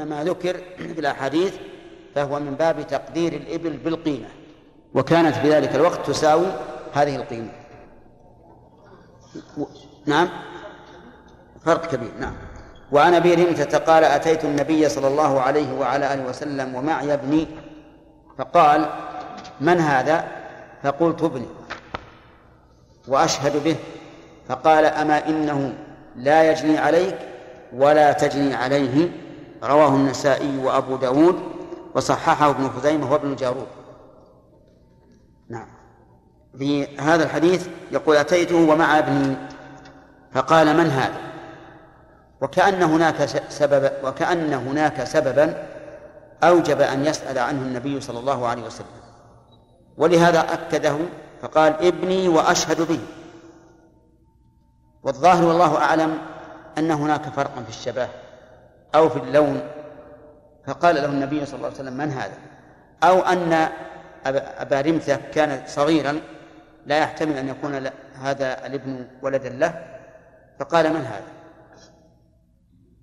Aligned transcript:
ما 0.00 0.24
ذكر 0.24 0.56
في 0.76 1.00
الأحاديث 1.00 1.54
فهو 2.14 2.40
من 2.40 2.54
باب 2.54 2.86
تقدير 2.86 3.32
الإبل 3.32 3.76
بالقيمة 3.76 4.28
وكانت 4.94 5.34
في 5.36 5.50
ذلك 5.50 5.74
الوقت 5.74 6.06
تساوي 6.06 6.46
هذه 6.92 7.16
القيمة. 7.16 7.52
نعم؟ 10.06 10.28
فرق 11.64 11.86
كبير 11.86 12.10
نعم. 12.20 12.34
وعن 12.92 13.14
أبي 13.14 13.34
رمتة 13.34 13.78
قال 13.78 14.04
أتيت 14.04 14.44
النبي 14.44 14.88
صلى 14.88 15.08
الله 15.08 15.40
عليه 15.40 15.72
وعلى 15.72 16.14
آله 16.14 16.28
وسلم 16.28 16.74
ومعي 16.74 17.14
ابني 17.14 17.46
فقال 18.38 18.90
من 19.60 19.78
هذا؟ 19.80 20.24
فقلت 20.82 21.22
ابني. 21.22 21.46
وأشهد 23.08 23.64
به 23.64 23.76
فقال 24.48 24.84
أما 24.84 25.28
إنه 25.28 25.74
لا 26.16 26.50
يجني 26.50 26.78
عليك 26.78 27.18
ولا 27.72 28.12
تجني 28.12 28.54
عليه 28.54 29.10
رواه 29.64 29.88
النسائي 29.88 30.58
وأبو 30.58 30.96
داود 30.96 31.42
وصححه 31.94 32.50
ابن 32.50 32.70
خزيمة 32.70 33.12
وابن 33.12 33.36
جارود. 33.36 33.66
نعم. 35.48 35.66
في 36.58 36.96
هذا 36.96 37.24
الحديث 37.24 37.68
يقول 37.92 38.16
أتيته 38.16 38.56
ومع 38.56 38.98
ابني 38.98 39.36
فقال 40.32 40.76
من 40.76 40.86
هذا؟ 40.86 41.18
وكأن 42.40 42.82
هناك 42.82 43.24
سبب 43.48 43.90
وكأن 44.04 44.52
هناك 44.54 45.04
سببا 45.04 45.66
أوجب 46.42 46.80
أن 46.80 47.06
يسأل 47.06 47.38
عنه 47.38 47.62
النبي 47.62 48.00
صلى 48.00 48.18
الله 48.18 48.46
عليه 48.46 48.62
وسلم. 48.62 48.86
ولهذا 49.96 50.40
أكده 50.52 50.96
فقال 51.42 51.86
ابني 51.86 52.28
وأشهد 52.28 52.88
به. 52.88 53.00
والظاهر 55.02 55.44
والله 55.44 55.78
أعلم 55.78 56.18
أن 56.78 56.90
هناك 56.90 57.22
فرقا 57.22 57.62
في 57.62 57.68
الشبه. 57.68 58.08
أو 58.94 59.08
في 59.08 59.16
اللون. 59.16 59.60
فقال 60.66 60.94
له 60.94 61.04
النبي 61.04 61.46
صلى 61.46 61.56
الله 61.56 61.66
عليه 61.66 61.76
وسلم 61.76 61.96
من 61.96 62.10
هذا؟ 62.10 62.38
أو 63.02 63.20
أن 63.20 63.68
أبا 64.58 64.80
رمثة 64.80 65.16
كان 65.16 65.62
صغيرا 65.66 66.20
لا 66.86 66.98
يحتمل 66.98 67.36
أن 67.36 67.48
يكون 67.48 67.86
هذا 68.14 68.66
الابن 68.66 69.06
ولدا 69.22 69.48
له. 69.48 69.84
فقال 70.60 70.90
من 70.94 71.00
هذا؟ 71.00 71.26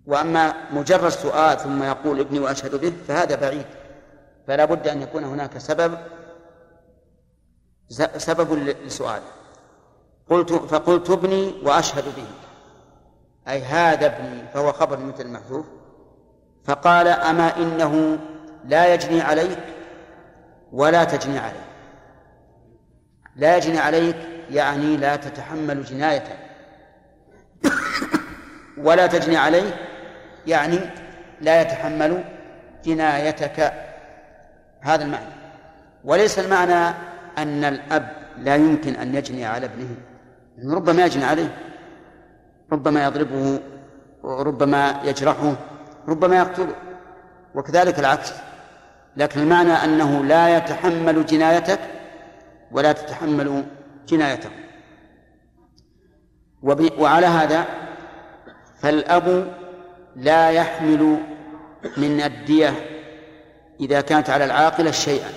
وأما 0.06 0.54
مجرد 0.74 1.10
سؤال 1.10 1.58
ثم 1.58 1.84
يقول 1.84 2.20
ابني 2.20 2.40
وأشهد 2.40 2.76
به 2.76 2.94
فهذا 3.08 3.36
بعيد. 3.36 3.66
فلا 4.48 4.66
بد 4.66 4.88
أن 4.88 5.02
يكون 5.02 5.24
هناك 5.24 5.58
سبب 5.58 5.98
سبب 8.18 8.54
لسؤاله. 8.54 9.32
قلت 10.30 10.54
فقلت 10.54 11.10
ابني 11.10 11.54
وأشهد 11.64 12.06
به. 12.06 12.28
أي 13.52 13.62
هذا 13.62 14.06
ابني 14.06 14.48
فهو 14.54 14.72
خبر 14.72 15.00
مثل 15.00 15.22
المحذوف. 15.22 15.66
فقال 16.64 17.08
أما 17.08 17.58
إنه 17.58 18.20
لا 18.66 18.94
يجني 18.94 19.22
عليك 19.22 19.60
ولا 20.72 21.04
تجني 21.04 21.40
عليه 21.40 21.72
لا 23.36 23.58
يجني 23.58 23.80
عليك 23.80 24.16
يعني 24.52 24.98
لا 24.98 25.16
تتحمل 25.16 25.84
جنايته. 25.84 26.36
ولا 28.78 29.08
تجني 29.08 29.38
عليه 29.38 29.74
يعني 30.48 30.80
لا 31.42 31.62
يتحمل 31.62 32.24
جنايتك. 32.86 33.74
هذا 34.82 35.04
المعنى. 35.04 35.26
وليس 36.04 36.40
المعنى 36.40 36.96
أن 37.38 37.64
الأب 37.64 38.12
لا 38.38 38.56
يمكن 38.56 38.96
أن 38.96 39.16
يجني 39.16 39.46
على 39.46 39.66
ابنه. 39.66 39.96
ربما 40.76 41.06
يجني 41.06 41.26
عليه. 41.26 41.56
ربما 42.72 43.04
يضربه 43.06 43.60
وربما 44.24 45.02
يجرحه. 45.04 45.56
ربما 46.08 46.38
يقتله 46.38 46.76
وكذلك 47.56 48.00
العكس. 48.00 48.34
لكن 49.18 49.40
المعنى 49.40 49.74
أنه 49.74 50.24
لا 50.24 50.58
يتحمل 50.58 51.26
جنايتك 51.26 51.80
ولا 52.72 52.92
تتحمل 52.92 53.66
جنايته 54.08 54.50
وعلى 56.98 57.26
هذا 57.26 57.66
فالأب 58.82 59.58
لا 60.16 60.50
يحمل 60.50 61.18
من 61.98 62.22
الدية 62.22 62.74
إذا 63.80 64.02
كانت 64.02 64.30
على 64.30 64.46
العاقلة 64.46 64.92
شيئا. 64.92 65.30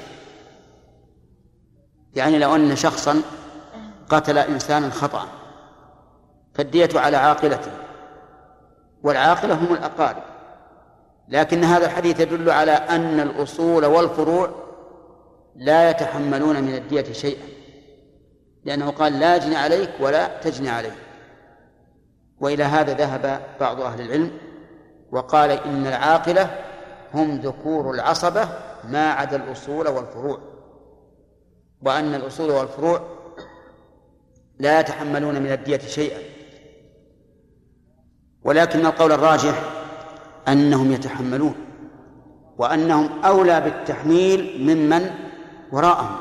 يعني 2.15 2.39
لو 2.39 2.55
أن 2.55 2.77
شخصا 2.77 3.23
قتل 4.09 4.39
إنسانا 4.39 4.91
خطأ 4.91 5.29
فالدية 6.55 6.89
على 6.95 7.17
عاقلته 7.17 7.73
والعاقلة 9.03 9.55
هم 9.55 9.73
الأقارب. 9.73 10.34
لكن 11.29 11.65
هذا 11.65 11.87
الحديث 11.87 12.21
يدل 12.21 12.51
على 12.51 12.73
أن 12.73 13.21
الأصول 13.21 13.85
والفروع 13.85 14.51
لا 15.57 15.91
يتحملون 15.91 16.63
من 16.63 16.75
الدية 16.75 17.13
شيئا 17.13 17.45
لأنه 18.65 18.91
قال 18.91 19.19
لا 19.21 19.37
أجني 19.37 19.57
عليك 19.57 19.91
ولا 20.01 20.41
تجني 20.41 20.69
عليك. 20.69 20.95
وإلى 22.41 22.65
هذا 22.65 22.95
ذهب 22.95 23.41
بعض 23.61 23.81
أهل 23.81 24.01
العلم 24.01 24.31
وقال 25.13 25.51
إن 25.51 25.87
العاقلة 25.87 26.51
هم 27.15 27.37
ذكور 27.37 27.91
العصبة 27.91 28.49
ما 28.85 29.13
عدا 29.13 29.37
الأصول 29.37 29.89
والفروع 29.89 30.39
وأن 31.83 32.15
الأصول 32.15 32.51
والفروع 32.51 33.01
لا 34.59 34.81
يتحملون 34.81 35.43
من 35.43 35.53
الدية 35.53 35.79
شيئا. 35.79 36.19
ولكن 38.45 38.87
القول 38.87 39.13
الراجح 39.13 39.84
أنهم 40.49 40.93
يتحملون 40.93 41.55
وأنهم 42.59 43.09
أولى 43.25 43.61
بالتحميل 43.61 44.57
ممن 44.61 45.11
وراءهم 45.73 46.17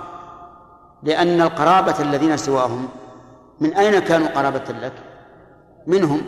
لأن 1.03 1.41
القرابة 1.41 1.95
الذين 1.99 2.37
سواهم 2.37 2.89
من 3.59 3.73
أين 3.73 3.99
كانوا 3.99 4.27
قرابة 4.27 4.63
لك؟ 4.81 4.93
منهم. 5.87 6.21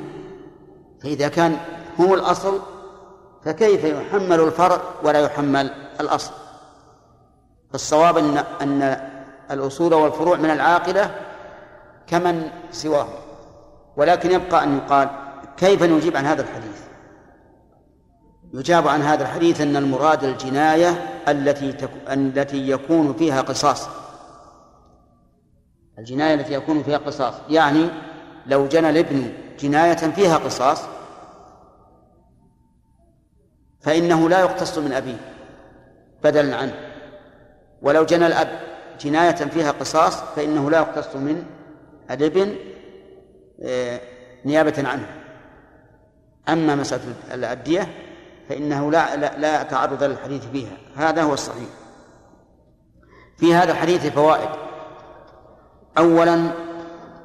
فإذا 1.03 1.28
كان 1.28 1.57
هم 2.00 2.13
الأصل 2.13 2.59
فكيف 3.45 3.84
يحمل 3.84 4.39
الفرع 4.39 4.81
ولا 5.03 5.19
يحمل 5.19 5.72
الأصل؟ 6.00 6.31
فالصواب 7.72 8.17
أن 8.17 8.38
أن 8.61 8.97
الأصول 9.51 9.94
والفروع 9.94 10.38
من 10.38 10.50
العاقلة 10.50 11.16
كمن 12.07 12.50
سواهم. 12.72 13.13
ولكن 13.97 14.31
يبقى 14.31 14.63
أن 14.63 14.78
يقال 14.78 15.09
كيف 15.57 15.84
نجيب 15.84 16.17
عن 16.17 16.25
هذا 16.25 16.41
الحديث؟ 16.41 16.81
يجاب 18.55 18.88
عن 18.88 19.01
هذا 19.01 19.23
الحديث 19.23 19.61
أن 19.61 19.75
المراد 19.75 20.23
الجناية 20.23 21.21
التي. 21.27 21.88
التي 22.09 22.69
يكون 22.69 23.13
فيها 23.13 23.41
قصاص. 23.41 23.88
الجناية 25.99 26.33
التي 26.33 26.53
يكون 26.53 26.83
فيها 26.83 26.97
قصاص. 26.97 27.33
يعني 27.49 27.89
لو 28.45 28.67
جنى 28.67 28.89
الابن 28.89 29.33
جناية 29.59 29.95
فيها 29.95 30.38
قصاص 30.38 30.81
فإنه 33.81 34.29
لا 34.29 34.39
يقتص 34.39 34.77
من 34.77 34.93
أبيه 34.93 35.17
بدلا 36.23 36.55
عنه. 36.55 36.75
ولو 37.81 38.05
جنى 38.05 38.27
الأب 38.27 38.59
جناية 39.01 39.31
فيها 39.35 39.72
قصاص 39.72 40.22
فإنه 40.35 40.69
لا 40.69 40.77
يقتص 40.77 41.16
من 41.16 41.45
الابن 42.11 42.55
آه، 43.63 43.99
نيابة 44.45 44.87
عنه. 44.89 45.07
أما 46.49 46.75
مسألة 46.75 47.03
الأدية 47.33 48.04
فإنه 48.50 48.91
لا 48.91 49.16
لا, 49.16 49.38
لا 49.38 49.63
تعرض 49.63 50.03
للحديث 50.03 50.45
فيها. 50.45 50.78
هذا 50.95 51.23
هو 51.23 51.33
الصحيح. 51.33 51.69
في 53.38 53.56
هذا 53.56 53.72
الحديث 53.72 54.06
فوائد. 54.06 54.50
أولا 55.97 56.51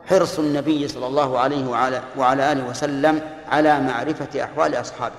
حرص 0.06 0.38
النبي 0.38 0.88
صلى 0.88 1.06
الله 1.06 1.38
عليه 1.38 1.68
وعلى, 1.68 2.02
وعلى 2.18 2.52
آله 2.52 2.68
وسلم 2.68 3.20
على 3.48 3.80
معرفة 3.80 4.44
أحوال 4.44 4.74
أصحابه. 4.74 5.14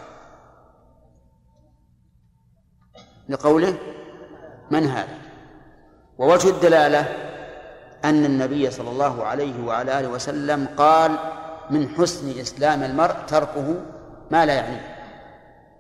لقوله 3.29 3.78
من 4.72 4.85
هذا؟ 4.85 5.17
ووجه 6.17 6.49
الدلالة 6.49 7.05
أن 8.05 8.26
النبي 8.26 8.72
صلى 8.72 8.90
الله 8.90 9.23
عليه 9.26 9.64
وعلى 9.66 9.99
آله 9.99 10.08
وسلم 10.08 10.67
قال 10.78 11.17
من 11.70 11.90
حسن 11.90 12.40
إسلام 12.40 12.84
المرء 12.84 13.16
تركه 13.28 13.76
ما 14.31 14.46
لا 14.46 14.53
يعنيه. 14.53 14.91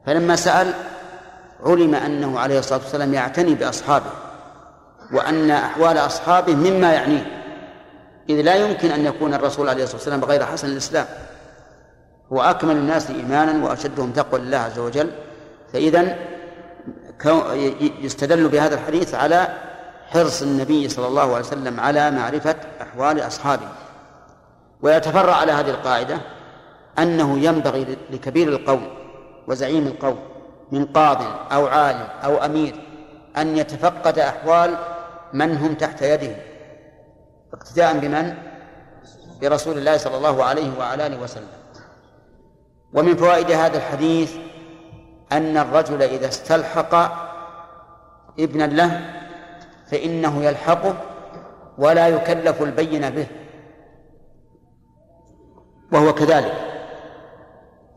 فلما 0.05 0.35
سأل 0.35 0.73
علم 1.65 1.95
أنه 1.95 2.39
عليه 2.39 2.59
الصلاة 2.59 2.79
والسلام 2.79 3.13
يعتني 3.13 3.55
بأصحابه 3.55 4.09
وأن 5.13 5.51
أحوال 5.51 5.97
أصحابه 5.97 6.55
مما 6.55 6.93
يعنيه 6.93 7.41
إذ 8.29 8.41
لا 8.41 8.55
يمكن 8.55 8.91
أن 8.91 9.05
يكون 9.05 9.33
الرسول 9.33 9.69
عليه 9.69 9.83
الصلاة 9.83 9.97
والسلام 9.97 10.19
بغير 10.19 10.45
حسن 10.45 10.67
الإسلام. 10.67 11.05
هو 12.33 12.41
أكمل 12.41 12.75
الناس 12.75 13.09
إيمانا 13.09 13.65
وأشدهم 13.65 14.11
تقوى 14.11 14.39
لله 14.39 14.57
عز 14.57 14.79
وجل. 14.79 15.11
فإذا 15.73 16.15
يستدل 18.01 18.47
بهذا 18.47 18.75
الحديث 18.75 19.15
على 19.15 19.47
حرص 20.07 20.41
النبي 20.41 20.89
صلى 20.89 21.07
الله 21.07 21.21
عليه 21.21 21.45
وسلم 21.45 21.79
على 21.79 22.11
معرفة 22.11 22.55
أحوال 22.81 23.27
أصحابه. 23.27 23.67
ويتفرع 24.81 25.35
على 25.35 25.51
هذه 25.51 25.69
القاعدة 25.69 26.17
أنه 26.99 27.39
ينبغي 27.39 27.97
لكبير 28.11 28.47
القوم 28.47 29.00
وزعيم 29.51 29.87
القوم 29.87 30.19
من 30.71 30.85
قاض 30.85 31.17
أو 31.51 31.67
عالم 31.67 32.07
أو 32.23 32.37
أمير 32.45 32.75
أن 33.37 33.57
يتفقد 33.57 34.19
أحوال 34.19 34.75
من 35.33 35.57
هم 35.57 35.73
تحت 35.73 36.01
يده 36.01 36.35
اقتداء 37.53 37.99
بمن؟ 37.99 38.33
برسول 39.41 39.77
الله 39.77 39.97
صلى 39.97 40.17
الله 40.17 40.43
عليه 40.43 40.79
وعلى 40.79 41.07
آله 41.07 41.21
وسلم 41.21 41.47
ومن 42.93 43.15
فوائد 43.15 43.51
هذا 43.51 43.77
الحديث 43.77 44.33
أن 45.31 45.57
الرجل 45.57 46.01
إذا 46.01 46.27
استلحق 46.27 46.95
ابنا 48.39 48.63
له 48.63 49.01
فإنه 49.91 50.43
يلحقه 50.43 50.95
ولا 51.77 52.07
يكلف 52.07 52.61
البين 52.61 53.09
به 53.09 53.27
وهو 55.91 56.13
كذلك 56.13 56.70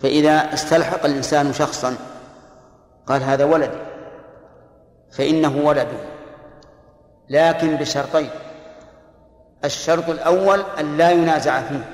فإذا 0.05 0.55
استلحق 0.55 1.05
الإنسان 1.05 1.53
شخصا 1.53 1.97
قال 3.07 3.23
هذا 3.23 3.45
ولدي 3.45 3.79
فإنه 5.13 5.57
ولده. 5.57 5.99
لكن 7.29 7.77
بشرطين 7.77 8.31
الشرط 9.65 10.09
الأول 10.09 10.61
أن 10.81 10.97
لا 10.97 11.11
ينازع 11.11 11.61
فيه 11.61 11.85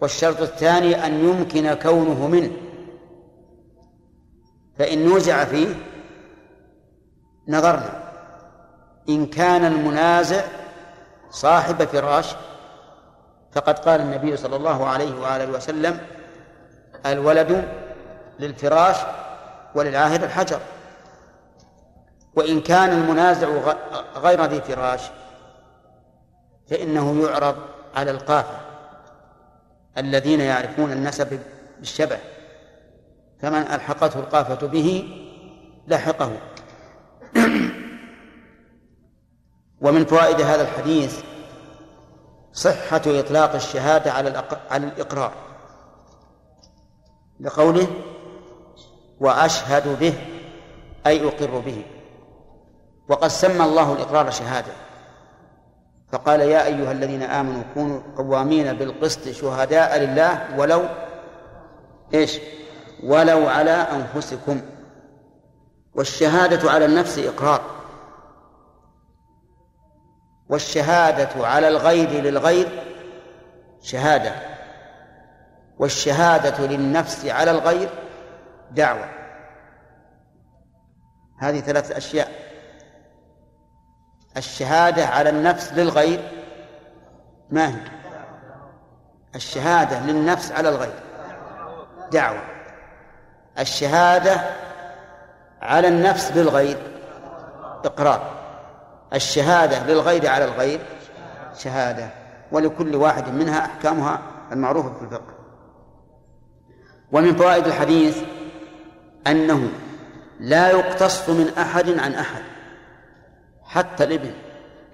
والشرط 0.00 0.40
الثاني 0.40 1.06
أن 1.06 1.24
يمكن 1.24 1.74
كونه 1.74 2.26
منه. 2.26 2.52
فإن 4.78 5.08
نوزع 5.08 5.44
فيه 5.44 5.74
نظرنا 7.48 8.12
إن 9.08 9.26
كان 9.26 9.64
المنازع 9.64 10.44
صاحب 11.30 11.84
فراش 11.84 12.34
فقد 13.52 13.78
قال 13.78 14.00
النبي 14.00 14.36
صلى 14.36 14.56
الله 14.56 14.86
عليه 14.86 15.20
وآله 15.20 15.50
وسلم 15.50 16.15
الولد 17.06 17.68
للفراش 18.38 18.96
وللعاهر 19.74 20.24
الحجر. 20.24 20.60
وإن 22.36 22.60
كان 22.60 22.92
المنازع 22.92 23.48
غير 24.16 24.44
ذي 24.44 24.60
فراش 24.60 25.00
فإنه 26.70 27.22
يعرض 27.22 27.56
على 27.94 28.10
القافة 28.10 28.56
الذين 29.98 30.40
يعرفون 30.40 30.92
النسب 30.92 31.40
بالشبه 31.78 32.18
فمن 33.40 33.58
ألحقته 33.60 34.20
القافة 34.20 34.66
به 34.66 35.08
لحقه. 35.88 36.32
ومن 39.80 40.04
فوائد 40.04 40.40
هذا 40.40 40.62
الحديث 40.62 41.20
صحة 42.52 43.02
إطلاق 43.06 43.54
الشهادة 43.54 44.12
على 44.70 44.86
الإقرار. 44.86 45.32
لقوله 47.40 47.86
وأشهد 49.20 50.00
به 50.00 50.14
أي 51.06 51.28
أقر 51.28 51.58
به. 51.58 51.84
وقد 53.08 53.28
سمى 53.28 53.64
الله 53.64 53.92
الإقرار 53.92 54.30
شهادة. 54.30 54.72
فقال 56.12 56.40
يا 56.40 56.66
أيها 56.66 56.92
الذين 56.92 57.22
آمنوا 57.22 57.62
كونوا 57.74 58.00
قوامين 58.16 58.72
بالقسط 58.72 59.28
شهداء 59.28 59.98
لله 59.98 60.58
ولو 60.58 60.82
إيش؟ 62.14 62.38
ولو 63.04 63.48
على 63.48 63.70
أنفسكم. 63.70 64.60
والشهادة 65.94 66.70
على 66.70 66.84
النفس 66.84 67.18
إقرار. 67.18 67.60
والشهادة 70.48 71.46
على 71.46 71.68
الغير 71.68 72.10
للغير 72.10 72.68
شهادة. 73.82 74.55
والشهادة 75.78 76.66
للنفس 76.66 77.26
على 77.26 77.50
الغير 77.50 77.88
دعوة. 78.70 79.08
هذه 81.38 81.60
ثلاث 81.60 81.90
أشياء. 81.90 82.32
الشهادة 84.36 85.06
على 85.06 85.30
النفس 85.30 85.72
للغير 85.72 86.20
ما 87.50 87.68
هي؟ 87.68 87.80
الشهادة 89.34 90.00
للنفس 90.00 90.52
على 90.52 90.68
الغير 90.68 90.94
دعوة. 92.12 92.42
الشهادة 93.58 94.40
على 95.62 95.88
النفس 95.88 96.32
للغير 96.32 96.78
إقرار. 97.84 98.30
الشهادة 99.14 99.86
للغير 99.86 100.28
على 100.28 100.44
الغير 100.44 100.80
شهادة. 101.58 102.08
ولكل 102.52 102.96
واحد 102.96 103.28
منها 103.28 103.66
أحكامها 103.66 104.20
المعروفة 104.52 104.92
في 104.98 105.02
الفقه. 105.02 105.35
ومن 107.12 107.36
فوائد 107.36 107.66
الحديث 107.66 108.18
أنه 109.26 109.68
لا 110.40 110.70
يقتص 110.70 111.28
من 111.28 111.50
أحد 111.58 111.98
عن 111.98 112.14
أحد 112.14 112.42
حتى 113.64 114.04
الإبن 114.04 114.30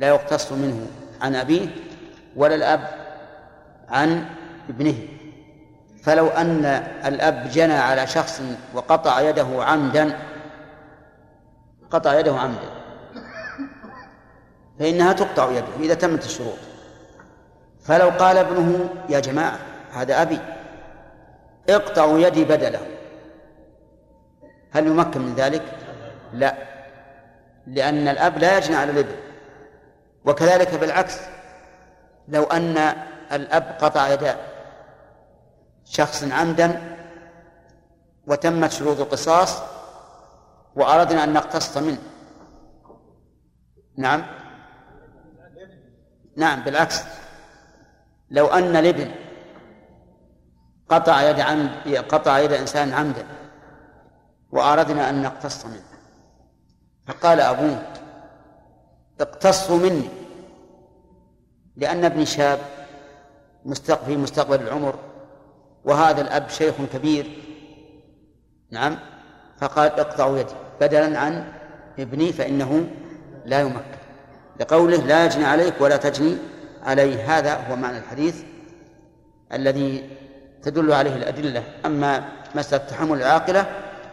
لا 0.00 0.08
يقتص 0.08 0.52
منه 0.52 0.86
عن 1.20 1.34
أبيه 1.34 1.68
ولا 2.36 2.54
الأب 2.54 2.88
عن 3.88 4.24
ابنه. 4.68 4.94
فلو 6.02 6.28
أن 6.28 6.64
الأب 7.06 7.50
جنى 7.52 7.74
على 7.74 8.06
شخص 8.06 8.42
وقطع 8.74 9.20
يده 9.20 9.46
عمدا 9.64 10.18
قطع 11.90 12.18
يده 12.18 12.38
عمدا 12.38 12.70
فإنها 14.78 15.12
تقطع 15.12 15.50
يده 15.50 15.66
إذا 15.80 15.94
تمت 15.94 16.24
الشروط. 16.24 16.58
فلو 17.84 18.08
قال 18.08 18.38
ابنه 18.38 18.88
يا 19.08 19.20
جماعة 19.20 19.58
هذا 19.92 20.22
أبي 20.22 20.38
اقطعوا 21.68 22.18
يدي 22.18 22.44
بدله. 22.44 22.80
هل 24.72 24.86
يمكن 24.86 25.20
من 25.20 25.34
ذلك؟ 25.34 25.62
لا. 26.32 26.54
لأن 27.66 28.08
الأب 28.08 28.38
لا 28.38 28.58
يجني 28.58 28.76
على 28.76 28.90
الابن. 28.90 29.14
وكذلك 30.24 30.74
بالعكس 30.74 31.18
لو 32.28 32.42
أن 32.42 32.78
الأب 33.32 33.76
قطع 33.80 34.08
يد 34.08 34.34
شخص 35.84 36.24
عمدا 36.24 36.96
وتمت 38.26 38.70
شروط 38.70 39.00
القصاص 39.00 39.62
وأردنا 40.74 41.24
أن 41.24 41.32
نقتص 41.32 41.76
منه. 41.76 41.98
نعم؟ 43.96 44.26
نعم 46.36 46.62
بالعكس. 46.62 47.02
لو 48.30 48.46
أن 48.46 48.76
الابن 48.76 49.10
قطع 50.88 51.22
يد 51.30 51.40
عمد 51.40 51.70
قطع 52.08 52.38
يد 52.38 52.52
إنسان 52.52 52.92
عمدا 52.92 53.26
وأردنا 54.50 55.10
أن 55.10 55.22
نقتص 55.22 55.66
منه. 55.66 55.82
فقال 57.06 57.40
أبوه 57.40 57.82
اقتصوا 59.20 59.78
مني 59.78 60.08
لأن 61.76 62.04
ابني 62.04 62.26
شاب 62.26 62.58
في 64.06 64.16
مستقبل 64.16 64.62
العمر 64.62 64.98
وهذا 65.84 66.20
الأب 66.20 66.48
شيخ 66.48 66.74
كبير. 66.92 67.42
نعم. 68.70 68.98
فقال 69.58 69.90
اقطعوا 70.00 70.38
يدي. 70.38 70.54
بدلا 70.80 71.18
عن 71.18 71.52
ابني 71.98 72.32
فإنه 72.32 72.86
لا 73.44 73.60
يمكن. 73.60 74.02
لقوله 74.60 74.96
لا 74.96 75.24
يجني 75.24 75.44
عليك 75.44 75.80
ولا 75.80 75.96
تجني 75.96 76.36
عليه 76.82 77.38
هذا 77.38 77.54
هو 77.54 77.76
معنى 77.76 77.98
الحديث 77.98 78.42
الذي 79.52 80.10
تدل 80.62 80.92
عليه 80.92 81.16
الأدلة. 81.16 81.64
أما 81.86 82.24
مسألة 82.54 82.84
تحمل 82.84 83.18
العاقلة 83.18 83.66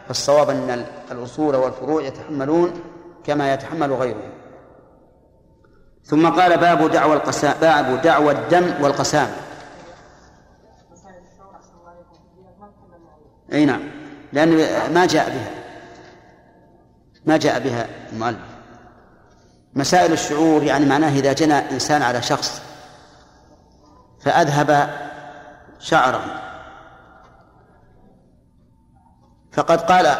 فالصواب 0.06 0.50
أن 0.50 0.84
الأصول 1.12 1.56
والفروع 1.56 2.02
يتحملون 2.02 2.80
كما 3.24 3.54
يتحمل 3.54 3.92
غيرهم. 3.92 4.32
ثم 6.04 6.28
قال 6.28 6.56
باب 6.56 6.90
دعوى 6.90 7.14
القسام 7.14 7.54
باب 7.60 8.02
دعوى 8.02 8.32
الدم 8.32 8.82
والقسام. 8.82 9.28
أي 13.52 13.64
نعم. 13.64 13.80
لأن 14.32 14.50
ما 14.94 15.06
جاء 15.06 15.28
بها. 15.28 15.50
ما 17.26 17.36
جاء 17.36 17.58
بها 17.60 17.86
المؤلف. 18.12 18.50
مسائل 19.74 20.12
الشعور 20.12 20.62
يعني 20.62 20.86
معناه 20.86 21.18
إذا 21.18 21.32
جنى 21.32 21.54
إنسان 21.54 22.02
على 22.02 22.22
شخص 22.22 22.62
فأذهب 24.20 24.90
شعره 25.80 26.50
فقد 29.52 29.80
قال 29.80 30.16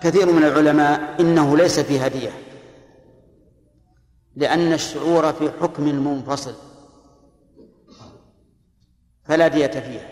كثير 0.00 0.32
من 0.32 0.44
العلماء 0.44 1.20
إنه 1.20 1.56
ليس 1.56 1.80
في 1.80 2.06
هدية 2.06 2.30
لأن 4.36 4.72
الشعور 4.72 5.32
في 5.32 5.50
حكم 5.60 5.82
منفصل 5.84 6.54
فلا 9.24 9.48
دية 9.48 9.66
فيها. 9.66 10.08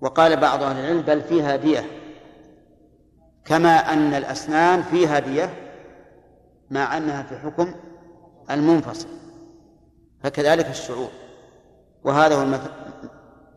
وقال 0.00 0.36
بعض 0.40 0.62
أهل 0.62 0.78
العلم 0.78 1.00
بل 1.02 1.22
فيها 1.22 1.56
دية 1.56 1.84
كما 3.44 3.92
أن 3.92 4.14
الأسنان 4.14 4.82
فيها 4.82 5.18
دية 5.18 5.54
مع 6.70 6.96
أنها 6.96 7.22
في 7.22 7.38
حكم 7.38 7.74
المنفصل 8.50 9.08
فكذلك 10.22 10.66
الشعور. 10.66 11.10
وهذا 12.06 12.34
هو 12.34 12.60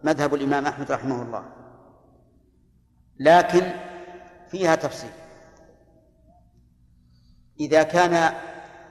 مذهب 0.03 0.33
الإمام 0.33 0.65
أحمد 0.65 0.91
رحمه 0.91 1.21
الله. 1.21 1.45
لكن 3.19 3.71
فيها 4.49 4.75
تفصيل. 4.75 5.09
إذا 7.59 7.83
كان 7.83 8.33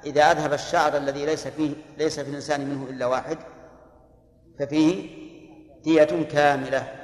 إذا 0.05 0.23
أذهب 0.23 0.53
الشعر 0.53 0.97
الذي 0.97 1.27
ليس 1.27 1.49
فيه 1.49 1.75
ليس 1.99 2.21
في 2.21 2.31
الإنسان 2.31 2.69
منه 2.69 2.91
إلا 2.91 3.07
واحد 3.07 3.39
ففيه 4.59 5.19
دية 5.83 6.29
كاملة. 6.31 6.95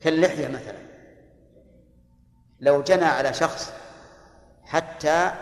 كاللحية 0.00 0.48
مثلا. 0.48 0.78
لو 2.60 2.82
جنى 2.82 3.04
على 3.04 3.32
شخص 3.34 3.72
حتى 4.62 5.32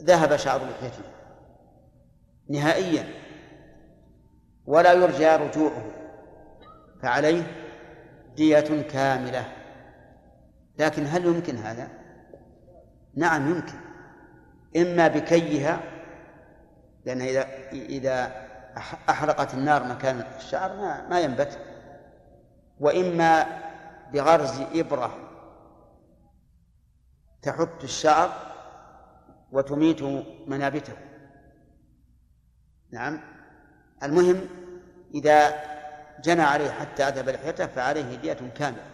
ذهب 0.00 0.36
شعر 0.36 0.60
لحيته. 0.70 1.02
نهائيا. 2.50 3.17
ولا 4.68 4.92
يرجى 4.92 5.28
رجوعه 5.28 5.84
فعليه 7.02 7.42
دية 8.36 8.82
كاملة. 8.82 9.52
لكن 10.78 11.06
هل 11.06 11.24
يمكن 11.24 11.56
هذا؟ 11.56 11.88
نعم 13.14 13.50
يمكن. 13.50 13.78
إما 14.76 15.08
بكيها 15.08 15.80
لأن 17.04 17.20
إذا 17.20 17.46
إذا 17.72 18.48
أحرقت 19.10 19.54
النار 19.54 19.84
مكان 19.84 20.24
الشعر 20.36 20.76
ما, 20.76 21.08
ما 21.08 21.20
ينبت. 21.20 21.58
وإما 22.80 23.46
بغرز 24.12 24.60
إبرة 24.60 25.16
تحت 27.42 27.84
الشعر 27.84 28.32
وتميت 29.52 30.02
منابته. 30.46 30.92
نعم. 32.92 33.37
المهم 34.02 34.40
إذا 35.14 35.54
جنى 36.24 36.42
عليه 36.42 36.70
حتى 36.70 37.02
أذهب 37.02 37.28
لحيته 37.28 37.66
فعليه 37.66 38.14
دية 38.14 38.38
كاملة. 38.56 38.84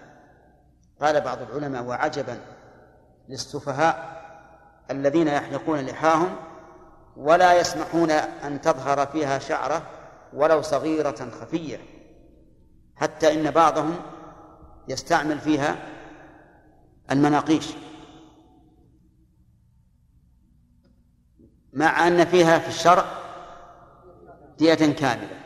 قال 1.01 1.21
بعض 1.21 1.39
العلماء 1.43 1.83
وعجبا 1.83 2.41
للسفهاء 3.29 4.25
الذين 4.91 5.29
يحلقون 5.29 5.81
لحاهم 5.81 6.37
ولا 7.17 7.61
يسمحون 7.61 8.11
أن 8.11 8.61
تظهر 8.61 9.07
فيها 9.07 9.39
شعرة 9.39 9.83
ولو 10.33 10.63
صغيرة 10.63 11.31
خفية 11.41 11.79
حتى 12.97 13.33
إن 13.33 13.51
بعضهم 13.51 13.97
يستعمل 14.89 15.39
فيها 15.39 15.77
المناقيش. 17.11 17.75
مع 21.73 22.07
أن 22.07 22.25
فيها 22.25 22.59
في 22.59 22.69
الشرع 22.69 23.24
دية 24.59 24.75
كاملة 24.75 25.41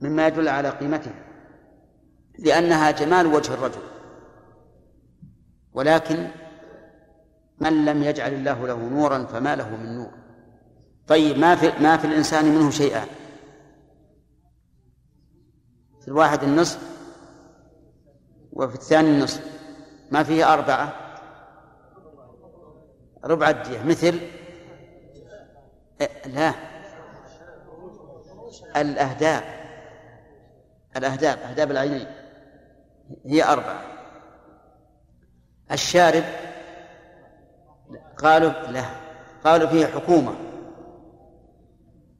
مما 0.00 0.26
يدل 0.26 0.48
على 0.48 0.70
قيمتها 0.70 1.24
لأنها 2.38 2.90
جمال 2.90 3.26
وجه 3.26 3.54
الرجل. 3.54 3.82
ولكن 5.72 6.28
من 7.60 7.84
لم 7.84 8.02
يجعل 8.02 8.32
الله 8.32 8.66
له 8.66 8.88
نورا 8.88 9.24
فما 9.24 9.56
له 9.56 9.76
من 9.76 9.96
نور؟ 9.96 10.10
طيب 11.06 11.38
ما 11.38 11.56
في 11.56 11.82
ما 11.82 11.96
في 11.96 12.06
الإنسان 12.06 12.44
منه 12.44 12.70
شيئان 12.70 13.06
في 16.00 16.08
الواحد 16.08 16.42
النصف 16.42 16.78
وفي 18.52 18.74
الثاني 18.74 19.08
النصف. 19.08 19.54
ما 20.10 20.22
فيه 20.22 20.52
أربعة؟ 20.52 20.92
ربع 23.24 23.50
الدية. 23.50 23.82
مثل؟ 23.82 24.20
لا. 26.26 26.73
الأهداب. 28.76 29.42
الأهداب 30.96 31.38
أهداب 31.38 31.70
العينين. 31.70 32.06
هي 33.26 33.44
أربعة. 33.44 33.82
الشارب 35.72 36.24
قالوا 38.18 38.50
لا 38.50 38.84
قالوا 39.44 39.68
فيه 39.68 39.86
حكومة. 39.86 40.34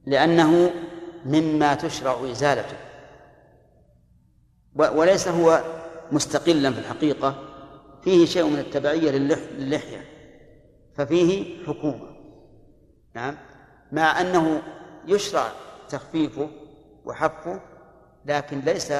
لأنه 0.07 0.71
مما 1.25 1.75
تشرع 1.75 2.31
إزالته. 2.31 2.77
وليس 4.75 5.29
هو 5.29 5.61
مستقلا 6.13 6.71
في 6.73 6.79
الحقيقة. 6.79 7.35
فيه 8.03 8.27
شيء 8.27 8.45
من 8.45 8.59
التبعية 8.59 9.11
للحية. 9.11 10.05
ففيه 10.97 11.65
حكومة. 11.67 12.15
نعم؟ 13.15 13.37
مع 13.93 14.21
أنه 14.21 14.63
يشرع 15.07 15.53
تخفيفه 15.95 16.51
وحفه 17.05 17.61
لكن 18.25 18.61
ليس 18.61 18.93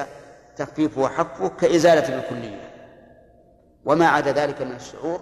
تخفيفه 0.55 1.01
وحفه 1.01 1.47
كإزالة 1.49 2.15
بالكلية 2.15 2.71
وما 3.85 4.07
عدا 4.07 4.31
ذلك 4.31 4.61
من 4.61 4.75
الشعور 4.75 5.21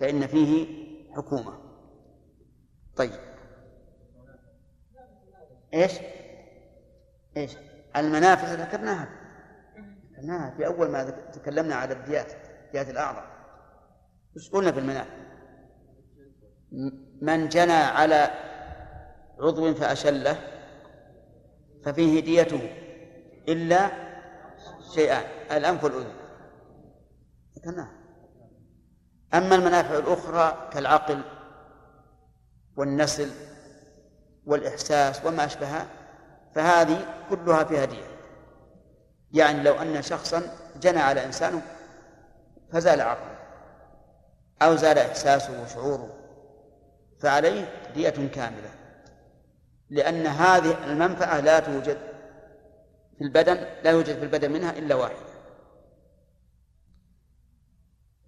فإن 0.00 0.26
فيه 0.26 0.66
حكومة 1.16 1.58
طيب 2.96 3.20
إيش؟ 5.74 5.92
إيش؟ 7.36 7.56
المنافع 7.96 8.52
ذكرناها 8.52 9.08
ذكرناها 10.12 10.54
في 10.56 10.66
أول 10.66 10.90
ما 10.90 11.10
تكلمنا 11.10 11.74
على 11.74 11.94
الديات 11.94 12.32
ديات 12.72 12.90
الأعضاء 12.90 13.24
وش 14.36 14.50
قلنا 14.50 14.72
في 14.72 14.78
المنافع؟ 14.78 15.22
من 17.22 17.48
جنى 17.48 17.72
على 17.72 18.30
عضو 19.38 19.74
فأشله 19.74 20.51
ففيه 21.84 22.20
ديته 22.20 22.70
إلا 23.48 23.90
شيئان 24.94 25.24
الأنف 25.56 25.84
والأذن. 25.84 26.12
ذكرناها 27.56 27.92
أما 29.34 29.54
المنافع 29.54 29.98
الأخرى 29.98 30.68
كالعقل 30.72 31.22
والنسل 32.76 33.30
والإحساس 34.46 35.26
وما 35.26 35.44
أشبهها 35.44 35.86
فهذه 36.54 37.06
كلها 37.30 37.64
فيها 37.64 37.84
دية 37.84 38.12
يعني 39.32 39.62
لو 39.62 39.74
أن 39.74 40.02
شخصا 40.02 40.42
جنى 40.82 40.98
على 41.00 41.24
إنسان 41.24 41.62
فزال 42.72 43.00
عقله 43.00 43.38
أو 44.62 44.76
زال 44.76 44.98
إحساسه 44.98 45.62
وشعوره 45.62 46.14
فعليه 47.20 47.90
دية 47.94 48.28
كاملة. 48.34 48.70
لأن 49.92 50.26
هذه 50.26 50.84
المنفعة 50.84 51.40
لا 51.40 51.60
توجد 51.60 51.98
في 53.18 53.24
البدن 53.24 53.54
لا 53.84 53.90
يوجد 53.90 54.18
في 54.18 54.22
البدن 54.22 54.52
منها 54.52 54.70
إلا 54.70 54.94
واحدة 54.94 55.32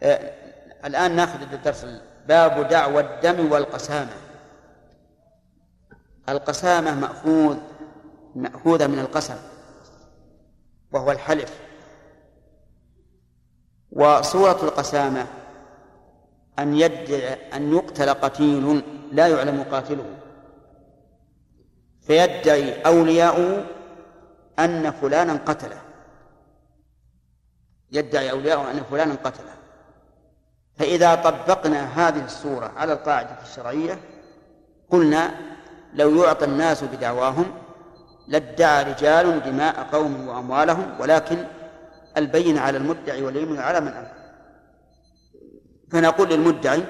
آه، 0.02 0.32
الآن 0.84 1.16
نأخذ 1.16 1.52
الدرس 1.52 1.86
باب 2.28 2.68
دعوى 2.68 3.00
الدم 3.00 3.52
والقسامة. 3.52 4.12
القسامة 6.28 6.94
مأخوذ 6.94 7.56
مأخوذة 8.34 8.86
من 8.86 8.98
القسم 8.98 9.36
وهو 10.92 11.10
الحلف. 11.10 11.60
وصورة 13.92 14.64
القسامة 14.64 15.26
أن 16.58 16.74
يدعي 16.74 17.32
أن 17.32 17.72
يقتل 17.72 18.10
قتيل 18.10 18.82
لا 19.12 19.26
يعلم 19.26 19.62
قاتله. 19.62 20.23
فيدعي 22.06 22.82
أولياؤه 22.82 23.64
أن 24.58 24.90
فلانا 24.90 25.40
قتله. 25.46 25.80
يدعي 27.92 28.30
أولياؤه 28.30 28.70
أن 28.70 28.82
فلانا 28.90 29.14
قتله. 29.24 29.54
فإذا 30.76 31.14
طبقنا 31.14 32.08
هذه 32.08 32.24
الصورة 32.24 32.72
على 32.76 32.92
القاعدة 32.92 33.36
الشرعية 33.42 33.98
قلنا 34.90 35.34
لو 35.94 36.24
يعطى 36.24 36.44
الناس 36.44 36.84
بدعواهم 36.84 37.44
لادعى 38.28 38.82
رجال 38.82 39.42
دماء 39.42 39.88
قوم 39.92 40.28
وأموالهم 40.28 41.00
ولكن 41.00 41.44
البين 42.16 42.58
على 42.58 42.78
المدعي 42.78 43.22
واليمين 43.22 43.58
على 43.58 43.80
من 43.80 43.88
أنكر 43.88 44.14
فنقول 45.90 46.28
للمدعي 46.30 46.84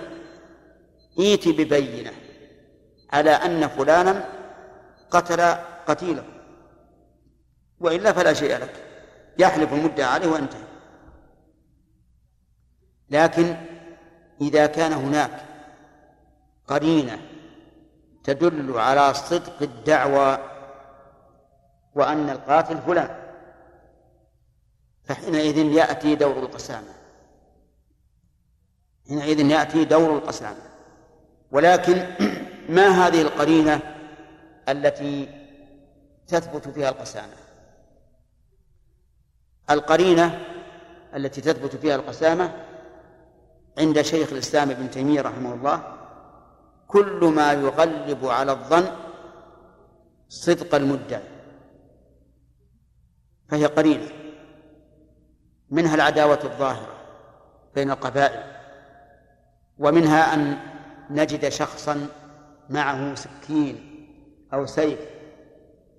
ائت 1.19 1.49
ببينة 1.49 2.13
على 3.13 3.31
أن 3.31 3.69
فلانا 3.69 4.25
قتل 5.11 5.41
قتيله 5.87 6.25
وإلا 7.81 8.13
فلا 8.13 8.33
شيء 8.33 8.57
لك 8.57 8.85
يحلف 9.39 9.73
المدعي 9.73 10.07
عليه 10.07 10.29
وانتهى 10.29 10.65
لكن 13.11 13.57
إذا 14.41 14.67
كان 14.67 14.93
هناك 14.93 15.45
قرينة 16.69 17.21
تدل 18.25 18.79
على 18.79 19.15
صدق 19.15 19.63
الدعوى 19.63 20.39
وأن 21.95 22.31
القاتل 22.31 22.79
فلان 22.79 23.25
فحينئذ 25.05 25.59
يأتي 25.59 26.15
دور 26.15 26.39
القسامة. 26.39 26.95
حينئذ 29.09 29.41
يأتي 29.41 29.85
دور 29.85 30.17
القسامة. 30.17 30.63
ولكن 31.51 32.07
ما 32.77 33.07
هذه 33.07 33.23
القرينة 33.23 33.94
التي 34.69 35.29
تثبت 36.27 36.69
فيها 36.69 36.89
القسامة. 36.89 37.33
القرينة 39.71 40.41
التي 41.15 41.41
تثبت 41.41 41.77
فيها 41.77 41.97
القسامة 41.97 42.65
عند 43.79 44.01
شيخ 44.01 44.33
الإسلام 44.33 44.71
ابن 44.71 44.91
تيمية 44.91 45.21
رحمه 45.21 45.55
الله 45.55 45.97
كل 46.89 47.33
ما 47.37 47.53
يغلب 47.53 48.27
على 48.27 48.53
الظن 48.53 48.87
صدق 50.29 50.75
المدعي. 50.75 51.23
فهي 53.49 53.67
قرينة. 53.67 54.09
منها 55.71 55.95
العداوة 55.95 56.41
الظاهرة 56.45 56.95
بين 57.75 57.91
القبائل 57.91 58.43
ومنها 59.79 60.35
أن 60.35 60.59
نجد 61.11 61.49
شخصا 61.49 62.09
معه 62.71 63.15
سكين. 63.15 63.94
أو 64.55 64.67
سيف 64.67 64.99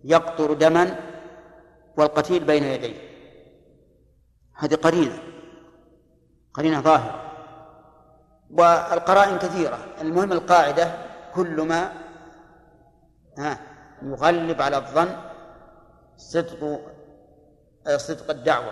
يقطر 0.03 0.53
دما 0.53 1.00
والقتيل 1.97 2.43
بين 2.43 2.63
يديه. 2.63 2.95
هذه 4.55 4.75
قرينة 4.75 5.19
قرينة 6.53 6.81
ظاهرة. 6.81 7.21
والقرائن 8.51 9.38
كثيرة. 9.38 9.79
المهم 10.01 10.31
القاعدة 10.31 10.91
كل 11.35 11.62
ما 11.62 11.93
يغلب 14.01 14.62
على 14.62 14.77
الظن 14.77 15.15
صدق 16.17 16.79
صدق 17.95 18.29
الدعوة 18.29 18.71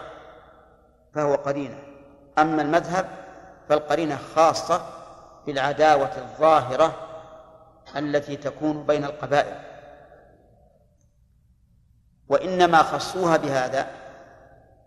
فهو 1.13 1.35
قرينة. 1.35 1.79
أما 2.37 2.61
المذهب 2.61 3.09
فالقرينة 3.69 4.17
خاصة 4.35 4.81
بالعداوة 5.47 6.17
الظاهرة 6.17 6.93
التي 7.95 8.35
تكون 8.35 8.83
بين 8.85 9.03
القبائل. 9.05 9.72
وإنما 12.33 12.83
خصوها 12.83 13.37
بهذا 13.37 13.87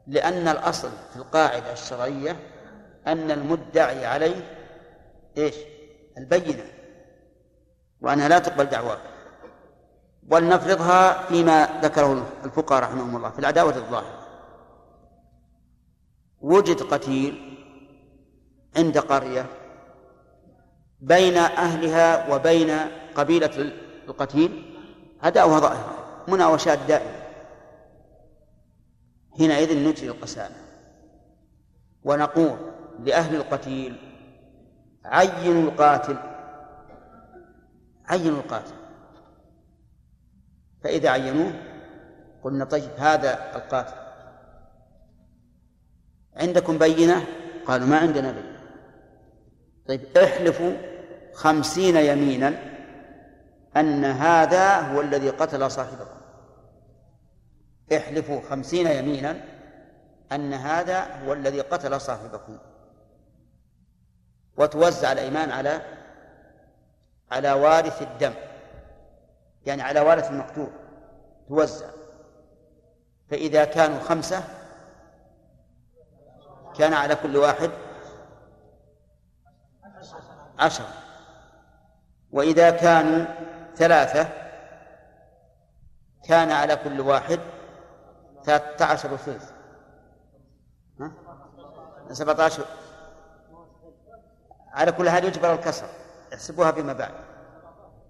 لأن 0.06 0.48
الأصل 0.48 0.90
في 1.12 1.16
القاعدة 1.16 1.72
الشرعية 1.72 2.36
أن 3.06 3.30
المدعي 3.30 4.06
عليه 4.06 4.36
إيش؟ 5.38 5.54
البينة. 6.18 6.64
وأنها 8.00 8.28
لا 8.28 8.38
تقبل 8.38 8.64
دعواه. 8.64 8.98
ولنفرضها 10.30 11.26
فيما 11.26 11.80
ذكره 11.82 12.26
الفقهاء 12.44 12.82
رحمهم 12.82 13.16
الله 13.16 13.30
في 13.30 13.38
العداوة 13.38 13.76
الظاهرة. 13.76 14.26
وجد 16.40 16.82
قتيل 16.82 17.58
عند 18.76 18.98
قرية 18.98 19.46
بين 21.00 21.36
أهلها 21.36 22.34
وبين 22.34 22.78
قبيلة 23.14 23.72
القتيل 24.08 24.76
عداوة 25.22 25.58
ظاهرة 25.58 26.24
مناوشات 26.28 26.78
دائمة. 26.78 27.15
حينئذ 29.38 29.88
نجري 29.88 30.08
القسامة. 30.08 30.56
ونقول 32.04 32.56
لأهل 33.04 33.36
القتيل 33.36 33.96
عينوا 35.04 35.62
القاتل 35.70 36.16
عينوا 38.06 38.38
القاتل. 38.38 38.74
فإذا 40.84 41.10
عينوه 41.10 41.52
قلنا 42.42 42.64
طيب 42.64 42.90
هذا 42.96 43.56
القاتل. 43.56 43.96
عندكم 46.36 46.78
بينة؟ 46.78 47.26
قالوا 47.66 47.86
ما 47.86 47.98
عندنا 47.98 48.32
بينة. 48.32 48.60
طيب 49.88 50.18
احلفوا 50.18 50.72
خمسين 51.34 51.96
يمينا 51.96 52.54
أن 53.76 54.04
هذا 54.04 54.80
هو 54.80 55.00
الذي 55.00 55.30
قتل 55.30 55.70
صاحبكم. 55.70 56.15
احلفوا 57.92 58.40
خمسين 58.50 58.86
يمينا 58.86 59.36
أن 60.32 60.54
هذا 60.54 61.24
هو 61.24 61.32
الذي 61.32 61.60
قتل 61.60 62.00
صاحبكم. 62.00 62.58
وتوزع 64.56 65.12
الأيمان 65.12 65.50
على 65.50 65.82
على 67.30 67.52
وارث 67.52 68.02
الدم 68.02 68.34
يعني 69.66 69.82
على 69.82 70.00
وارث 70.00 70.30
المقتول. 70.30 70.70
توزع. 71.48 71.86
فإذا 73.30 73.64
كانوا 73.64 74.00
خمسة 74.00 74.44
كان 76.78 76.94
على 76.94 77.14
كل 77.14 77.36
واحد 77.36 77.70
عشرة. 80.58 80.88
وإذا 82.32 82.70
كانوا 82.70 83.24
ثلاثة 83.76 84.28
كان 86.28 86.50
على 86.50 86.76
كل 86.76 87.00
واحد 87.00 87.40
ثلاثة 88.46 88.84
عشر 88.84 89.14
وثلث 89.14 89.52
سبعة 92.12 92.44
عشر. 92.44 92.64
على 94.72 94.92
كل 94.92 95.10
حال 95.10 95.24
يجبر 95.24 95.52
الكسر. 95.52 95.86
احسبوها 96.34 96.72
فيما 96.72 96.92
بعد. 96.92 97.14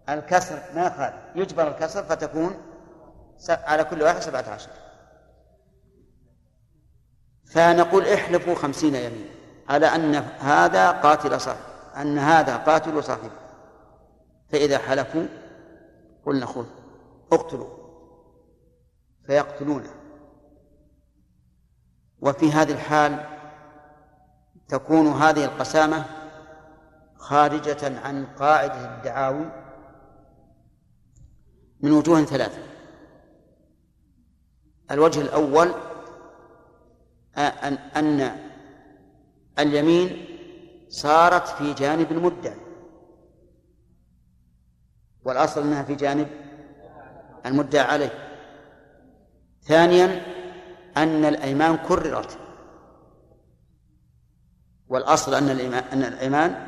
الكسر 0.09 0.63
ما 0.75 0.87
يخالف. 0.87 1.17
يجبر 1.35 1.69
الكسر 1.69 2.03
فتكون 2.03 2.57
على 3.49 3.85
كل 3.85 4.03
واحد 4.03 4.21
سبعة 4.21 4.45
عشر. 4.51 4.71
فنقول 7.45 8.09
احلفوا 8.09 8.55
خمسين 8.55 8.95
يمين 8.95 9.31
على 9.69 9.87
أن 9.87 10.15
هذا 10.39 10.91
قاتل 10.91 11.41
صاحب 11.41 11.61
أن 11.97 12.19
هذا 12.19 12.57
قاتل 12.57 13.05
صاحبه 13.05 13.31
فإذا 14.49 14.79
حلفوا 14.79 15.27
قلنا 16.27 16.47
خذ 16.47 16.67
اقتلوا. 17.33 17.87
فيقتلونه. 19.27 20.06
وفي 22.21 22.53
هذه 22.53 22.73
الحال 22.73 23.25
تكون 24.69 25.07
هذه 25.07 25.45
القسامة 25.45 26.05
خارجة 27.17 28.01
عن 28.01 28.27
قاعدة 28.27 28.97
الدعاوي 28.97 29.51
من 31.81 31.93
وجوه 31.93 32.25
ثلاثة. 32.25 32.59
الوجه 34.91 35.21
الأول 35.21 35.75
أن 37.97 38.37
اليمين 39.59 40.27
صارت 40.89 41.49
في 41.49 41.75
جانب 41.75 42.13
المدعي 42.13 42.57
والأصل 45.25 45.63
أنها 45.63 45.83
في 45.83 45.95
جانب 45.95 46.29
المدعى 47.47 47.85
عليه. 47.85 48.29
ثانيا 49.63 50.36
أن 50.97 51.25
الأيمان 51.25 51.77
كررت. 51.77 52.39
والأصل 54.89 55.35
أن 55.35 55.51
الإيمان 55.51 55.85
أن 55.93 56.03
الأيمان 56.03 56.67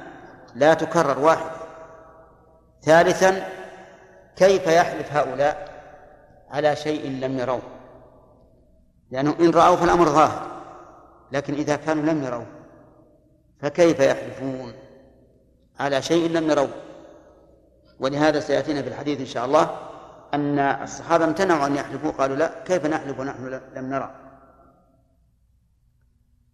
لا 0.55 0.75
تكرر 0.75 1.19
واحدة 1.19 1.51
ثالثا 2.83 3.49
كيف 4.37 4.67
يحلف 4.67 5.13
هؤلاء 5.13 5.69
على 6.51 6.77
شيء 6.77 7.11
لم 7.11 7.39
يروه؟ 7.39 7.63
لأنه 9.11 9.37
إن 9.41 9.51
رأوا 9.51 9.77
فالأمر 9.77 10.09
ظاهر 10.09 10.47
لكن 11.33 11.55
إذا 11.55 11.77
كانوا 11.77 12.03
لم 12.03 12.25
يروه 12.25 12.47
فكيف 13.61 14.01
يحلفون 14.01 14.73
على 15.81 16.03
شيء 16.03 16.31
لم 16.31 16.51
يروه؟ 16.51 16.71
ولهذا 18.01 18.41
سيأتينا 18.41 18.83
في 18.83 18.89
الحديث 18.89 19.21
إن 19.21 19.27
شاء 19.27 19.45
الله 19.45 19.88
أن 20.35 20.59
الصحابة 20.59 21.25
امتنعوا 21.25 21.67
أن 21.67 21.77
يحلفوا 21.77 22.11
قالوا 22.11 22.37
لا 22.37 22.51
كيف 22.65 22.87
نحلف 22.87 23.21
ونحن 23.21 23.61
لم 23.77 23.91
نرى؟ 23.91 24.11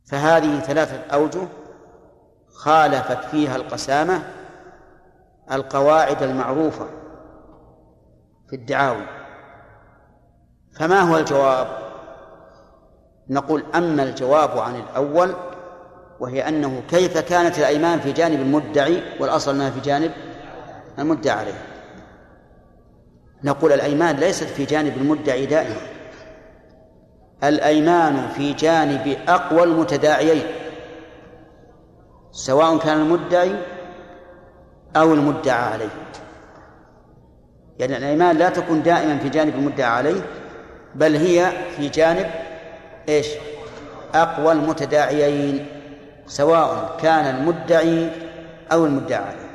فهذه 0.07 0.61
ثلاثة 0.61 1.15
أوجه 1.15 1.49
خالفت 2.53 3.25
فيها 3.25 3.57
القسامة 3.57 4.23
القواعد 5.53 6.23
المعروفة 6.23 6.87
في 8.51 8.57
الدعاوي. 8.57 9.07
فما 10.79 11.01
هو 11.01 11.17
الجواب؟ 11.17 11.67
نقول 13.29 13.65
أما 13.75 14.03
الجواب 14.03 14.59
عن 14.59 14.77
الأول 14.77 15.35
وهي 16.21 16.49
أنه 16.49 16.83
كيف 16.89 17.19
كانت 17.19 17.59
الأيمان 17.59 18.01
في 18.01 18.13
جانب 18.13 18.41
المدعي 18.41 19.03
والأصل 19.21 19.55
أنها 19.55 19.71
في 19.71 19.81
جانب 19.81 20.13
المدعى 20.99 21.39
عليه. 21.39 21.74
نقول 23.45 23.73
الأيمان 23.73 24.17
ليست 24.17 24.45
في 24.45 24.65
جانب 24.65 24.97
المدعي 24.97 25.47
دائما 25.47 25.77
الأيمان 27.45 28.29
في 28.29 28.53
جانب 28.53 29.17
أقوى 29.29 29.63
المتداعيين 29.63 30.43
سواء 32.33 32.79
كان 32.79 33.01
المدعي 33.01 33.55
أو 34.97 35.15
المدعى 35.15 35.73
عليه 35.73 35.89
يعني 37.79 37.97
الأيمان 37.97 38.37
لا 38.37 38.49
تكون 38.49 38.83
دائما 38.83 39.19
في 39.19 39.29
جانب 39.29 39.55
المدعى 39.55 39.91
عليه 39.91 40.21
بل 40.95 41.17
هي 41.17 41.53
في 41.77 41.89
جانب 41.89 42.31
إيش؟ 43.09 43.27
أقوى 44.15 44.53
المتداعيين 44.53 45.67
سواء 46.27 46.97
كان 47.03 47.37
المدعي 47.37 48.11
أو 48.73 48.87
المدعى 48.87 49.25
عليه 49.25 49.51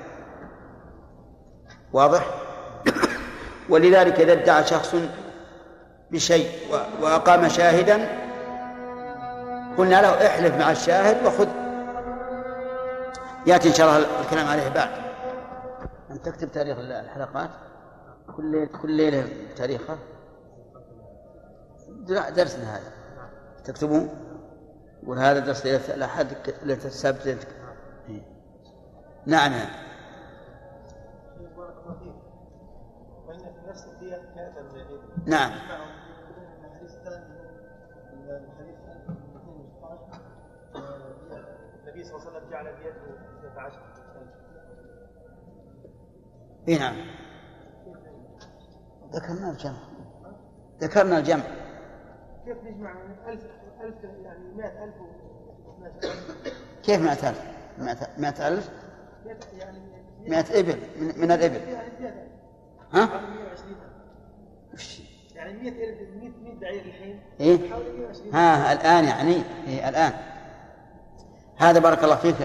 واضح؟ 1.93 2.38
ولذلك 3.69 4.19
إذا 4.19 4.33
ادعى 4.33 4.63
شخص 4.63 4.95
بشيء 6.11 6.49
وأقام 7.01 7.47
شاهدا 7.47 8.07
قلنا 9.77 10.01
له 10.01 10.27
احلف 10.27 10.55
مع 10.55 10.71
الشاهد 10.71 11.25
وخذ. 11.25 11.47
يأتي 13.47 13.69
إن 13.69 13.73
شاء 13.73 13.87
الله 13.87 14.21
الكلام 14.21 14.47
عليه 14.47 14.69
بعد. 14.69 14.89
ان 16.11 16.21
تكتب 16.21 16.51
تاريخ 16.51 16.77
الحلقات؟ 16.79 17.49
كل 18.37 18.51
ليله 18.51 18.65
كل 18.81 18.91
ليلة 18.91 19.27
تاريخها؟ 19.55 19.97
درسنا 22.35 22.75
هذا 22.75 22.91
تكتبون؟ 23.65 24.09
يقول 25.03 25.19
هذا 25.19 25.39
درس 25.39 25.65
ليله 25.65 25.93
الاحد 25.93 26.27
ليلة 26.63 26.85
السبت. 26.85 27.47
نعم 29.25 29.51
نعم. 29.51 29.69
نعم. 35.25 35.51
النبي 41.85 42.03
صلى 42.03 42.15
الله 42.15 42.27
عليه 42.27 42.37
وسلم 42.37 42.49
جعل 42.51 42.65
بيده 42.65 43.51
12 43.51 43.79
إي 46.67 46.77
نعم. 46.77 46.95
ذكرنا 49.13 49.51
الجمع. 49.51 49.79
ذكرنا 50.81 51.17
الجمع. 51.17 51.43
كيف 52.45 52.57
نجمع 52.63 52.93
من 52.93 53.15
ألف 53.27 53.43
ألف 53.81 54.03
يعني 54.03 54.53
مئة 54.53 54.83
ألف 54.83 54.95
كيف 56.83 57.01
مئة 57.01 57.29
ألف؟ 57.29 57.41
مئة 58.17 58.47
ألف؟ 58.47 58.69
يعني 59.53 59.79
مئة 60.27 60.59
إبل 60.59 60.79
من 61.17 61.31
الإبل. 61.31 61.61
ها؟ 62.93 63.09
يعني 65.39 65.53
100 65.53 65.71
100 66.43 66.59
بعير 66.61 66.81
الحين. 66.85 67.19
إيه؟ 67.39 67.59
ها 68.33 68.73
الآن 68.73 69.03
يعني 69.03 69.43
إيه 69.67 69.89
الآن. 69.89 70.13
هذا 71.57 71.79
بارك 71.79 72.03
الله 72.03 72.15
فيك. 72.15 72.35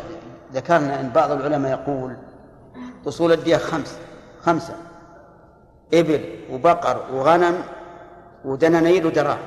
ذكرنا 0.53 1.01
أن 1.01 1.11
بعض 1.11 1.31
العلماء 1.31 1.71
يقول 1.71 2.17
أصول 3.09 3.33
الدية 3.33 3.57
خمس 3.57 3.99
خمسة. 4.41 4.75
إبل 5.95 6.25
وبقر 6.51 7.15
وغنم 7.15 7.63
ودنانير 8.45 9.07
ودراهم. 9.07 9.39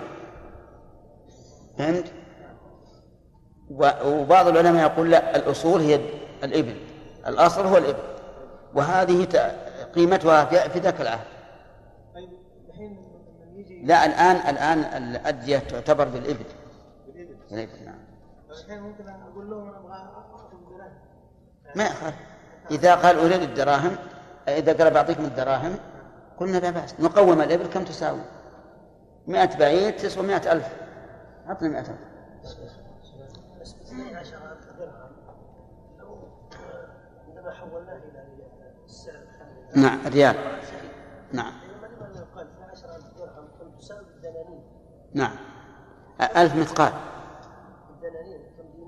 فهمت؟ 1.77 2.05
وبعض 4.05 4.47
العلماء 4.47 4.91
يقول 4.91 5.11
لا 5.11 5.35
الأصول 5.35 5.81
هي 5.81 5.99
الإبل. 6.43 6.75
الأصل 7.27 7.65
هو 7.65 7.77
الإبل. 7.77 8.03
وهذه 8.73 9.27
قيمتها 9.95 10.45
في 10.45 10.79
ذاك 10.79 11.01
العهد. 11.01 11.36
لا 13.83 14.05
الآن 14.05 14.35
الآن 14.35 15.03
الأدية 15.03 15.57
تعتبر 15.57 16.05
بالإبل. 16.05 16.45
بالإبل 17.49 17.85
نعم. 17.85 17.99
الحين 18.49 18.81
ممكن 18.81 19.07
أقول 19.07 19.49
لهم 19.49 19.67
أنا 19.67 19.77
أبغى 19.77 19.97
ما 21.75 21.83
يخالف 21.83 22.15
إذا 22.71 22.95
قال 22.95 23.19
أريد 23.19 23.41
الدراهم 23.41 23.95
إذا 24.47 24.73
قال 24.73 24.93
بعطيكم 24.93 25.25
الدراهم 25.25 25.75
قلنا 26.37 26.57
لا 26.57 26.69
بأس. 26.69 26.95
نقوم 26.99 27.41
الإبل 27.41 27.67
كم 27.67 27.83
تساوي؟ 27.83 28.21
مئة 29.27 29.57
بعير 29.57 29.91
تسوى 29.91 30.27
مئة 30.27 30.51
ألف. 30.51 30.67
أعطني 31.47 31.69
مئة 31.69 31.79
ألف 31.79 32.07
نعم 39.75 40.07
ريال. 40.07 40.35
نعم. 41.33 41.66
نعم. 45.17 45.35
ألف 46.37 46.55
مثقال. 46.55 46.91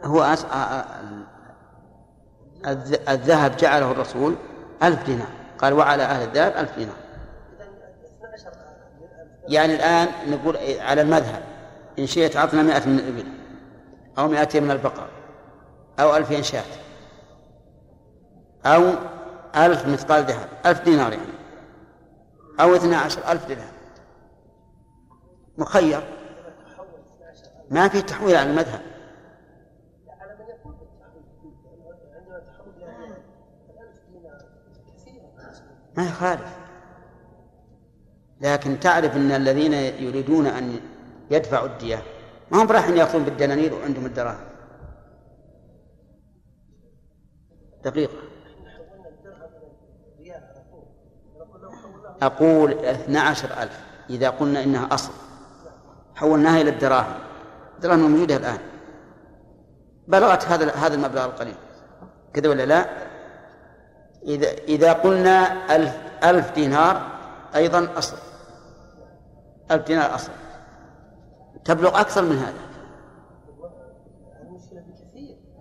هو 0.03 0.21
أس... 0.21 0.45
الذهب 3.09 3.57
جعله 3.57 3.91
الرسول 3.91 4.35
ألف 4.83 5.05
دينار. 5.05 5.27
قال 5.57 5.73
وعلى 5.73 6.03
أهل 6.03 6.27
الذهب 6.27 6.57
ألف 6.57 6.77
دينار. 6.77 6.95
يعني 9.47 9.75
الآن 9.75 10.07
نقول 10.27 10.57
على 10.79 11.01
المذهب 11.01 11.43
إن 11.99 12.07
شئت 12.07 12.37
عطنا 12.37 12.63
مئة 12.63 12.87
من 12.87 12.99
الإبل 12.99 13.27
أو 14.17 14.27
مئتين 14.27 14.63
من 14.63 14.71
البقر 14.71 15.07
أو 15.99 16.15
ألفين 16.15 16.43
شاة 16.43 16.63
أو 18.65 18.93
ألف 19.55 19.87
مثقال 19.87 20.23
ذهب 20.23 20.47
ألف 20.65 20.81
دينار 20.81 21.11
يعني 21.11 21.33
أو 22.59 22.75
اثنا 22.75 22.97
عشر 22.97 23.31
ألف 23.31 23.47
درهم. 23.47 23.71
مخير. 25.57 26.18
ما 27.69 27.87
في 27.87 28.01
تحويل 28.01 28.35
على 28.35 28.49
المذهب. 28.49 28.81
ما 35.97 36.07
يخالف. 36.07 36.59
لكن 38.41 38.79
تعرف 38.79 39.15
إن 39.15 39.31
الذين 39.31 39.73
يريدون 39.73 40.47
أن 40.47 40.79
يدفعوا 41.31 41.67
الدية 41.67 42.03
ما 42.51 42.63
هم 42.63 42.71
رايحين 42.71 42.97
يأخذون 42.97 43.23
بالدنانير 43.23 43.73
وعندهم 43.73 44.05
الدراهم. 44.05 44.49
دقيقة. 47.83 48.13
أقول 52.21 52.71
اثنا 52.71 53.21
عشر 53.21 53.49
ألف 53.61 53.83
إذا 54.09 54.29
قلنا 54.29 54.63
إنها 54.63 54.93
أصل. 54.93 55.11
حولناها 56.15 56.61
إلى 56.61 56.69
الدراهم 56.69 57.28
الدراهم 57.79 58.11
موجودة 58.11 58.37
الآن. 58.37 58.57
بلغت 60.07 60.45
هذا 60.45 60.71
هذا 60.71 60.95
المبلغ 60.95 61.25
القليل. 61.25 61.55
كذا 62.33 62.49
ولا 62.49 62.65
لا؟ 62.65 62.85
إذا 64.23 64.47
إذا 64.51 64.93
قلنا 64.93 65.65
ألف 65.75 65.97
ألف 66.23 66.51
دينار 66.51 67.01
أيضا 67.55 67.87
أصل. 67.97 68.17
ألف 69.71 69.87
دينار 69.87 70.15
أصل. 70.15 70.31
تبلغ 71.65 71.99
أكثر 71.99 72.21
من 72.21 72.37
هذا. 72.37 72.69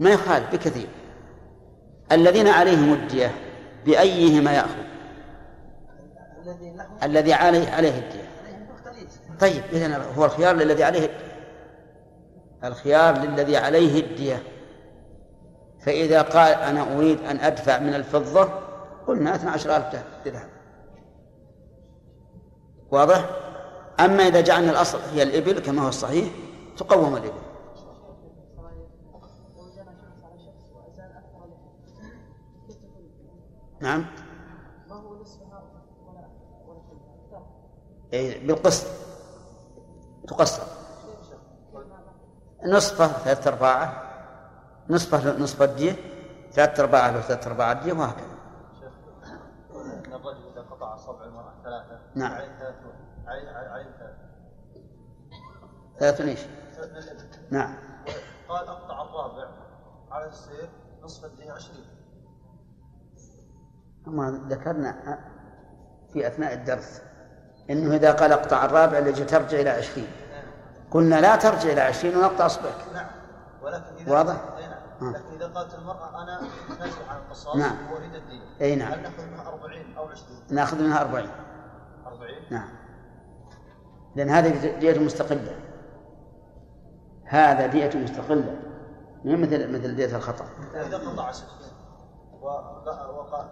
ما 0.00 0.11
يخالف 0.11 0.52
بكثير. 0.52 0.88
الذين 2.12 2.48
عليهم 2.48 2.92
الدية 2.92 3.35
بأيهما 3.87 4.52
يأخذ؟ 4.52 4.88
الذي 7.02 7.33
عليه 7.33 7.70
عليه 7.70 7.98
الدية. 7.98 8.28
طيب 9.40 9.62
إذن 9.72 10.02
هو 10.16 10.24
الخيار 10.24 10.57
للذي 10.57 10.85
عليه 10.85 11.27
الخيار 12.64 13.18
للذي 13.18 13.57
عليه 13.57 14.01
الدية. 14.01 14.42
فإذا 15.81 16.23
قال 16.23 16.53
أنا 16.53 16.97
أريد 16.97 17.25
أن 17.25 17.40
أدفع 17.40 17.79
من 17.79 17.94
الفضة 17.94 18.49
قلنا 19.07 19.35
12000 19.35 20.05
درهم. 20.25 20.49
واضح؟ 22.90 23.31
أما 24.01 24.23
إذا 24.23 24.40
جعلنا 24.40 24.71
الأصل 24.71 24.99
هي 25.12 25.23
الإبل 25.23 25.59
كما 25.59 25.83
هو 25.83 25.88
الصحيح 25.88 26.29
تقوم 26.77 27.16
الإبل. 27.16 27.49
نعم. 33.81 34.07
أي 38.14 38.47
بالقسط. 38.47 38.87
تقسط. 40.29 40.77
نصفه 42.66 43.07
ثلاثة 43.07 43.51
أرباعه 43.51 44.03
نصفه 44.90 45.38
نصف 45.38 45.62
الدية 45.62 45.97
ثلاثة 46.53 46.83
أرباعه 46.83 47.11
له 47.11 47.21
ثلاثة 47.21 47.51
أرباع 47.51 47.73
الدية 47.73 47.92
وهكذا. 47.92 48.38
الرجل 50.07 50.53
إذا 50.53 50.61
قطع 50.71 50.94
أصابع 50.94 51.25
المرأة 51.25 51.55
ثلاثة 51.64 52.01
نعم. 52.14 52.33
عليه 52.33 52.59
ثلاثة 52.59 53.09
عليه 53.73 53.85
ثلاثة 55.99 56.25
إيش؟ 56.25 56.40
نعم. 57.51 57.75
قال 58.49 58.68
أقطع 58.68 59.03
الرابع 59.03 59.49
على 60.11 60.29
السير 60.29 60.68
نصف 61.03 61.25
الدية 61.25 61.53
عشرين. 61.53 61.87
ما 64.07 64.47
ذكرنا 64.49 65.18
في 66.12 66.27
أثناء 66.27 66.55
الدرس 66.55 67.03
إنه 67.71 67.97
إذا 67.97 68.12
قال 68.12 68.33
أقطع 68.33 68.64
الرابع 68.64 68.99
اللي 68.99 69.12
ترجع 69.12 69.61
إلى 69.61 69.71
عشرين. 69.71 70.09
قلنا 70.90 71.20
لا 71.20 71.37
ترجع 71.37 71.72
إلى 71.72 71.81
عشرين 71.81 72.16
ونقطع 72.16 72.46
اصبعك 72.46 72.74
نعم. 72.94 73.07
ولكن 73.62 73.94
إذا 74.01 74.12
واضح؟ 74.12 74.37
نعم. 75.01 75.12
لكن 75.12 75.35
إذا 75.37 75.46
قالت 75.46 75.74
المرأة 75.74 76.22
أنا 76.22 76.40
نازل 76.81 77.03
عن 77.09 77.16
القصاص 77.16 77.57
نعم. 77.57 77.77
وأريد 77.92 78.14
الدين 78.14 78.40
أي 78.61 78.77
نعم. 78.77 78.92
هل 78.92 79.03
نأخذ 79.03 79.27
منها 79.27 79.48
40 79.48 79.96
أو 79.96 80.09
20 80.09 80.24
نأخذ 80.51 80.83
منها 80.83 81.01
40 81.01 81.29
40 82.07 82.31
نعم. 82.51 82.68
لأن 84.16 84.31
هذه 84.31 84.79
دية 84.79 84.98
مستقلة. 84.98 85.57
هذا 87.24 87.66
دية 87.66 87.90
مستقلة. 87.94 88.57
مو 89.24 89.37
مثل 89.37 89.72
مثل 89.72 89.96
دية 89.96 90.16
الخطأ. 90.16 90.44
إذا 90.74 90.98
قطع 90.98 91.33
ست 91.33 91.44
وقال 92.42 93.48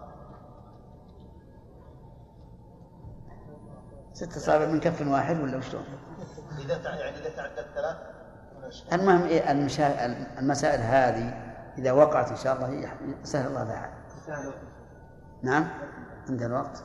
ست 4.17 4.37
أصابع 4.37 4.65
من 4.65 4.79
كف 4.79 5.07
واحد 5.07 5.39
ولا 5.39 5.57
وشلون؟ 5.57 5.83
إذا 6.65 6.75
يعني 6.83 7.17
إذا 7.17 7.29
تعدت 7.29 7.65
ثلاث 7.75 7.95
المهم 8.93 9.23
إيه 9.23 9.51
المشا... 9.51 10.05
المسائل 10.39 10.79
هذه 10.81 11.33
إذا 11.77 11.91
وقعت 11.91 12.29
إن 12.29 12.35
شاء 12.35 12.55
الله 12.55 12.91
سهل 13.23 13.47
الله 13.47 13.63
لها 13.63 13.93
نعم؟ 15.43 15.67
عند 16.29 16.43
الوقت. 16.43 16.83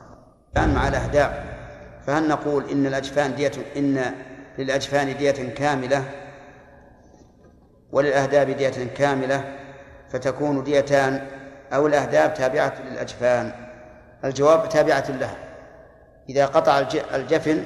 الآن 0.57 0.73
مع 0.73 0.87
الأهداف 0.87 1.43
فهل 2.07 2.27
نقول 2.27 2.69
إن 2.69 2.85
الأجفان 2.85 3.35
دية 3.35 3.51
إن 3.77 4.13
للأجفان 4.57 5.17
دية 5.17 5.53
كاملة؟ 5.53 6.03
وللأهداب 7.91 8.49
دية 8.49 8.93
كاملة 8.95 9.55
فتكون 10.09 10.63
ديتان 10.63 11.27
أو 11.73 11.87
الأهداب 11.87 12.33
تابعة 12.33 12.73
للأجفان؟ 12.81 13.51
الجواب 14.23 14.69
تابعة 14.69 15.11
لها 15.11 15.42
إذا 16.29 16.45
قطع 16.45 16.79
الجفن 17.13 17.63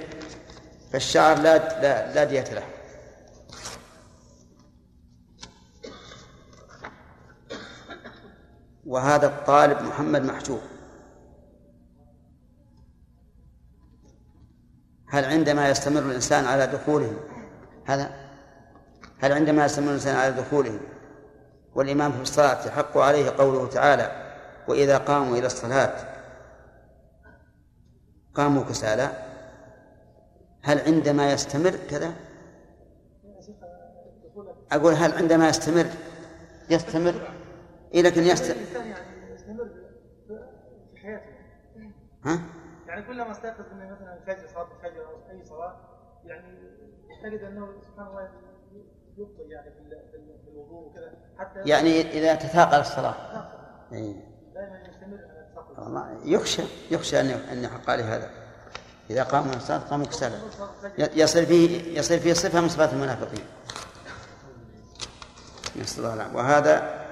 فالشعر 0.92 1.38
لا 1.38 1.82
لا, 1.82 2.14
لا 2.14 2.24
دية 2.24 2.54
له. 2.54 2.64
وهذا 8.86 9.28
الطالب 9.28 9.82
محمد 9.82 10.22
محجوب. 10.22 10.62
هل 15.10 15.26
عندما 15.26 15.70
يستمر 15.70 16.00
الإنسان 16.00 16.46
على 16.46 16.68
دخوله 16.68 17.14
هذا 17.86 18.12
هل 19.20 19.32
عندما 19.32 19.66
يستمر 19.66 19.88
الإنسان 19.88 20.16
على 20.16 20.32
دخوله 20.32 20.80
والإمام 21.76 22.12
في 22.12 22.22
الصلاة 22.22 22.68
يحق 22.68 22.98
عليه 22.98 23.30
قوله 23.30 23.68
تعالى 23.68 24.34
وإذا 24.68 24.98
قاموا 24.98 25.38
إلى 25.38 25.46
الصلاة 25.46 26.17
قاموا 28.38 28.64
كسالى 28.64 29.10
هل 30.64 30.80
عندما 30.80 31.32
يستمر 31.32 31.72
كذا؟ 31.90 32.14
أقول 34.72 34.94
هل 34.94 35.12
عندما 35.12 35.50
يستمر 35.50 35.86
يستمر؟ 36.70 37.14
إيه 37.94 38.02
لكن 38.02 38.24
يستمر 38.24 38.56
الإنسان 38.56 38.88
يعني 38.88 39.34
يستمر 39.34 39.70
في 40.92 40.98
حياته. 40.98 41.26
ها؟ 42.26 42.40
يعني 42.88 43.02
كلما 43.02 43.32
استيقظ 43.32 43.66
من 43.74 43.92
مثلا 43.92 44.14
الفجر 44.18 44.48
صلاة 44.48 44.68
الفجر 44.78 45.06
أو 45.06 45.32
أي 45.32 45.44
صلاة 45.46 45.76
يعني 46.26 46.58
تجد 47.24 47.40
أنه 47.44 47.68
سبحان 47.82 48.08
الله 48.08 48.30
يبطئ 49.18 49.48
يعني 49.50 49.72
في 49.72 49.80
ال- 49.80 50.10
في 50.12 50.18
ال- 50.18 50.40
في 50.46 50.50
الوضوء 50.52 50.88
وكذا 50.88 51.12
حتى 51.38 51.60
يعني 51.70 52.02
إذا 52.02 52.36
تثاقل 52.36 52.80
الصلاة. 52.80 53.16
إيه. 53.94 54.14
دائما 54.54 54.80
يستمر. 54.90 55.20
يخشى 56.26 56.64
يخشى 56.92 57.22
أن 57.22 57.30
أن 57.30 57.64
يحق 57.64 57.90
عليه 57.90 58.16
هذا. 58.16 58.30
إذا 59.10 59.42
من 59.42 59.54
الصلاة 59.54 59.78
قاموا 59.78 60.06
كسالى. 60.06 60.40
يصير 60.98 61.46
فيه 61.46 62.00
يصير 62.00 62.20
فيه 62.20 62.34
صفة 62.34 62.62
من 62.62 62.70
صفات 62.70 62.94
المنافقين. 62.94 63.46
نسأل 65.76 66.00
الله 66.00 66.14
العافية. 66.14 66.36
وهذا 66.36 67.08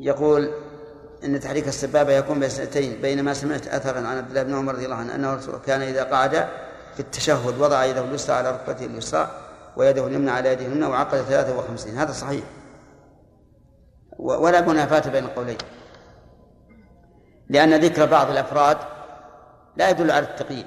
يقول 0.00 0.50
إن 1.24 1.40
تحريك 1.40 1.68
السبابة 1.68 2.12
يكون 2.12 2.40
بين 2.40 2.48
سنتين 2.48 3.00
بينما 3.02 3.34
سمعت 3.34 3.68
اثرا 3.68 3.98
عن 3.98 4.18
عبد 4.18 4.28
الله 4.28 4.42
بن 4.42 4.54
عمر 4.54 4.74
رضي 4.74 4.84
الله 4.84 4.96
عنه 4.96 5.14
أنه 5.14 5.40
كان 5.66 5.82
إذا 5.82 6.04
قعد 6.04 6.48
في 6.94 7.00
التشهد 7.00 7.58
وضع 7.58 7.84
يده 7.84 8.04
اليسرى 8.04 8.36
على 8.36 8.50
ركبته 8.50 8.84
اليسرى 8.84 9.30
ويده 9.76 10.06
اليمنى 10.06 10.30
على 10.30 10.52
يده 10.52 10.66
اليمنى 10.66 10.86
وعقد 10.86 11.22
53 11.22 11.98
هذا 11.98 12.12
صحيح. 12.12 12.44
ولا 14.20 14.60
منافاة 14.60 15.10
بين 15.10 15.24
القولين 15.24 15.58
لأن 17.48 17.74
ذكر 17.74 18.06
بعض 18.06 18.30
الأفراد 18.30 18.76
لا 19.76 19.90
يدل 19.90 20.10
على 20.10 20.26
التقييد. 20.26 20.66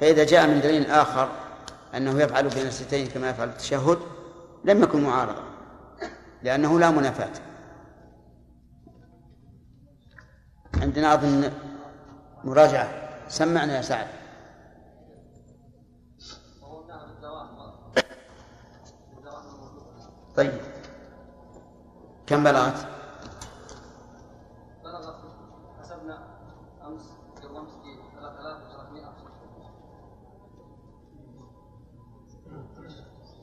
فإذا 0.00 0.24
جاء 0.24 0.46
من 0.46 0.60
دليل 0.60 0.90
آخر 0.90 1.28
أنه 1.94 2.20
يفعل 2.20 2.48
بين 2.48 2.66
الستين 2.66 3.06
كما 3.06 3.30
يفعل 3.30 3.48
التشهد 3.48 3.98
لم 4.64 4.82
يكن 4.82 5.02
معارضة 5.02 5.42
لأنه 6.42 6.80
لا 6.80 6.90
منافاة. 6.90 7.32
عندنا 10.82 11.14
أظن 11.14 11.52
مراجعة. 12.44 12.88
سمعنا 13.28 13.76
يا 13.76 13.82
سعد. 13.82 14.06
طيب. 20.36 20.73
كم 22.26 22.44
بلغت؟ 22.44 22.86
بلغت 24.84 25.16
حسبنا 25.80 26.18
أمس 26.86 27.02
قبل 27.42 27.56
امس 27.56 27.70
في 27.70 28.18
3300 28.20 29.14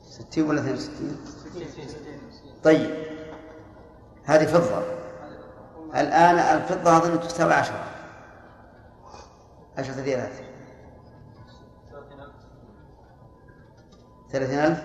ستين 0.08 0.48
ولا 0.48 0.60
اثنين 0.60 0.74
وستين؟ 0.74 1.16
طيب. 2.64 2.90
هذه 4.24 4.46
فضة. 4.46 4.82
الآن 6.00 6.38
الفضة 6.38 6.96
أظن 6.96 7.20
تساوي 7.20 7.54
عشرة. 7.54 7.84
عشرة 9.78 10.02
ريالات. 10.02 10.32
ثلاثين 14.30 14.58
ألف. 14.58 14.82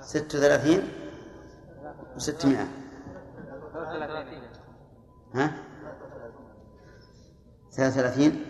ست 0.00 0.34
وثلاثين؟ 0.34 1.03
وستمائة 2.16 2.68
ها؟ 5.34 5.50
ثلاثة 7.72 8.00
وثلاثين؟ 8.00 8.44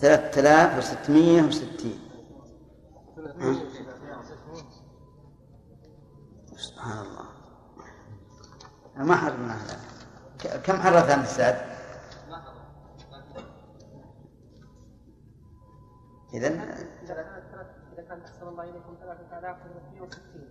ثلاثة 0.00 0.40
آلاف 0.40 0.78
وستمائة 0.78 1.42
وستين؟ 1.42 2.00
سبحان 6.56 6.98
الله. 6.98 7.24
ما 8.96 9.16
حرمنا 9.16 9.54
هذا. 9.54 9.78
كم 10.58 10.76
حرث 10.76 11.10
أنت 11.10 11.24
السعد؟ 11.24 11.72
إذا 16.34 16.48
إذا 18.12 18.20
كان 18.20 18.30
أحسن 18.30 18.48
الله 18.48 18.64
إليكم 18.64 18.96
3360 19.00 20.48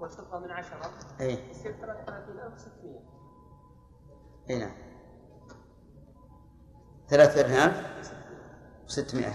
والفضة 0.00 0.38
من 0.38 0.50
عشرة. 0.50 0.90
إيه. 1.20 1.50
يصير 1.50 1.72
33600 1.72 3.00
اي 4.50 4.58
نعم. 4.58 4.72
ثلاثة 7.08 7.64
ألف 7.64 8.12
وستمائة. 8.84 9.34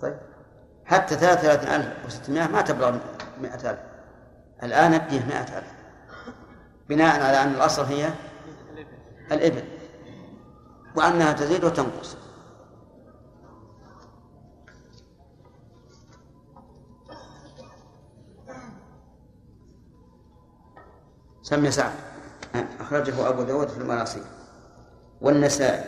طيب. 0.00 0.20
حتى 0.84 1.14
ثلاثة 1.14 1.76
ألف 1.76 2.06
وستمائة 2.06 2.48
ما 2.48 2.62
تبلغ 2.62 2.98
مائة 3.40 3.70
ألف. 3.70 3.80
الآن 4.62 4.94
ابديه 4.94 5.26
مائة 5.26 5.58
ألف. 5.58 5.74
بناء 6.88 7.22
على 7.22 7.42
أن 7.42 7.54
الأصل 7.54 7.84
هي 7.84 8.10
الإبل. 9.32 9.64
وأنها 10.96 11.32
تزيد 11.32 11.64
وتنقص. 11.64 12.29
سمي 21.50 21.70
سعد. 21.70 21.92
أخرجه 22.80 23.28
أبو 23.28 23.42
داود 23.42 23.68
في 23.68 23.78
المراسيل 23.78 24.22
والنسائي 25.20 25.84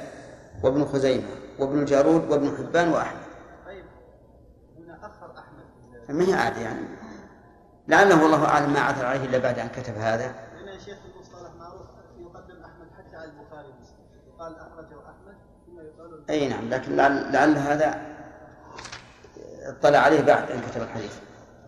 وابن 0.63 0.85
خزيمة 0.85 1.29
وابن 1.59 1.79
الجارود 1.79 2.31
وابن 2.31 2.57
حبان 2.57 2.89
وأحمد. 2.89 3.21
طيب 3.67 3.85
هنا 4.79 4.99
أخر 5.01 5.39
أحمد. 5.39 6.17
ما 6.17 6.25
هي 6.25 6.35
عادة 6.35 6.61
يعني؟ 6.61 6.87
لعله 7.89 8.23
والله 8.23 8.45
أعلم 8.47 8.73
ما 8.73 8.81
عثر 8.81 9.07
عليه 9.07 9.25
إلا 9.25 9.39
بعد 9.39 9.59
أن 9.59 9.69
كتب 9.69 9.95
هذا. 9.95 10.35
شيخ 10.85 10.99
المصطلح 11.15 11.51
معروف 11.59 11.87
يقدم 12.21 12.65
أحمد 12.65 12.87
حتى 12.99 13.17
على 13.17 13.25
البخاري 13.25 13.69
ومسلم. 13.69 14.03
أحمد 14.41 15.37
ثم 15.67 15.81
يقال 15.81 16.31
أي 16.31 16.49
نعم 16.49 16.69
لكن 16.69 16.97
لعل, 16.97 17.33
لعل 17.33 17.59
هذا 17.59 18.03
اطلع 19.63 19.99
عليه 19.99 20.21
بعد 20.21 20.51
أن 20.51 20.61
كتب 20.61 20.83
الحديث. 20.83 21.19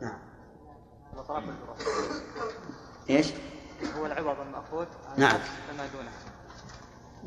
نعم. 0.03 0.19
إيش؟ 3.11 3.33
هو 3.99 4.07
العوض 4.07 4.41
المأخوذ 4.41 4.87
نعم. 5.17 5.39
فما 5.69 5.87
دونه. 5.95 6.11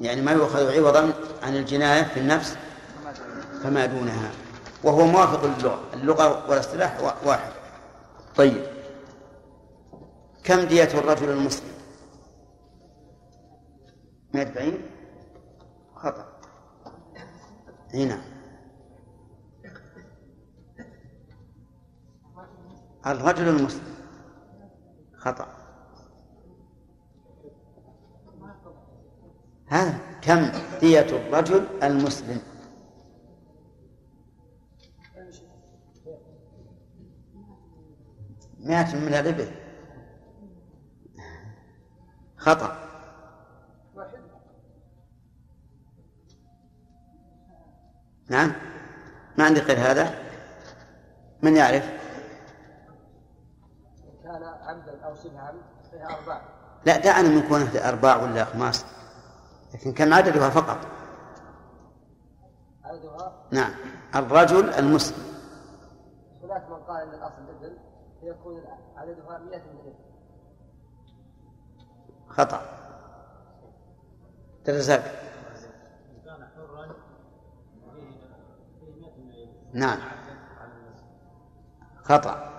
يعني 0.01 0.21
ما 0.21 0.31
يؤخذ 0.31 0.77
عوضا 0.77 1.13
عن 1.43 1.55
الجناية 1.55 2.03
في 2.03 2.19
النفس؟ 2.19 2.57
فما 3.03 3.11
دونه. 3.11 3.63
فما 3.63 3.85
دونها. 3.85 4.31
وهو 4.83 5.05
موافق 5.05 5.45
للغة. 5.45 5.81
اللغة 5.93 6.49
والاصطلاح 6.49 7.01
وا- 7.01 7.27
واحد. 7.29 7.51
طيب. 8.35 8.65
كم 10.43 10.59
دية 10.61 10.83
الرجل 10.99 11.29
المسلم؟ 11.29 11.71
مئة 14.33 14.53
بعير 14.53 14.89
خطأ. 15.95 16.25
هنا. 17.93 18.21
الرجل 23.07 23.47
المسلم. 23.47 23.95
خطأ. 25.17 25.47
هذا 29.67 29.97
كم 30.21 30.51
دية 30.81 30.99
الرجل 30.99 31.67
المسلم؟ 31.83 32.41
مئة 38.59 38.95
من 38.95 39.13
الإبل. 39.13 39.51
خطأ. 42.37 42.87
نعم. 48.29 48.53
ما 49.37 49.45
عندي 49.45 49.59
غير 49.59 49.77
هذا؟ 49.77 50.13
من 51.41 51.55
يعرف؟ 51.55 51.89
كان 54.23 54.43
عمدا 54.43 55.01
أو 55.05 55.15
شبه 55.15 55.39
عمد 55.39 55.61
فيها 55.91 56.19
أرباع. 56.19 56.41
لا 56.85 56.97
دعنا 56.97 57.29
من 57.29 57.47
كونه 57.47 57.89
أرباع 57.89 58.23
ولا 58.23 58.43
أخماس 58.43 58.85
لكن 59.73 59.93
كم 59.93 60.13
عددها 60.13 60.49
فقط. 60.49 60.77
عددها؟ 62.83 63.33
نعم. 63.51 63.71
الرجل 64.15 64.69
المسلم. 64.69 65.23
هناك 66.43 66.69
من 66.69 66.75
قال 66.75 67.01
إن 67.01 67.13
الأصل 67.13 67.41
ابن 67.49 67.77
فيكون 68.21 68.63
عددها 68.95 69.37
100 69.37 69.39
من 69.39 69.51
الابل 69.51 69.93
خطأ. 72.29 72.61
ترزق 74.65 75.01
كان 76.25 76.47
حرا 76.55 76.87
فيه 77.93 78.19
فيه 78.79 78.95
100 79.01 79.17
من 79.17 79.31
الإبل. 79.31 79.79
نعم. 79.79 79.97
خطأ 82.03 82.53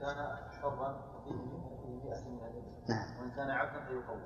كان 0.00 0.36
حرا 0.62 1.02
فيه 1.24 1.32
100 1.32 2.20
من 2.20 2.38
الإبل. 2.38 2.62
نعم 2.88 3.20
وإن 3.20 3.30
كان 3.30 3.50
عبدا 3.50 3.84
فيقوم 3.84 4.20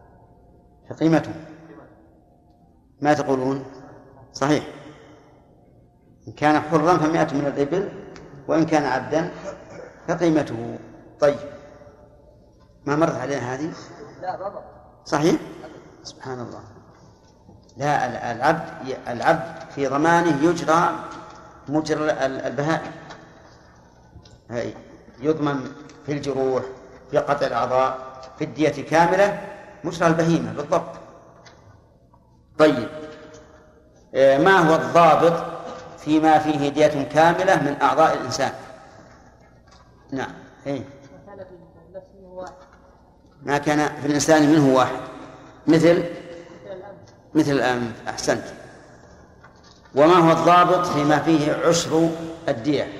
فقيمته 0.91 1.33
ما 3.01 3.15
تقولون؟ 3.15 3.65
صحيح. 4.33 4.67
إن 6.29 6.33
كان 6.33 6.61
حرا 6.61 6.97
فمائة 6.97 7.35
من 7.35 7.47
الإبل 7.47 7.89
وإن 8.49 8.67
كان 8.67 8.85
عبدا 8.85 9.31
فقيمته. 10.09 10.79
طيب. 11.21 11.39
ما 12.87 12.97
مرت 12.97 13.15
علينا 13.15 13.55
هذه؟ 13.55 13.73
صحيح؟ 15.05 15.41
سبحان 16.03 16.41
الله. 16.41 16.61
لا 17.77 18.07
ال- 18.07 18.37
العبد 18.37 18.97
العبد 19.09 19.71
في 19.75 19.87
ضمانه 19.87 20.45
يجرى 20.51 20.91
مجرى 21.69 22.11
ال- 22.11 22.41
البهائم. 22.41 22.93
يضمن 25.21 25.73
في 26.07 26.13
الجروح 26.13 26.63
في 27.11 27.19
قطع 27.19 27.47
الأعضاء 27.47 27.99
في 28.39 28.45
الدية 28.45 28.85
كاملة 28.91 29.56
مجرى 29.87 30.09
البهيمة 30.09 30.53
بالضبط. 30.53 30.93
طيب. 32.59 32.89
آه، 34.15 34.39
ما 34.39 34.59
هو 34.59 34.75
الضابط 34.75 35.45
فيما 35.99 36.39
فيه 36.39 36.69
دية 36.69 37.03
كاملة 37.03 37.63
من 37.63 37.83
أعضاء 37.83 38.15
الإنسان؟ 38.15 38.53
نعم. 40.11 40.33
إيه. 40.67 40.85
ما 43.43 43.59
كان 43.59 44.01
في 44.01 44.07
الإنسان 44.07 44.51
منه 44.53 44.75
واحد. 44.77 45.01
مثل؟ 45.67 46.05
مثل 47.35 47.53
الأنف. 47.53 48.09
أحسنت. 48.09 48.45
وما 49.95 50.15
هو 50.15 50.33
الضابط 50.33 50.87
فيما 50.87 51.19
فيه 51.19 51.53
عشر 51.53 52.11
الدية؟ 52.49 52.93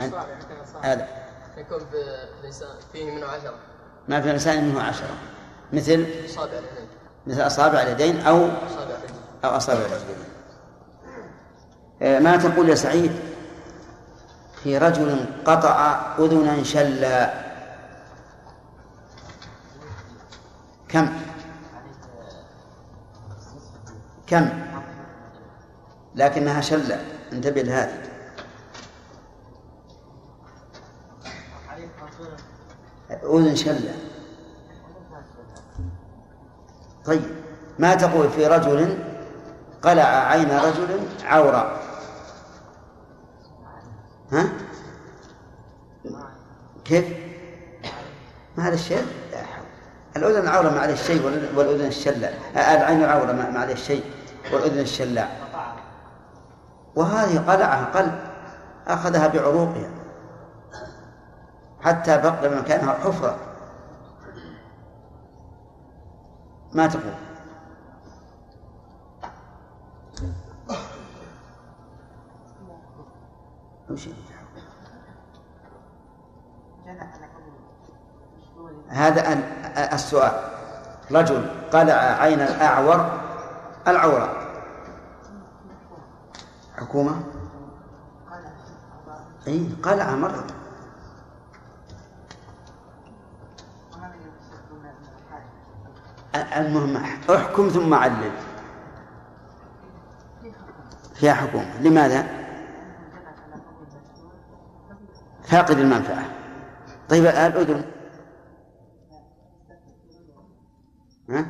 الاصابع 0.00 0.26
هذا. 0.82 1.08
يكون 1.56 1.78
في 1.78 2.26
فيه 2.92 3.10
منه 3.10 3.26
عشره 3.26 3.71
ما 4.08 4.20
في 4.20 4.26
الإنسان 4.26 4.64
منه 4.64 4.82
عشرة. 4.82 5.14
مثل 5.72 6.06
أصابع 6.24 6.52
اليدين. 6.52 6.88
مثل 7.26 7.46
أصابع 7.46 7.82
اليدين 7.82 8.20
أو 8.20 8.36
الرجل 8.36 9.14
أو 9.44 9.50
أصابع 9.50 9.80
الرجلين 9.80 10.16
آه، 12.02 12.18
ما 12.18 12.36
تقول 12.36 12.68
يا 12.68 12.74
سعيد؟ 12.74 13.12
في 14.62 14.78
رجل 14.78 15.26
قطع 15.44 16.00
أذنا 16.18 16.62
شلا. 16.62 17.34
كم؟ 20.88 21.08
كم؟ 24.26 24.48
لكنها 26.14 26.60
شلة. 26.60 27.04
انتبه 27.32 27.62
لهذه. 27.62 28.11
أذن 33.24 33.56
شلة. 33.56 33.94
طيب 37.04 37.22
ما 37.78 37.94
تقول 37.94 38.28
في 38.30 38.46
رجل 38.46 38.98
قلع 39.82 40.04
عين 40.04 40.50
رجل 40.50 41.00
عورة؟ 41.24 41.78
ها؟ 44.32 44.48
كيف؟ 46.84 47.04
ما 48.56 48.68
هذا 48.68 48.74
الشيء؟ 48.74 49.06
لا 49.32 49.38
حول. 49.38 49.64
الأذن 50.16 50.48
عورة 50.48 50.68
ما 50.70 50.80
عليه 50.80 50.94
شيء 50.94 51.22
والأذن- 51.22 51.80
الشلة. 51.86 52.34
العين 52.56 53.04
عورة 53.04 53.32
ما 53.32 53.50
ما 53.50 53.60
عليه 53.60 53.74
شيء 53.74 54.04
والأذن 54.52 54.78
الشلاع 54.78 55.28
وهذه 56.96 57.38
قلعها 57.38 57.84
قلب 57.84 58.18
أخذها 58.86 59.26
بعروقها. 59.26 59.90
حتى 61.82 62.18
بقي 62.18 62.48
مكانها 62.60 62.92
حفرة. 62.92 63.36
ما 66.72 66.86
تقول؟ 66.86 67.14
هذا 78.88 79.32
ال- 79.32 79.42
السؤال. 79.78 80.32
رجل 81.10 81.46
قلع 81.72 81.92
عين 81.94 82.40
الأعور 82.40 83.10
العورة. 83.88 84.36
حكومة؟ 86.76 87.22
اي 89.46 89.68
قلع 89.82 90.10
مرة 90.14 90.44
المهم 96.34 96.96
احكم 97.30 97.68
ثم 97.68 97.94
علل. 97.94 98.30
فيها 101.14 101.34
حكومة. 101.34 101.80
لماذا؟ 101.80 102.26
فاقد 105.42 105.78
المنفعة. 105.78 106.24
طيب 107.08 107.26
الأذن؟ 107.26 107.84
ها؟ 111.30 111.46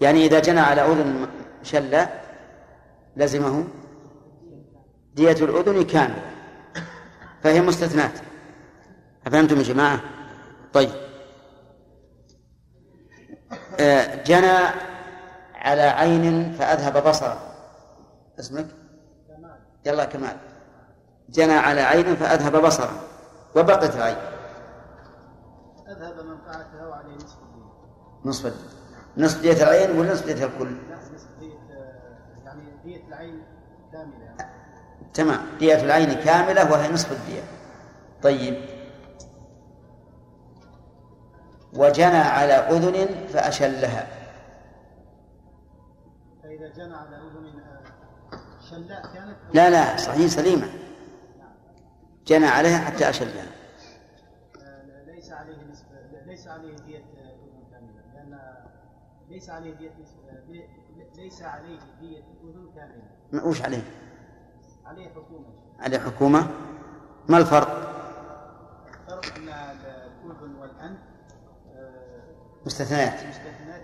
يعني 0.00 0.26
إذا 0.26 0.40
جنى 0.40 0.60
على 0.60 0.80
أذن 0.80 1.28
شلة 1.62 2.08
لزمه؟ 3.16 3.64
دية 5.14 5.32
الأذن 5.32 5.84
كاملة. 5.84 6.22
فهي 7.42 7.60
مستثنات 7.60 8.18
أفهمتم 9.26 9.56
يا 9.56 9.62
جماعة؟ 9.62 10.00
طيب. 10.72 11.03
جنى 14.26 14.58
على 15.54 15.82
عين 15.82 16.52
فأذهب 16.58 17.08
بصره. 17.08 17.38
اسمك؟ 18.40 18.66
يلا 19.86 20.04
كمال. 20.04 20.36
جنى 21.28 21.54
على 21.54 21.80
عين 21.80 22.16
فأذهب 22.16 22.56
بصره. 22.56 23.00
وبقت 23.56 23.96
العين 23.96 24.16
أذهب 25.88 26.14
منفعتها 26.26 26.86
وعليه 26.86 27.14
نصف 27.16 27.38
الدين. 27.42 27.64
نصف 28.24 28.46
الدين. 28.46 28.68
نصف 29.16 29.40
دية 29.40 29.62
العين 29.62 29.98
ولا 29.98 30.12
نصف 30.12 30.26
دية 30.26 30.44
الكل؟ 30.44 30.70
لا 30.70 30.96
نصف 31.14 31.26
دية 31.40 31.58
آه، 31.76 32.44
يعني 32.44 32.62
دية 32.84 33.08
العين 33.08 33.42
كاملة. 33.92 34.50
تمام. 35.14 35.40
دية 35.58 35.82
العين 35.82 36.12
كاملة 36.12 36.72
وهي 36.72 36.92
نصف 36.92 37.12
الدية. 37.12 37.42
طيب. 38.22 38.73
وجنى 41.76 42.16
على 42.16 42.52
أذن 42.52 43.26
فأشلها. 43.28 44.06
فإذا 46.42 46.68
جنى 46.68 46.94
على 46.96 47.16
أذن 47.16 47.62
شلاء 48.70 49.02
كانت 49.14 49.36
لا 49.54 49.70
لا 49.70 49.96
صحيح 49.96 50.26
سليمة. 50.26 50.68
جنى 52.26 52.46
عليها 52.46 52.78
حتى 52.78 53.08
أشلها. 53.10 53.46
آه، 54.62 55.02
ليس 55.06 55.32
عليه 55.32 55.56
نصف 55.70 55.84
ليس 56.26 56.48
عليه 56.48 56.76
دية 56.76 56.98
أذن 56.98 57.64
كاملة 57.70 58.02
لأن 58.14 58.38
ليس 59.28 59.50
عليه 59.50 59.74
دية 59.74 59.90
آه، 59.90 60.50
لي- 60.50 60.68
ليس 61.16 61.42
عليه 61.42 61.78
دية 62.00 62.18
أذن 62.44 62.70
كاملة. 62.76 63.02
ما- 63.32 63.42
وش 63.44 63.62
عليه؟ 63.62 63.82
عليه 64.86 65.08
حكومة. 65.08 65.46
عليه 65.80 65.98
حكومة. 65.98 66.46
ما 67.28 67.38
الفرق؟ 67.38 67.68
فرق 69.08 69.34
أن 69.36 69.48
الأذن 69.48 70.54
والأنف 70.60 70.98
مستثنيات 72.66 73.12
مستثنات 73.14 73.82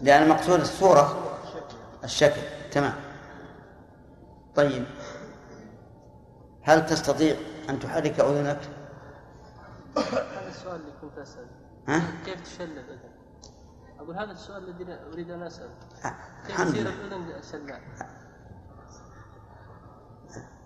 لأن 0.00 0.20
نعم 0.20 0.22
المقصود 0.22 0.60
الصورة 0.60 1.38
الشكل 2.04 2.40
تمام 2.72 2.94
طيب 4.54 4.84
هل 6.62 6.86
تستطيع 6.86 7.36
أن 7.70 7.80
تحرك 7.80 8.20
أذنك؟ 8.20 8.60
هذا 9.96 10.48
السؤال 10.48 10.80
اللي 10.80 10.92
كنت 11.00 11.18
أسأل 11.18 11.46
ها؟ 11.88 12.02
كيف 12.24 12.42
تشل 12.42 12.64
الأذن؟ 12.64 12.98
أقول 13.98 14.16
هذا 14.16 14.32
السؤال 14.32 14.68
الذي 14.68 14.98
أريد 15.12 15.30
أن 15.30 15.42
أسأل 15.42 15.70
كيف 16.46 16.50
الحمد 16.50 16.68
تصير 16.68 16.82
لله 16.82 17.16
الأذن 17.16 17.42
شلاء؟ 17.42 17.80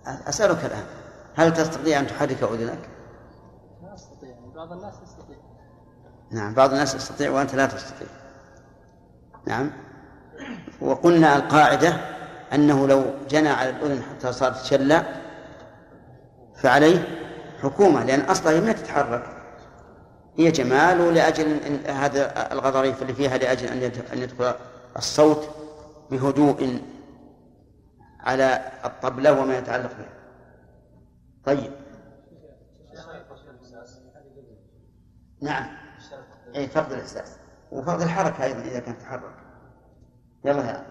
أسألك 0.05 0.65
الآن 0.65 0.85
هل 1.35 1.53
تستطيع 1.53 1.99
أن 1.99 2.07
تحرك 2.07 2.43
أذنك؟ 2.43 2.89
لا 3.83 3.93
أستطيع 3.93 4.29
يعني 4.29 4.51
بعض 4.55 4.71
الناس 4.71 4.93
يستطيع 5.03 5.22
نعم 6.33 6.53
بعض 6.53 6.69
الناس 6.71 6.95
يستطيع 6.95 7.31
وأنت 7.31 7.55
لا 7.55 7.65
تستطيع. 7.65 8.07
نعم. 9.47 9.71
وقلنا 10.81 11.35
القاعدة 11.35 11.97
أنه 12.53 12.87
لو 12.87 13.03
جنى 13.29 13.49
على 13.49 13.69
الأذن 13.69 14.01
حتى 14.03 14.33
صارت 14.33 14.63
شلة 14.65 15.05
فعليه 16.55 17.07
حكومة 17.61 18.03
لأن 18.05 18.19
أصلها 18.21 18.51
هي 18.53 18.61
ما 18.61 18.71
تتحرك. 18.71 19.23
هي 20.37 20.51
جمال 20.51 21.01
ولأجل 21.01 21.59
إن- 21.59 21.89
هذا 21.89 22.51
الغضاريف 22.53 23.01
اللي 23.01 23.13
فيها 23.13 23.37
لأجل 23.37 23.67
أن 24.13 24.19
يدخل 24.21 24.53
الصوت 24.97 25.49
بهدوء 26.11 26.81
على 28.19 28.71
الطبلة 28.85 29.41
وما 29.41 29.57
يتعلق 29.57 29.91
بها 29.97 30.09
طيب. 31.45 31.71
نعم. 35.41 35.82
أي 36.55 36.67
فرض 36.67 36.91
الإحساس. 36.91 37.37
وفرض 37.71 38.01
الحركة 38.01 38.43
أيضا 38.43 38.61
إذا 38.61 38.79
كانت 38.79 39.01
تتحرك 39.01 39.35
يلا 40.45 40.65
يا 40.65 40.85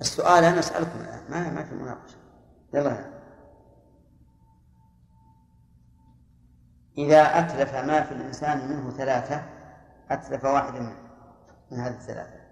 السؤال 0.00 0.44
أنا 0.44 0.58
أسألكم 0.58 1.00
الآن 1.00 1.30
ما 1.30 1.50
ما 1.50 1.64
في 1.64 1.74
مناقشة. 1.74 2.16
يلا 2.74 2.90
يا 2.90 3.14
إذا 6.98 7.22
أتلف 7.22 7.74
ما 7.74 8.02
في 8.02 8.12
الإنسان 8.12 8.68
منه 8.68 8.90
ثلاثة 8.90 9.42
أتلف 10.10 10.44
واحدا 10.44 10.80
منه 10.80 10.98
من 11.70 11.78
هذه 11.78 11.94
الثلاثة. 11.94 12.44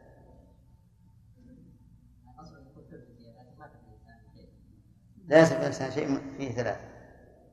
لا 5.24 5.40
يصل 5.40 5.54
الإنسان 5.54 5.90
شيء 5.90 6.36
فيه 6.36 6.52
ثلاثة. 6.52 6.84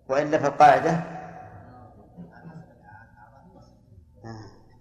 والا 0.09 0.37
فالقاعده 0.37 1.18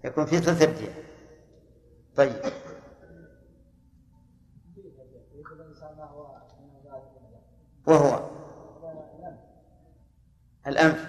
يكون 0.03 0.25
في 0.25 0.37
ثلث 0.37 0.61
أبدية. 0.61 1.03
طيب. 2.15 2.35
وهو. 7.87 8.29
الأنف. 10.67 11.07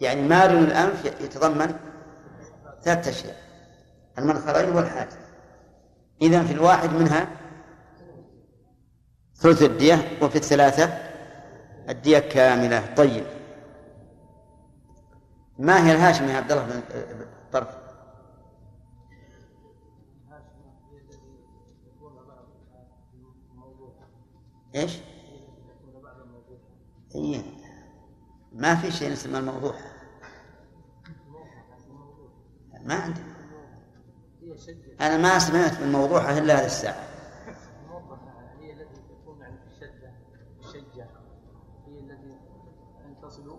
يعني 0.00 0.22
مارن 0.22 0.64
الأنف 0.64 1.04
يتضمن 1.04 1.74
ثلاثة 2.82 3.10
أشياء. 3.10 3.36
المنخرين 4.18 4.76
والحاجز. 4.76 5.16
إذا 6.22 6.42
في 6.42 6.52
الواحد 6.52 6.92
منها 6.92 7.28
ثلث 9.34 9.62
الدية 9.62 10.18
وفي 10.22 10.36
الثلاثة 10.36 10.84
الدية 11.88 12.18
كاملة. 12.18 12.94
طيب. 12.94 13.24
ما 15.58 15.86
هي 15.86 15.92
الهاشم 15.92 16.28
يا 16.28 16.36
عبد 16.36 16.52
الله 16.52 16.64
بن 16.64 16.82
طرف. 17.52 17.90
إيش؟ 24.74 25.00
إيه. 27.14 27.42
ما 28.52 28.74
في 28.74 28.90
شيء 28.90 29.12
اسمه 29.12 29.38
الموضوع. 29.38 29.74
ما 32.84 32.94
عندي. 32.94 33.20
أنا 35.00 35.16
ما 35.16 35.38
سمعت 35.38 35.78
بالموضوع 35.80 36.38
إلا 36.38 36.60
هذه 36.60 36.66
الساعة. 36.66 37.08
موضحه 37.88 38.54
هي 38.58 38.72
التي 38.72 39.00
تكون 39.08 39.58
تشجع 40.62 41.06
هي 41.86 42.00
التي 42.00 42.38
تصل 43.22 43.58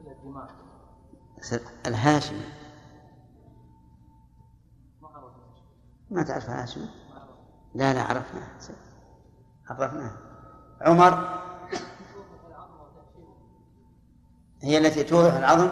إلى 0.00 0.12
الدماغ. 0.12 0.50
الهاشمي. 1.86 2.63
ما 6.14 6.22
تعرف 6.22 6.50
عرفنا 6.50 6.88
لا 7.74 7.94
لا 7.94 8.02
عرفناه. 8.02 8.48
عرفناه. 9.70 10.12
عمر. 10.80 11.40
هي 14.62 14.78
التي 14.78 15.04
توضح 15.04 15.34
العظم 15.34 15.68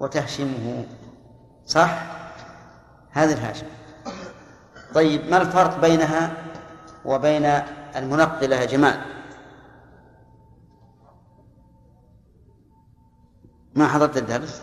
وتهشمه. 0.00 0.86
صح؟ 1.66 2.02
هذه 3.10 3.32
الهاشم. 3.32 3.66
طيب 4.94 5.30
ما 5.30 5.36
الفرق 5.36 5.80
بينها 5.80 6.34
وبين 7.04 7.44
المنقلة 7.96 8.56
يا 8.56 8.66
جمال؟ 8.66 9.02
ما 13.74 13.88
حضرت 13.88 14.16
الدرس؟ 14.16 14.62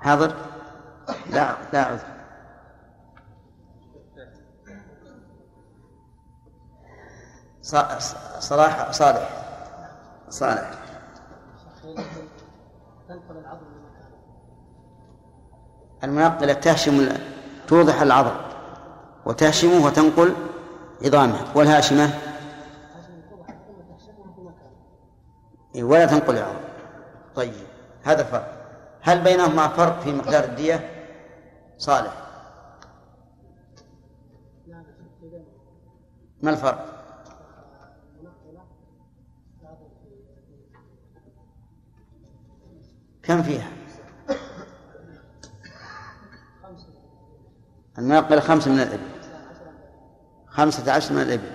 حاضر؟ 0.00 0.34
لا 1.30 1.56
لا 1.72 1.84
عذر 1.84 2.15
صلاح 7.66 8.90
صالح. 8.90 9.28
صالح. 10.28 10.70
المنقلة 16.04 16.52
تهشم 16.52 17.08
توضح 17.68 18.02
العظم 18.02 18.36
وتهشمه 19.24 19.86
وتنقل 19.86 20.34
عظامه. 21.04 21.38
والهاشمة؟ 21.54 22.10
إيه، 25.74 25.84
ولا 25.84 26.06
تنقل 26.06 26.36
العظم. 26.36 26.58
طيب 27.34 27.66
هذا 28.04 28.24
فرق. 28.24 28.52
هل 29.00 29.24
بينهما 29.24 29.68
فرق 29.68 30.00
في 30.00 30.12
مقدار 30.12 30.44
الدية؟ 30.44 30.90
صالح. 31.78 32.12
ما 36.42 36.50
الفرق 36.50 36.96
منقله 38.22 38.62
العظم 39.62 39.88
في 40.02 40.08
كم 43.26 43.42
فيها؟ 43.42 43.68
المنقلة 47.98 48.40
خمسة 48.40 48.70
من 48.70 48.80
الإبل. 48.80 49.08
خمسة 50.46 50.92
عشر 50.92 51.14
من 51.14 51.22
الإبل. 51.22 51.50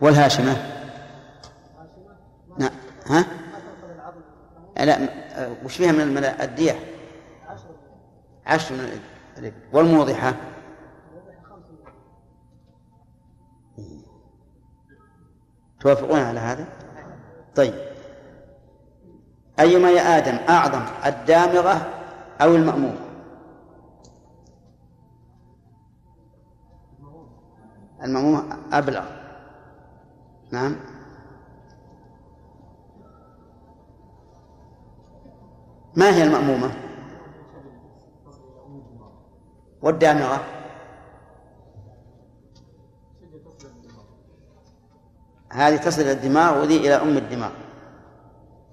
والهاشمة؟ 0.00 0.56
نعم. 2.58 2.70
ها؟ 3.06 3.26
لا 4.84 5.08
وش 5.64 5.76
فيها 5.76 5.92
من 5.92 6.24
الدية 6.24 6.78
عشر 8.46 8.74
من 8.74 9.00
الإبل. 9.38 9.56
والموضحة. 9.72 10.34
توافقون 15.80 16.20
على 16.20 16.40
هذا؟ 16.40 16.66
طيب. 17.56 17.91
أيما 19.60 19.90
يا 19.90 20.18
آدم 20.18 20.36
أعظم 20.48 20.82
الدامغة 21.06 21.88
أو 22.40 22.56
المأمومة 22.56 23.12
المأمومة 28.04 28.58
أبلغ. 28.72 29.04
نعم. 30.50 30.76
ما 35.96 36.10
هي 36.10 36.22
المأمومة؟ 36.22 36.70
والدامغة. 39.82 40.44
هذه 45.52 45.76
تصل 45.76 46.02
إلى 46.02 46.12
الدماغ 46.12 46.60
وذي 46.60 46.76
إلى 46.76 46.94
أم 46.94 47.16
الدماغ. 47.16 47.50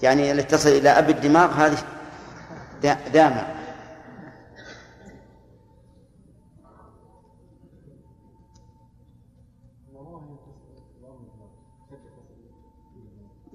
يعني 0.03 0.31
اللي 0.31 0.43
تصل 0.43 0.69
إلى 0.69 0.89
أب 0.89 1.09
الدماغ 1.09 1.51
هذه 1.53 1.77
دا- 2.83 3.07
دامع 3.13 3.47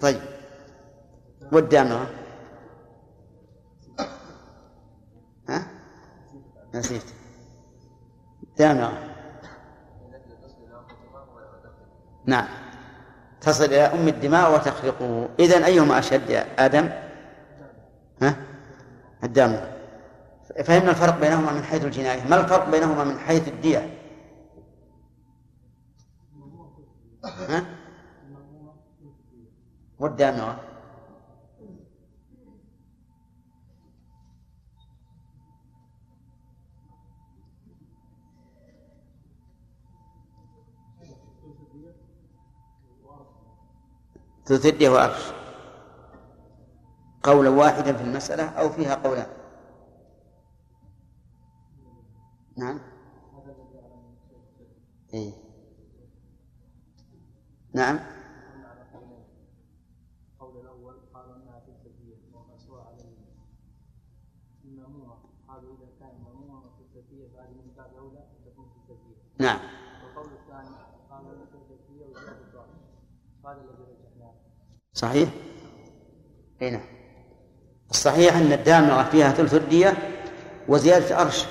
طيب. 0.01 0.21
والدامغة 1.53 2.11
ها؟ 5.49 5.67
دامغة 8.59 9.15
نعم. 12.27 12.64
تصل 13.45 13.65
إلى 13.65 13.81
أم 13.81 14.09
الدماء 14.09 14.55
وتخرقه. 14.55 15.29
إذن 15.41 15.63
أيهما 15.63 15.99
أشد 15.99 16.31
يا 16.31 16.47
آدم؟ 16.59 16.89
ها؟ 18.23 18.37
الدامغة 19.25 19.69
فهمنا 20.65 20.91
الفرق 20.91 21.21
بينهما 21.21 21.53
من 21.53 21.63
حيث 21.63 21.85
الجناية. 21.85 22.29
ما 22.29 22.41
الفرق 22.41 22.71
بينهما 22.71 23.05
من 23.05 23.19
حيث 23.19 23.49
الدية؟ 23.49 23.99
ها؟ 27.49 27.65
والدامغة. 29.99 30.61
الدية 44.51 44.91
وأرش 44.91 45.33
قولا 47.23 47.51
واحدا 47.51 47.93
في 47.93 48.03
المسألة 48.03 48.45
أو 48.45 48.69
فيها 48.69 48.95
قولان. 48.95 49.27
نعم. 52.57 52.81
إيه؟ 55.15 55.33
نعم. 57.75 57.99
القول 60.33 60.61
الأول 60.61 60.95
قال 61.15 61.25
انها 61.35 61.61
في 61.61 61.71
الزكيه 61.71 62.17
وقسوها 62.33 62.85
عليه 62.85 63.15
المامومه 64.65 65.17
قالوا 65.49 65.77
اذا 65.77 65.89
كان 66.01 66.23
ماموما 66.25 66.61
في 66.61 66.83
الزكيه 66.83 67.29
فهذه 67.29 67.51
من 67.51 67.75
باب 67.77 67.95
اولى 67.99 68.19
ان 68.19 68.53
تكون 68.53 68.69
في 68.69 68.77
الزكيه 68.77 69.17
نعم 69.39 69.61
والقول 70.05 70.33
الثاني 70.33 70.77
قال 71.11 71.25
لا 71.25 71.47
في 71.47 71.57
الزكيه 71.57 72.07
وزياده 72.07 72.41
الضعف 72.41 72.69
هذا 73.45 73.61
الذي 73.61 73.83
رجحناه 73.83 74.35
صحيح؟ 75.05 75.29
إي 76.63 76.71
نعم. 76.71 76.81
الصحيح 77.91 78.37
أن 78.37 78.53
الدامغة 78.53 79.03
فيها 79.03 79.31
ثلث 79.31 79.55
الدية 79.55 79.95
وزيادة 80.69 81.23
أرش 81.23 81.45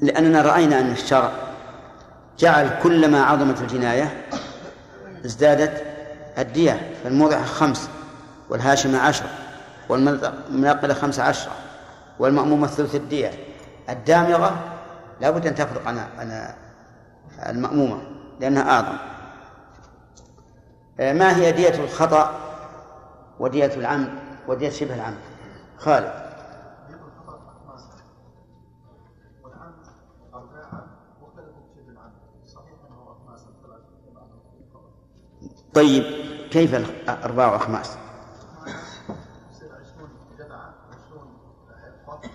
لأننا 0.00 0.42
رأينا 0.42 0.80
أن 0.80 0.92
الشرع 0.92 1.30
جعل 2.38 2.80
كلما 2.82 3.24
عظمت 3.24 3.60
الجناية 3.60 4.26
ازدادت 5.24 5.84
الدية 6.38 6.90
فالموضع 7.04 7.42
خمس 7.42 7.88
والهاشمة 8.50 8.98
عشر 8.98 9.26
والمنقلة 9.88 10.94
خمس 10.94 11.20
عشرة 11.20 11.52
والمأمومة 12.18 12.66
ثلث 12.66 12.94
الدية. 12.94 13.30
الدامغة 13.88 14.64
لا 15.20 15.30
بد 15.30 15.46
أن 15.46 15.54
تفرق 15.54 15.88
عن 15.88 16.54
المأمومة 17.48 18.02
لأنها 18.40 18.70
أعظم. 18.70 19.13
ما 20.98 21.36
هي 21.36 21.52
دية 21.52 21.84
الخطأ 21.84 22.40
ودية 23.38 23.74
العمد 23.74 24.08
ودية 24.48 24.70
شبه 24.70 24.94
العمد؟ 24.94 25.18
خالد. 25.78 26.24
طيب 35.74 36.04
كيف 36.50 36.74
الأرباع 36.74 37.52
وأخماس 37.52 37.96
يصير 39.50 39.74
20 39.74 40.08
جدعة 40.38 40.74
20 41.08 41.38
فضل 42.06 42.28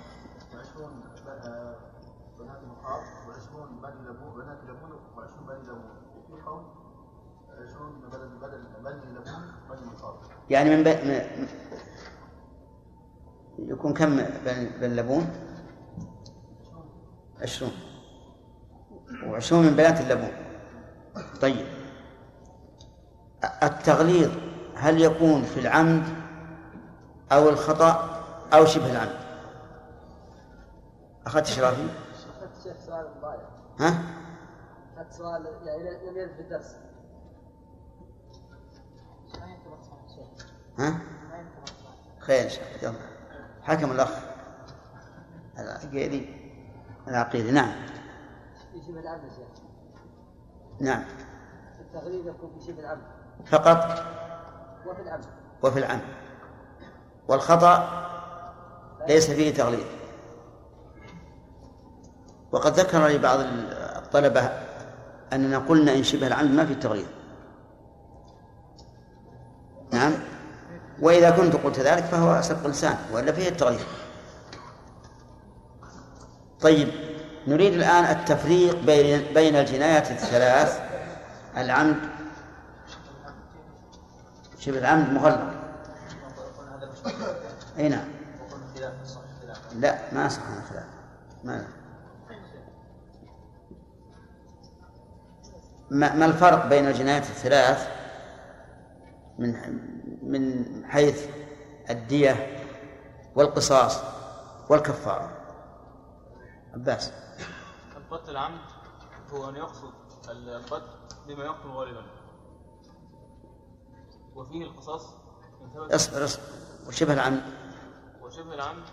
و20 0.51 0.79
بنات 2.39 2.61
مخاض 2.63 3.01
و20 3.01 3.81
بني 3.83 4.09
لبون 4.09 4.33
بنات 4.43 4.57
لبون 4.63 4.91
و20 5.15 5.47
بني 5.47 5.63
لبون 5.63 5.91
وفي 6.17 6.43
قوم 6.43 6.67
20 7.69 8.01
بدل 8.01 8.27
بدل 8.41 8.63
بني 8.83 9.13
لبون 9.13 9.51
بني 9.69 9.85
مخاض 9.93 10.15
يعني 10.49 10.75
من, 10.75 10.83
ب... 10.83 10.87
من 10.87 11.21
يكون 13.69 13.93
كم 13.93 14.15
بن, 14.15 14.69
بن 14.81 14.95
لبون 14.95 15.27
عشرون. 17.41 17.71
وعشرون 19.25 19.65
من 19.65 19.75
بنات 19.75 20.01
اللبون. 20.01 20.31
طيب. 21.41 21.65
التغليظ 23.63 24.31
هل 24.75 25.01
يكون 25.01 25.43
في 25.43 25.59
العمد 25.59 26.03
أو 27.31 27.49
الخطأ 27.49 28.21
أو 28.53 28.65
شبه 28.65 28.91
العمد؟ 28.91 29.19
أخذت 31.27 31.45
شرافي 31.45 31.87
ها؟ 33.79 34.03
أخذت 34.97 35.13
سؤال 35.13 35.45
يعني 35.63 36.09
لم 36.09 36.17
يرد 36.17 36.31
في 36.35 36.41
الدرس. 36.41 36.75
ها؟ 40.79 40.99
خير 42.19 42.43
إن 42.43 42.49
شاء 42.49 42.63
الله 42.63 42.89
يلا. 42.89 42.99
حكم 43.63 43.91
الأخ. 43.91 44.11
العقيدي 45.59 46.29
العقيدي 47.07 47.51
نعم. 47.51 47.71
في 48.73 48.81
شبه 48.87 48.99
العمد 48.99 49.23
يا 49.23 49.29
شيخ. 49.29 49.63
نعم. 50.79 51.03
التغليظ 51.79 52.27
يكون 52.27 52.59
في 52.59 52.65
شبه 52.65 52.79
العمد 52.79 53.01
فقط؟ 53.45 54.05
وفي 54.85 55.01
العمد 55.01 55.25
وفي 55.63 55.79
العمد 55.79 56.01
والخطأ 57.27 58.05
ليس 59.07 59.31
فيه 59.31 59.53
تغليظ 59.53 59.85
وقد 62.51 62.79
ذكر 62.79 63.07
لي 63.07 63.17
بعض 63.17 63.39
الطلبة 63.39 64.41
أننا 65.33 65.57
قلنا 65.57 65.95
إن 65.95 66.03
شبه 66.03 66.27
العمد 66.27 66.51
ما 66.51 66.65
في 66.65 66.75
تغليظ 66.75 67.07
نعم؟ 69.93 70.13
وإذا 71.01 71.29
كنت 71.29 71.55
قلت 71.55 71.79
ذلك 71.79 72.03
فهو 72.03 72.41
سبق 72.41 72.67
لسان 72.67 72.97
وإلا 73.11 73.31
فيه 73.31 73.49
التغليظ 73.49 73.81
طيب 76.61 76.87
نريد 77.47 77.73
الآن 77.73 78.03
التفريق 78.03 78.83
بين 78.83 79.33
بين 79.33 79.55
الجنايات 79.55 80.11
الثلاث 80.11 80.81
العمد 81.57 81.97
شبه 84.59 84.77
العمد 84.77 85.13
مغلق. 85.13 85.51
أي 87.77 87.89
نعم. 87.89 88.07
لا 89.75 89.97
ما 90.11 90.27
صح 90.27 90.41
الخلاف 90.57 90.85
ما 91.43 91.67
ما 95.91 96.15
ما 96.15 96.25
الفرق 96.25 96.65
بين 96.65 96.87
الجنايات 96.87 97.23
الثلاث؟ 97.23 97.87
من 99.39 99.55
من 100.29 100.85
حيث 100.85 101.29
الدية 101.89 102.65
والقصاص 103.35 104.03
والكفارة. 104.69 105.31
عباس. 106.73 107.13
القتل 107.97 108.31
العمد 108.31 108.61
هو 109.33 109.49
أن 109.49 109.55
يقصد 109.55 109.93
القتل 110.29 110.87
بما 111.27 111.45
يقتل 111.45 111.67
غالبا. 111.67 112.03
وفيه 114.35 114.63
القصاص 114.63 115.13
اصبر 115.75 116.25
اصبر. 116.25 116.43
وشبه 116.87 117.13
العمد. 117.13 117.43
وشبه 118.21 118.53
العمد 118.53 118.85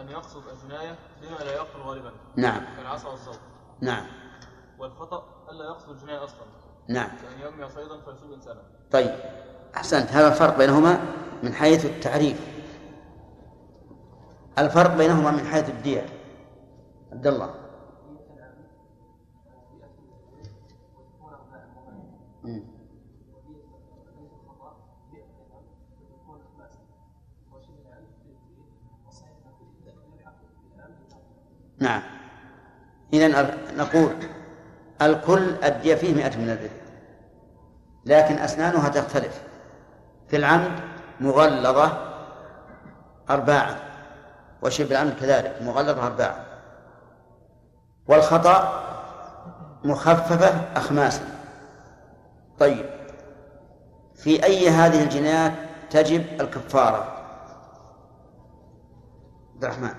أن 0.00 0.08
يقصد 0.08 0.42
الجناية 0.48 0.98
بما 1.22 1.36
لا 1.36 1.52
يقتل 1.52 1.80
غالبا. 1.80 2.12
نعم. 2.36 2.76
كالعصا 2.76 3.08
والصوت. 3.08 3.40
نعم. 3.80 4.06
والخطأ 4.78 5.46
ألا 5.50 5.64
يقصد 5.64 5.88
الجناية 5.88 6.24
أصلا. 6.24 6.46
نعم. 6.90 7.10
صيدا 7.68 8.00
فيصيب 8.04 8.32
إنسانا 8.32 8.62
طيب 8.90 9.10
أحسنت. 9.76 10.12
هذا 10.12 10.28
الفرق 10.28 10.58
بينهما 10.58 11.00
من 11.42 11.52
حيث 11.54 11.84
التعريف. 11.84 12.40
الفرق 14.58 14.96
بينهما 14.96 15.30
من 15.30 15.46
حيث 15.46 15.68
الدية. 15.68 16.06
عبد 17.12 17.26
الله. 17.26 17.54
نعم. 31.78 32.02
إذا 33.12 33.56
نقول 33.76 34.14
الكل 35.02 35.54
الدية 35.64 35.94
فيه 35.94 36.14
مئة 36.14 36.38
من 36.38 36.44
الإبل 36.44 36.79
لكن 38.10 38.38
أسنانها 38.38 38.88
تختلف. 38.88 39.42
في 40.28 40.36
العمد 40.36 40.80
مغلظة 41.20 41.92
أرباعا 43.30 43.76
وشبه 44.62 44.90
العمد 44.90 45.14
كذلك 45.20 45.62
مغلظة 45.62 46.06
أرباعا 46.06 46.44
والخطأ 48.08 48.82
مخففة 49.84 50.60
أخماسا. 50.76 51.24
طيب 52.58 52.86
في 54.14 54.44
أي 54.44 54.68
هذه 54.68 55.02
الجنايات 55.02 55.52
تجب 55.90 56.40
الكفارة؟ 56.40 57.16
عبد 59.54 59.64
الرحمن. 59.64 59.94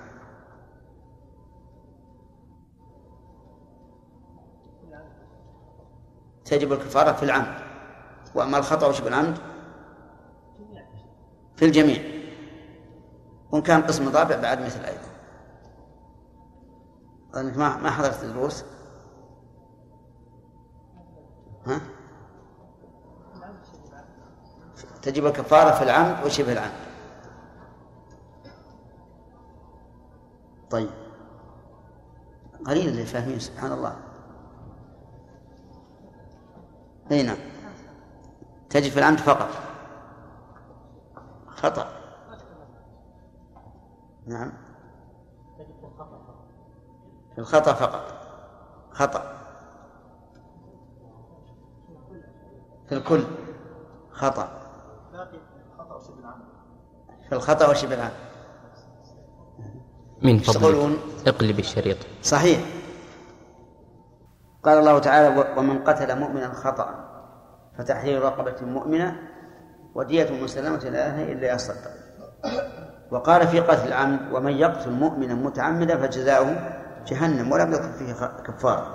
تجب 6.45 6.74
الكفارة 6.74 7.12
في 7.12 7.24
العمد. 7.24 7.70
وأما 8.36 8.58
الخطأ 8.58 8.88
وشبه 8.88 9.08
العمد 9.08 9.38
في 11.56 11.66
الجميع. 11.66 12.02
وإن 13.52 13.62
كان 13.62 13.82
قسم 13.82 14.10
ضابع 14.10 14.42
بعد 14.42 14.62
مثل 14.62 14.80
أيضا. 14.86 15.12
أنك 17.36 17.58
ما 17.58 17.78
ما 17.78 17.92
حضرت 17.92 18.24
الدروس. 18.24 18.66
ها؟ 21.68 21.82
تجب 25.02 25.26
الكفارة 25.26 25.72
في 25.72 25.84
العمد 25.84 26.26
وشبه 26.26 26.54
العمد 26.54 26.72
طيب. 30.70 30.90
قليل 32.68 32.88
اللي 32.88 33.06
فاهمين 33.06 33.40
سبحان 33.40 33.72
الله. 33.72 33.96
أي 37.12 37.24
نعم. 37.24 37.51
تجب 38.72 38.91
في 38.91 38.99
العمد 38.99 39.19
فقط. 39.19 39.49
خطأ. 41.47 41.88
نعم. 44.28 44.51
في 47.36 47.39
الخطأ 47.41 47.74
فقط. 47.74 48.01
خطأ. 48.91 49.34
في 52.89 52.95
الكل. 52.95 53.24
خطأ. 54.11 54.49
في 57.30 57.36
الخطأ 57.36 57.69
وشبه 57.69 57.95
العمد 57.95 58.11
من؟ 60.22 60.38
فضلك. 60.39 60.99
اقلب 61.28 61.59
الشريط. 61.59 61.97
صحيح. 62.24 62.59
قال 64.63 64.78
الله 64.78 64.99
تعالى 64.99 65.39
"و- 65.39 65.59
ومن 65.59 65.84
قتل 65.84 66.19
مؤمنا 66.19 66.53
خطأ. 66.53 67.11
فتحرير 67.78 68.22
رقبة 68.22 68.55
مؤمنة 68.61 69.15
ودية 69.95 70.43
مسلمة 70.43 70.80
إلى 70.84 70.97
أهله 70.97 71.32
إلا 71.32 71.53
يصدق 71.53 71.91
وقال 73.11 73.47
في 73.47 73.59
قتل 73.59 73.88
العمد 73.88 74.19
ومن 74.32 74.51
يقتل 74.51 74.91
مؤمنا 74.91 75.34
متعمدا 75.34 75.97
فجزاؤه 75.97 76.55
جهنم 77.07 77.51
ولم 77.51 77.72
يذكر 77.72 77.91
فيه 77.91 78.13
كفارة. 78.47 78.93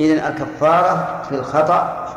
إذن 0.00 0.18
الكفارة 0.18 1.22
في 1.22 1.34
الخطأ 1.34 2.08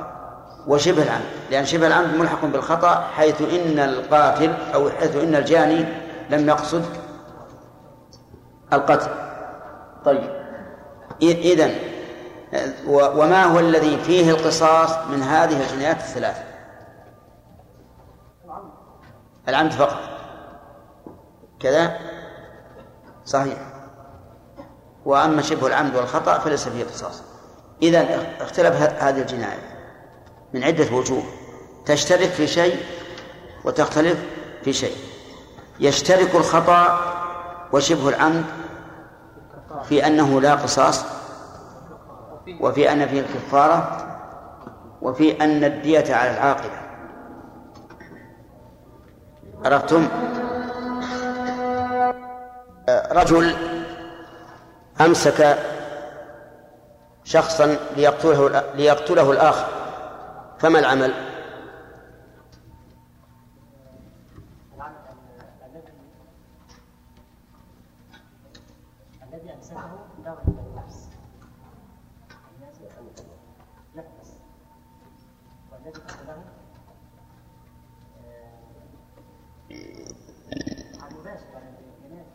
وشبه 0.67 1.03
العمد 1.03 1.25
لأن 1.51 1.65
شبه 1.65 1.87
العمد 1.87 2.15
ملحق 2.15 2.45
بالخطأ 2.45 3.01
حيث 3.01 3.41
إن 3.41 3.79
القاتل 3.79 4.53
أو 4.73 4.89
حيث 4.89 5.15
إن 5.15 5.35
الجاني 5.35 5.85
لم 6.29 6.49
يقصد 6.49 6.85
القتل. 8.73 9.11
طيب. 10.05 10.29
إذا 11.21 11.69
وما 12.87 13.43
هو 13.43 13.59
الذي 13.59 13.97
فيه 13.97 14.31
القصاص 14.31 14.97
من 15.07 15.23
هذه 15.23 15.61
الجنايات 15.61 15.97
الثلاث 15.97 16.43
العمد 19.47 19.71
فقط. 19.71 19.99
كذا؟ 21.59 21.99
صحيح. 23.25 23.57
وأما 25.05 25.41
شبه 25.41 25.67
العمد 25.67 25.95
والخطأ 25.95 26.39
فليس 26.39 26.69
فيه 26.69 26.83
قصاص. 26.83 27.21
إذا 27.81 28.07
اختلف 28.41 28.75
هذه 29.03 29.21
الجناية 29.21 29.59
من 30.53 30.63
عدة 30.63 30.95
وجوه. 30.95 31.23
تشترك 31.85 32.29
في 32.29 32.47
شيء 32.47 32.85
وتختلف 33.65 34.19
في 34.63 34.73
شيء. 34.73 34.95
يشترك 35.79 36.35
الخطأ 36.35 36.99
وشبه 37.73 38.09
العمد 38.09 38.45
في 39.83 40.07
أنه 40.07 40.41
لا 40.41 40.55
قصاص 40.55 41.05
وفي 42.59 42.91
أن 42.91 43.07
فيه 43.07 43.19
الكفارة 43.21 44.07
وفي 45.01 45.43
أن 45.43 45.63
الدية 45.63 46.15
على 46.15 46.31
العاقلة 46.31 46.81
عرفتم 49.65 50.07
رجل 53.11 53.55
أمسك 55.01 55.57
شخصا 57.23 57.77
ليقتله 57.95 58.63
ليقتله 58.75 59.31
الآخر 59.31 59.67
فما 60.59 60.79
العمل؟ 60.79 61.13
الذي 69.33 69.53
امسكه 69.53 69.99
دار 70.25 70.41
إلى 70.47 70.61
النفس 70.61 71.09
الناس 72.55 72.75
يحبس 73.95 74.29
والذي 75.71 75.99
قتله 75.99 76.43
عن 81.01 81.15
مباشر 81.19 81.45
يعني 81.53 81.77
بينات 82.03 82.25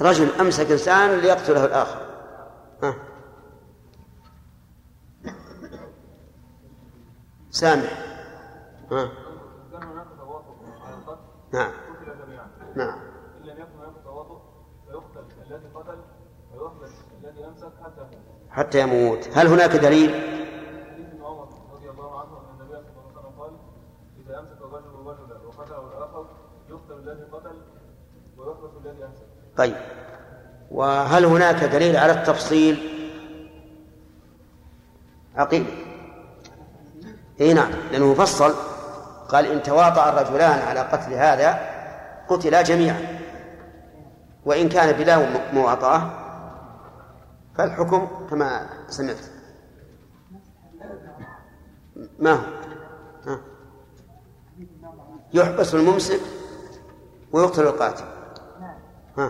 رجل 0.00 0.40
أمسك 0.40 0.70
إنسان 0.70 1.18
ليقتله 1.18 1.64
الآخر. 1.64 2.06
ها. 2.82 2.94
سامح. 7.50 7.92
ها. 8.92 9.08
نعم. 11.52 11.72
نعم. 12.76 12.98
ان 13.40 13.46
لم 13.46 13.60
يكن 13.60 13.78
هناك 13.78 13.94
تواطؤ 14.04 14.38
فيقتل 14.86 15.24
الذي 15.46 15.68
قتل 15.74 15.98
ويحبس 16.54 16.92
الذي 17.24 17.44
امسك 17.46 17.72
حتى 17.84 18.00
يموت 18.00 18.50
حتى 18.50 18.80
يموت. 18.80 19.28
هل 19.38 19.46
هناك 19.46 19.70
دليل 19.70 20.10
حديث 20.10 21.06
ابن 21.08 21.24
عمر 21.24 21.48
رضي 21.74 21.90
الله 21.90 22.20
عنه 22.20 22.38
ان 22.38 22.60
النبي 22.60 22.72
صلى 22.72 23.00
الله 23.00 23.18
عليه 23.18 23.28
وسلم 23.28 23.40
قال 23.40 23.52
اذا 24.26 24.40
امسك 24.40 24.62
الرجل 24.62 25.06
رجلا 25.06 25.46
وقتله 25.46 25.88
الآخر 25.88 26.26
يقتل 26.68 26.94
الذي 27.08 27.24
قتل 27.32 27.62
ويحبس 28.36 28.70
الذي 28.84 29.04
امسك 29.04 29.26
طيب. 29.56 29.76
وهل 30.70 31.24
هناك 31.24 31.64
دليل 31.64 31.96
على 31.96 32.12
التفصيل؟ 32.12 32.92
عقيل. 35.36 35.66
إي 37.40 37.54
نعم 37.54 37.70
لأنه 37.92 38.14
فصل 38.14 38.54
قال 39.28 39.46
إن 39.46 39.62
تواطأ 39.62 40.08
الرجلان 40.08 40.58
على 40.68 40.80
قتل 40.80 41.12
هذا 41.12 41.60
قتلا 42.28 42.62
جميعا. 42.62 43.18
وإن 44.44 44.68
كان 44.68 44.92
بلا 44.92 45.42
مواطأة 45.52 46.10
فالحكم 47.54 48.08
كما 48.30 48.66
سمعت. 48.88 49.16
ما 52.18 52.32
هو. 52.32 52.40
يحبس 55.34 55.74
الممسك 55.74 56.20
ويقتل 57.32 57.62
القاتل. 57.62 58.15
ها. 59.18 59.22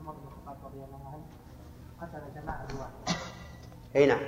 عمر 0.00 0.12
بن 0.12 0.28
الخطاب 0.28 0.56
رضي 0.64 0.84
الله 0.84 1.08
عنه 1.12 1.24
قتل 2.00 2.40
جماعة 2.42 2.66
واحد 2.78 3.18
إي 3.96 4.06
نعم. 4.06 4.20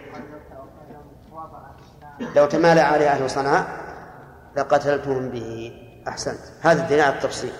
لو 2.36 2.46
تمالى 2.46 2.80
عليه 2.80 3.08
أهل 3.08 3.30
صنعاء 3.30 3.86
لقتلتهم 4.56 5.28
به. 5.28 5.82
أحسنت. 6.08 6.40
هذا 6.60 6.82
الدليل 6.82 7.00
على 7.00 7.14
التفصيل. 7.14 7.52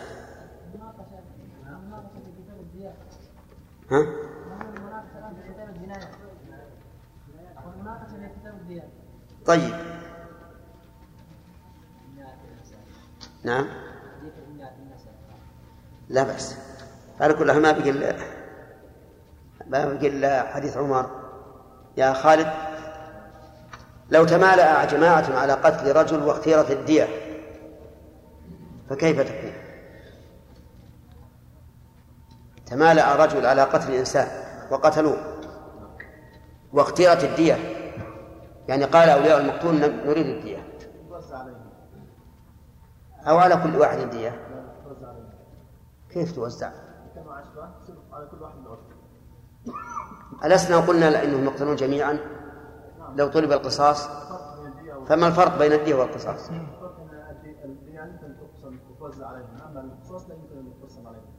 ها؟ 3.90 4.06
طيب. 9.46 9.74
نعم. 13.44 13.66
لا 16.08 16.22
بأس. 16.22 16.65
على 17.20 17.34
كل 17.34 17.60
ما 17.60 17.72
بقي 17.72 17.90
إلا 17.90 18.16
ما 19.66 19.84
بقي 19.84 20.06
إلا 20.06 20.42
حديث 20.42 20.76
عمر 20.76 21.10
يا 21.96 22.12
خالد 22.12 22.48
لو 24.10 24.24
تمالأ 24.24 24.84
جماعة 24.84 25.38
على 25.38 25.52
قتل 25.52 25.96
رجل 25.96 26.22
واختيرت 26.22 26.70
الدية 26.70 27.08
فكيف 28.90 29.20
تكون؟ 29.20 29.52
تمالأ 32.66 33.24
رجل 33.24 33.46
على 33.46 33.62
قتل 33.62 33.92
إنسان 33.94 34.28
وقتلوه 34.70 35.18
واختيرت 36.72 37.24
الدية 37.24 37.58
يعني 38.68 38.84
قال 38.84 39.08
أولياء 39.08 39.40
المقتول 39.40 39.74
نريد 40.06 40.26
الدية 40.26 40.68
أو 43.26 43.38
على 43.38 43.56
كل 43.56 43.76
واحد 43.76 43.98
الدية 43.98 44.40
كيف 46.10 46.32
توزع؟ 46.32 46.85
ألسنا 50.44 50.76
قلنا 50.76 51.24
إنهم 51.24 51.44
يقتلون 51.44 51.76
جميعا 51.76 52.18
لو 53.16 53.28
طلب 53.28 53.52
القصاص 53.52 54.08
فما 55.08 55.26
الفرق 55.26 55.58
بين 55.58 55.72
الدية 55.72 55.94
والقصاص؟ 55.94 56.50
الدية 57.64 58.00
يمكن 58.00 58.36
تقسم 58.98 59.24
عليهم 59.24 59.56
أما 59.68 59.80
القصاص 59.80 60.28
لا 60.28 60.34
يمكن 60.34 60.58
أن 60.58 61.06
عليهم 61.06 61.36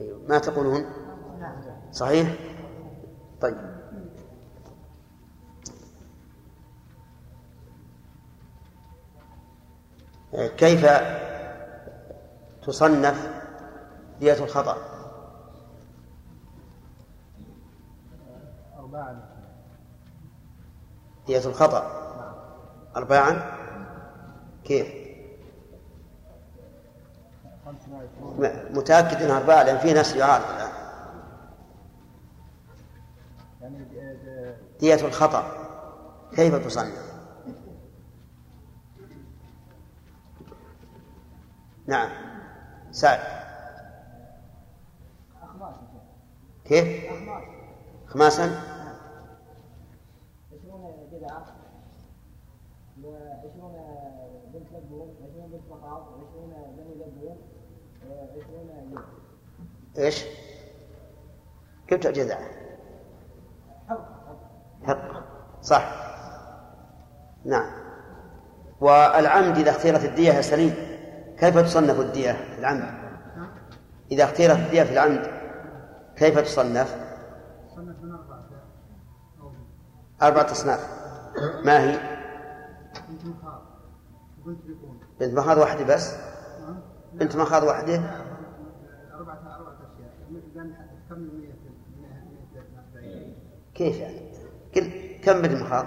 أيوه 0.00 0.20
ما 0.28 0.38
تقولون؟ 0.38 0.84
صحيح؟ 1.92 2.34
طيب 3.40 3.56
كيف 10.56 10.86
تصنف 12.62 13.43
دية 14.20 14.44
الخطأ. 14.44 14.76
أربعة. 18.78 19.16
دية 21.26 21.38
الخطأ. 21.46 22.04
أرباعا 22.96 23.56
كيف؟ 24.64 25.04
متأكد 28.70 29.22
أنها 29.22 29.38
أربعة 29.38 29.62
لأن 29.62 29.78
في 29.78 29.92
ناس 29.92 30.16
يعارض 30.16 30.44
الآن. 30.44 30.72
يعني 33.60 33.86
دية 34.80 35.06
الخطأ. 35.06 35.64
كيف 36.36 36.66
تصنف؟ 36.66 37.14
نعم. 41.86 42.10
سعد. 42.90 43.43
كيف؟ 46.64 47.12
خماسا 48.06 48.74
وعشرون 53.04 53.72
بنت 54.54 54.72
لبون 54.72 55.08
وعشرون 55.20 55.50
بنت 55.52 55.70
وعشرون 55.70 56.52
بني 56.76 56.94
لبون 56.94 57.36
وعشرون 58.08 58.68
يوم 58.92 59.02
إيش؟ 59.98 60.24
كيف 61.86 62.06
جزع؟ 62.06 62.38
حق 64.86 65.24
صح 65.62 66.04
نعم 67.44 67.70
والعمد 68.80 69.58
إذا 69.58 69.70
اختيرت 69.70 70.04
الدية 70.04 70.40
سليم 70.40 70.74
كيف 71.38 71.58
تصنف 71.58 72.00
الدية 72.00 72.32
في 72.32 72.58
العمد؟ 72.58 72.84
إذا 74.12 74.24
اختيرت 74.24 74.58
الدية 74.58 74.82
في 74.82 74.92
العمد 74.92 75.33
كيف 76.16 76.38
تصنف؟ 76.38 76.96
صنف 77.76 77.96
من 78.02 78.12
أربعة 78.12 78.44
أربعة 80.22 80.52
أصناف 80.52 80.88
ما 81.64 81.80
هي؟ 81.80 81.98
بنت 83.08 83.24
مخاض 83.26 83.62
وبنت 84.40 84.66
لبون 84.66 85.00
بنت 85.20 85.34
مخاض 85.38 85.58
واحدة 85.58 85.94
بس؟ 85.94 86.16
بنت 87.12 87.36
مخاض 87.36 87.62
واحدة؟ 87.62 87.94
أربعة 89.14 89.56
أربعة 89.56 89.76
أشياء 89.94 90.42
لأن 90.54 90.74
تكمل 91.08 91.30
100 91.38 91.48
140 92.94 93.34
كيف 93.74 93.96
يعني؟ 93.98 94.20
كل 94.74 94.90
كم 95.24 95.42
بنت 95.42 95.62
مخاض؟ 95.62 95.86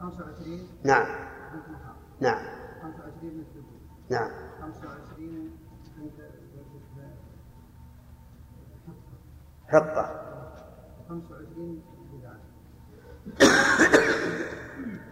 25 0.00 0.68
نعم 0.84 1.06
بنت 1.54 1.68
مخاض 1.68 1.94
نعم 2.20 2.44
25 2.82 3.30
بنت 3.30 3.46
نعم 4.10 4.30
25 4.62 5.01
حقة 9.72 10.22
25 11.08 11.82
بدعة 12.12 12.36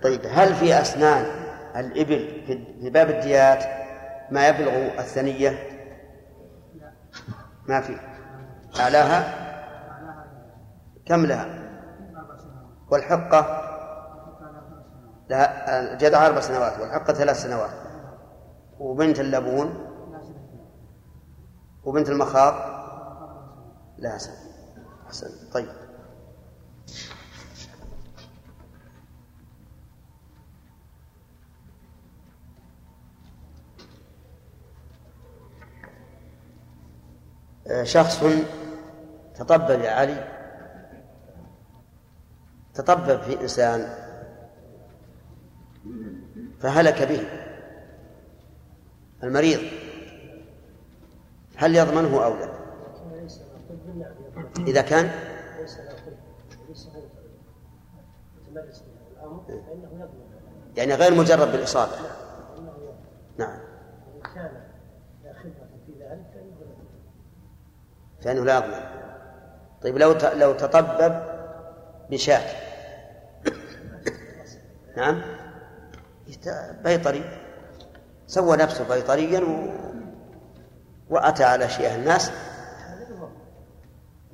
طيب 0.02 0.20
هل 0.30 0.54
في 0.54 0.80
أسنان 0.80 1.24
الإبل 1.76 2.42
في- 2.46 2.90
باب 2.90 3.10
الديات 3.10 3.64
ما 4.30 4.48
يبلغ 4.48 4.98
الثنية؟ 4.98 5.58
ما 7.68 7.80
في. 7.80 7.96
أعلاها؟ 8.80 9.34
كم 11.06 11.26
لها؟ 11.26 11.46
والحقة؟ 12.90 13.66
لها 15.30 15.80
الجدع 15.92 16.26
أربع 16.26 16.40
سنوات 16.40 16.78
والحقة 16.80 17.12
ثلاث 17.12 17.42
سنوات. 17.42 17.70
وبنت 18.78 19.20
اللبون؟ 19.20 19.86
وبنت 21.84 22.08
المخاض؟ 22.08 22.54
لها 23.98 24.18
سنة. 24.18 24.49
أحسن. 25.10 25.30
طيب. 25.52 25.68
آه، 37.66 37.82
شخص 37.82 38.24
تطبب 39.34 39.80
يا 39.80 39.90
علي. 39.90 40.40
تطبب 42.74 43.20
في 43.22 43.40
إنسان 43.40 43.94
فهلك 46.60 47.02
به 47.02 47.26
المريض. 49.22 49.60
هل 51.56 51.76
يضمنه 51.76 52.24
أو 52.24 52.36
لا؟ 52.36 52.60
إذا 54.58 54.82
كان 54.82 55.10
يعني 60.76 60.94
غير 60.94 61.14
مجرد 61.14 61.52
بالإصابة. 61.52 61.92
نعم. 63.38 63.58
فإنه 68.20 68.44
لا 68.44 68.56
يضمن. 68.56 68.80
طيب 69.82 69.98
لو 69.98 70.14
لو 70.34 70.52
تطبب 70.52 71.22
بشاة. 72.10 72.70
نعم. 74.96 75.22
بيطري. 76.84 77.24
سوى 78.26 78.56
نفسه 78.56 78.88
بيطريا 78.88 79.40
و... 79.40 79.70
وأتى 81.10 81.44
على 81.44 81.68
شيء 81.68 81.94
الناس. 81.94 82.32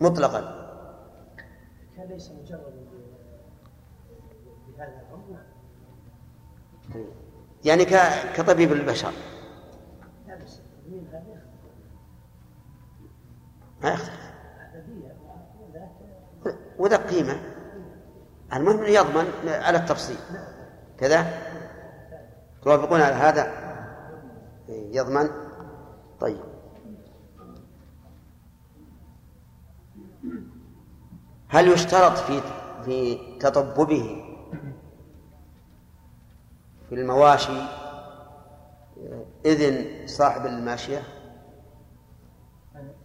مطلقا. 0.00 0.66
كان 1.96 2.08
ليس 2.08 2.30
مجرد 2.30 2.86
بهذا 4.68 5.02
الأمر 5.08 5.24
نعم 5.30 7.04
يعني. 7.64 7.84
كطبيب 8.36 8.72
البشر. 8.72 9.12
لا 10.26 10.34
بس 10.44 10.60
ما 13.82 13.90
يختلف. 13.90 14.16
وذا 16.78 16.96
قيمة. 16.96 17.40
المهم 18.52 18.84
يضمن 18.84 19.48
على 19.48 19.78
التفصيل. 19.78 20.18
كذا؟ 20.98 21.26
توافقون 22.62 23.00
على 23.00 23.14
هذا؟ 23.14 23.52
إيه، 24.68 24.96
يضمن. 24.96 25.28
طيب. 26.20 26.55
هل 31.56 31.68
يشترط 31.68 32.18
في 32.18 32.40
في 32.84 33.18
تطببه 33.38 34.24
في 36.88 36.94
المواشي 36.94 37.60
إذن 39.46 40.06
صاحب 40.06 40.46
الماشية؟ 40.46 41.02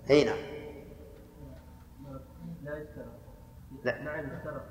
أي 0.09 0.23
نعم. 0.23 0.37
لا 2.63 2.77
يشترط. 2.77 3.05
لا. 3.83 4.01
نعم 4.01 4.19
يشترط 4.19 4.61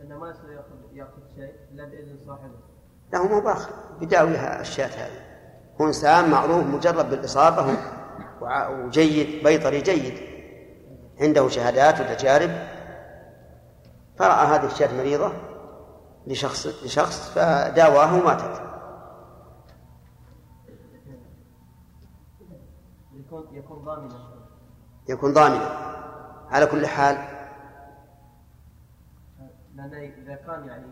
انه 0.00 0.18
ما 0.18 0.30
يصير 0.30 0.50
ياخذ 0.50 0.96
يأخذ 0.96 1.36
شيء 1.36 1.54
إلا 1.72 1.84
بإذن 1.84 2.18
صاحبه. 2.26 2.58
لا 3.12 3.18
هو 3.18 3.28
ما 3.28 3.40
باخر 3.40 3.70
بداويها 4.00 4.60
الشاة 4.60 4.86
هذه. 4.86 5.22
هو 5.80 5.86
إنسان 5.86 6.30
معروف 6.30 6.66
مجرد 6.66 7.10
بالإصابة 7.10 7.76
وجيد 8.70 9.44
بيطري 9.44 9.80
جيد. 9.80 10.37
عنده 11.20 11.48
شهادات 11.48 12.00
وتجارب 12.00 12.50
فرأى 14.18 14.46
هذه 14.46 14.66
الشاة 14.66 14.94
مريضة 14.96 15.32
لشخص 16.26 16.66
لشخص 16.66 17.30
فداواها 17.34 18.22
وماتت. 18.22 18.62
يكون 23.52 23.84
ضامنا. 23.84 24.14
يكون 25.08 25.32
ضامنا. 25.34 25.68
على 26.50 26.66
كل 26.66 26.86
حال 26.86 27.16
لأن 29.74 29.94
إذا 29.94 30.34
كان 30.34 30.64
يعني 30.68 30.86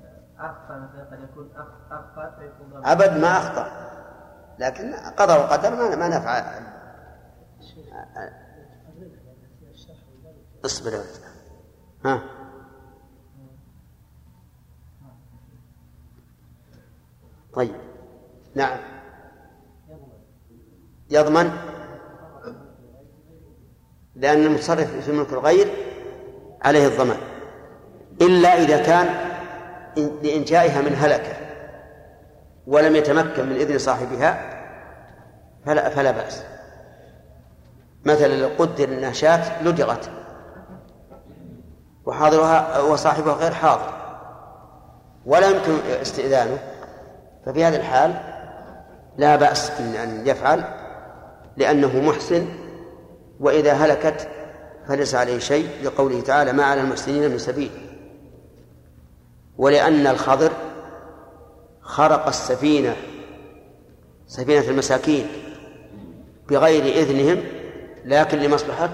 آه، 0.00 0.46
أخطأ 0.46 0.78
مثلا 0.78 1.04
قد 1.10 1.22
يكون 1.30 1.50
أخ- 1.54 1.92
أخطأ 1.92 2.36
فيكون 2.38 2.70
ضامنا. 2.72 2.92
أبد 2.92 3.20
ما 3.20 3.28
أخطأ 3.38 3.70
لكن 4.58 4.94
قضى 4.94 5.32
وقدر 5.32 5.70
ما 5.70 5.96
ما 5.96 6.08
نفع 6.08 6.38
اصبر 10.66 10.92
يا 10.92 10.98
ولد. 10.98 11.06
ها؟ 12.04 12.22
طيب. 17.54 17.74
نعم. 18.54 18.78
يضمن؟ 21.10 21.50
لأن 24.16 24.42
المتصرف 24.46 24.96
في 24.96 25.12
ملك 25.12 25.32
الغير 25.32 25.68
عليه 26.62 26.86
الضمان. 26.86 27.18
إلا 28.20 28.48
إذا 28.48 28.82
كان 28.82 29.06
إن- 29.96 30.24
لإنجائها 30.24 30.80
من 30.82 30.94
هلكة 30.94 31.36
ولم 32.66 32.96
يتمكن 32.96 33.46
من 33.48 33.56
إذن 33.56 33.78
صاحبها 33.78 34.56
فلا 35.66 35.88
فلا 35.88 36.10
بأس. 36.10 36.42
مثلا 38.04 38.34
لو 38.40 38.48
قدر 38.58 38.84
أنها 38.88 39.12
شاة 39.12 39.62
لدغت. 39.62 40.25
وحاضرها 42.06 42.80
وصاحبها 42.80 43.34
غير 43.34 43.54
حاضر. 43.54 43.92
ولا 45.26 45.50
يمكن 45.50 45.72
استئذانه. 46.02 46.58
ففي 47.46 47.64
هذه 47.64 47.76
الحال 47.76 48.14
لا 49.18 49.36
بأس 49.36 49.80
من 49.80 49.96
أن 49.96 50.26
يفعل 50.26 50.64
لأنه 51.56 52.00
محسن 52.00 52.46
وإذا 53.40 53.72
هلكت 53.72 54.28
فليس 54.88 55.14
عليه 55.14 55.38
شيء 55.38 55.68
لقوله 55.82 56.20
تعالى 56.20 56.52
ما 56.52 56.64
على 56.64 56.80
المحسنين 56.80 57.30
من 57.30 57.38
سبيل 57.38 57.70
ولأن 59.58 60.06
الخضر 60.06 60.52
خرق 61.80 62.26
السفينة 62.26 62.96
سفينة 64.26 64.68
المساكين 64.68 65.26
بغير 66.48 66.82
إذنهم 66.82 67.44
لكن 68.04 68.38
لمصلحة 68.38 68.90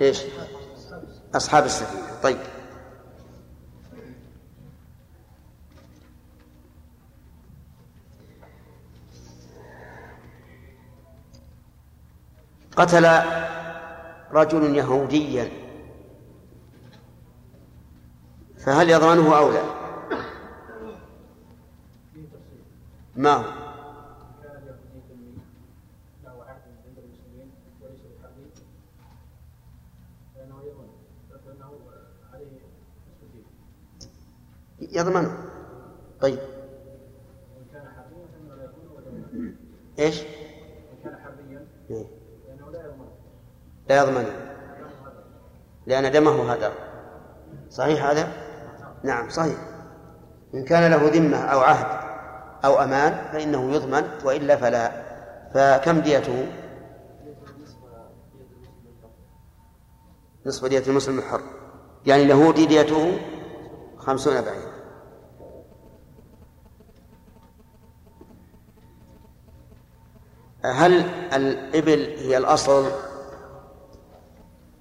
إيش؟ 0.00 0.22
أصحاب 1.36 1.64
السفينة 1.64 2.02
طيب 2.22 2.38
قتل 12.76 13.06
رجل 14.32 14.76
يهوديا 14.76 15.50
فهل 18.58 18.90
يضمنه 18.90 19.38
أو 19.38 19.50
لا؟ 19.52 19.62
ما 23.16 23.32
هو؟ 23.32 23.42
كان 24.42 24.56
اليهودي 24.62 25.00
ذمي 25.10 25.34
له 26.24 26.44
عهد 26.44 26.62
عند 26.86 26.98
المسلمين 26.98 27.50
وليس 27.80 28.00
بحربي 28.00 28.50
فإنه 30.34 30.62
يضمن 30.64 30.88
فإنه 31.46 31.72
عليه 32.32 32.46
نصف 32.46 33.22
الدين 33.22 33.44
يضمنه 33.44 33.44
طيب 33.44 33.44
وإن 33.44 33.54
كان 33.54 33.54
حربيا 33.58 34.00
فإنه 34.00 34.00
لا 34.00 34.04
يكون 34.66 34.75
ولا 34.86 35.00
يضمن 35.00 35.30
إيش؟ 39.98 40.22
لا 43.88 44.02
يضمن 44.02 44.20
يضمنه. 44.20 44.46
لأن 45.86 46.12
دمه 46.12 46.52
هدر. 46.52 46.72
صحيح 47.70 48.04
هذا؟ 48.04 48.28
نعم 49.02 49.30
صحيح. 49.30 49.56
إن 50.54 50.64
كان 50.64 50.90
له 50.90 51.08
ذمة 51.08 51.36
أو 51.36 51.60
عهد 51.60 51.86
أو 52.64 52.78
أمان 52.78 53.32
فإنه 53.32 53.74
يضمن 53.74 54.04
وإلا 54.24 54.56
فلا. 54.56 55.06
فكم 55.54 56.00
ديته؟ 56.00 56.46
نصف 60.46 60.64
دية 60.64 60.82
المسلم 60.86 61.18
الحر. 61.18 61.40
يعني 62.06 62.24
له 62.24 62.52
ديته 62.52 63.18
خمسون 63.96 64.40
بعير 64.40 64.75
هل 70.74 70.92
الإبل 71.34 72.16
هي 72.18 72.36
الأصل 72.36 72.90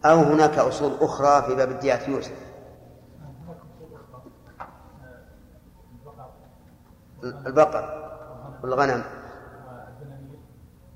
أو 0.06 0.18
هناك 0.18 0.58
أصول 0.58 0.98
أخرى 1.02 1.42
في 1.42 1.56
باب 1.56 1.72
الديات 1.72 2.08
يوسف؟ 2.08 2.46
البقر 7.24 8.12
والغنم. 8.64 9.04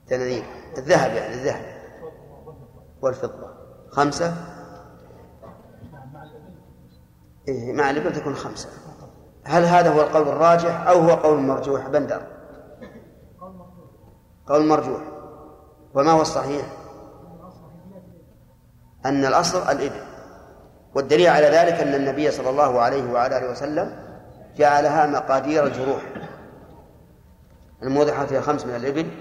دنانير 0.10 0.44
الذهب 0.78 1.12
يعني 1.12 1.34
الذهب. 1.34 1.80
والفضة. 3.02 3.50
خمسة؟ 3.90 4.34
إيه 7.48 7.74
مع 7.74 7.90
الإبل 7.90 8.14
تكون 8.16 8.36
خمسة. 8.36 8.70
هل 9.44 9.64
هذا 9.64 9.94
هو 9.94 10.02
القول 10.02 10.28
الراجح 10.28 10.88
أو 10.88 11.00
هو 11.00 11.16
قول 11.16 11.40
مرجوح؟ 11.40 11.88
بندر. 11.88 12.39
قول 14.50 14.68
مرجوح. 14.68 15.02
وما 15.94 16.12
هو 16.12 16.22
الصحيح؟ 16.22 16.66
أن 19.06 19.26
الأصل 19.26 19.62
الإبل. 19.62 20.02
والدليل 20.96 21.28
على 21.28 21.48
ذلك 21.48 21.74
أن 21.74 21.96
النبي 21.96 22.32
صلى 22.32 22.50
الله 22.50 22.82
عليه 22.82 23.12
وعلى 23.12 23.38
آله 23.38 23.52
وسلم 23.52 23.96
جعلها 24.58 25.08
مقادير 25.08 25.68
الجروح. 25.68 26.02
الموضحة 27.84 28.26
فيها 28.26 28.42
خمس 28.42 28.66
من 28.66 28.76
الإبل 28.76 29.12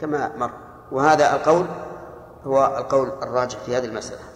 كما 0.00 0.36
مر. 0.36 0.50
وهذا 0.92 1.34
القول 1.34 1.66
هو 2.44 2.76
القول 2.78 3.08
الراجح 3.22 3.58
في 3.58 3.76
هذه 3.76 3.84
المسألة. 3.84 4.31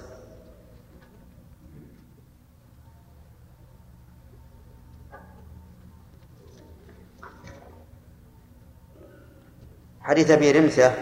حديث 10.06 10.30
أبي 10.30 10.52
رمثة 10.52 10.92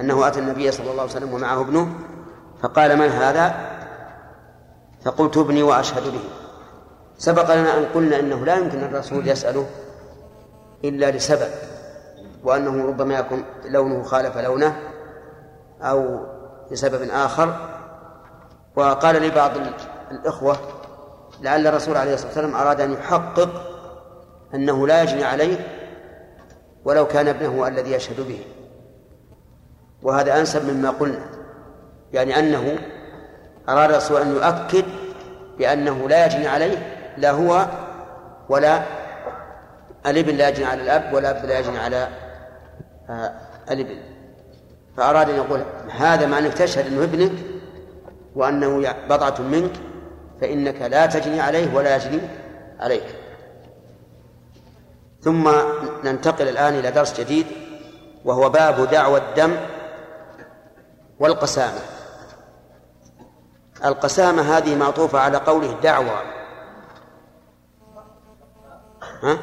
أنه 0.00 0.28
آتى 0.28 0.40
النبي 0.40 0.70
صلى 0.70 0.90
الله 0.90 1.02
عليه 1.02 1.12
وسلم 1.12 1.34
ومعه 1.34 1.60
ابنه 1.60 1.88
فقال 2.62 2.96
من 2.98 3.08
هذا؟ 3.08 3.54
فقلت 5.04 5.36
ابني 5.36 5.62
وأشهد 5.62 6.02
به 6.12 6.20
سبق 7.18 7.54
لنا 7.54 7.78
أن 7.78 7.84
قلنا 7.94 8.20
إنه 8.20 8.44
لا 8.44 8.56
يمكن 8.56 8.78
الرسول 8.82 9.28
يسأله 9.28 9.66
إلا 10.84 11.10
لسبب 11.10 11.48
وأنه 12.44 12.86
ربما 12.86 13.14
يكون 13.14 13.44
لونه 13.64 14.02
خالف 14.02 14.36
لونه 14.38 14.76
أو 15.82 16.26
لسبب 16.70 17.10
آخر 17.10 17.56
وقال 18.76 19.22
لي 19.22 19.30
بعض 19.30 19.50
الإخوة 20.10 20.56
لعل 21.40 21.66
الرسول 21.66 21.96
عليه 21.96 22.14
الصلاة 22.14 22.28
والسلام 22.28 22.54
أراد 22.54 22.80
أن 22.80 22.92
يحقق 22.92 23.48
أنه 24.54 24.86
لا 24.86 25.02
يجني 25.02 25.24
عليه 25.24 25.81
ولو 26.84 27.06
كان 27.06 27.28
ابنه 27.28 27.68
الذي 27.68 27.92
يشهد 27.92 28.20
به. 28.20 28.40
وهذا 30.02 30.40
أنسب 30.40 30.74
مما 30.74 30.90
قلنا. 30.90 31.26
يعني 32.12 32.38
أنه 32.38 32.78
أراد 33.68 33.90
الرسول 33.90 34.20
أن 34.20 34.30
يؤكد 34.30 34.84
بأنه 35.58 36.08
لا 36.08 36.26
يجني 36.26 36.48
عليه 36.48 36.78
لا 37.16 37.30
هو 37.30 37.66
ولا 38.48 38.82
الابن 40.06 40.36
لا 40.36 40.48
يجني 40.48 40.64
على 40.64 40.82
الأب 40.82 41.14
ولا 41.14 41.30
الأب 41.30 41.44
لا 41.44 41.58
يجني 41.58 41.78
على 41.78 42.08
آه، 43.10 43.32
الابن. 43.70 43.96
فأراد 44.96 45.30
أن 45.30 45.36
يقول 45.36 45.62
هذا 45.90 46.26
مع 46.26 46.38
أنك 46.38 46.54
تشهد 46.54 46.86
أنه 46.86 47.04
ابنك 47.04 47.32
وأنه 48.34 48.94
بضعة 49.08 49.40
منك 49.40 49.72
فإنك 50.40 50.82
لا 50.82 51.06
تجني 51.06 51.40
عليه 51.40 51.74
ولا 51.74 51.96
يجني 51.96 52.20
عليك. 52.80 53.21
ثم 55.22 55.50
ننتقل 56.04 56.48
الآن 56.48 56.74
إلى 56.74 56.90
درس 56.90 57.20
جديد 57.20 57.46
وهو 58.24 58.48
باب 58.48 58.90
دعوى 58.90 59.20
الدم 59.20 59.56
والقسامة. 61.18 61.80
القسامة 63.84 64.42
هذه 64.42 64.76
معطوفة 64.76 65.18
على 65.18 65.36
قوله 65.38 65.80
دعوى 65.82 66.22
ها؟ 69.22 69.38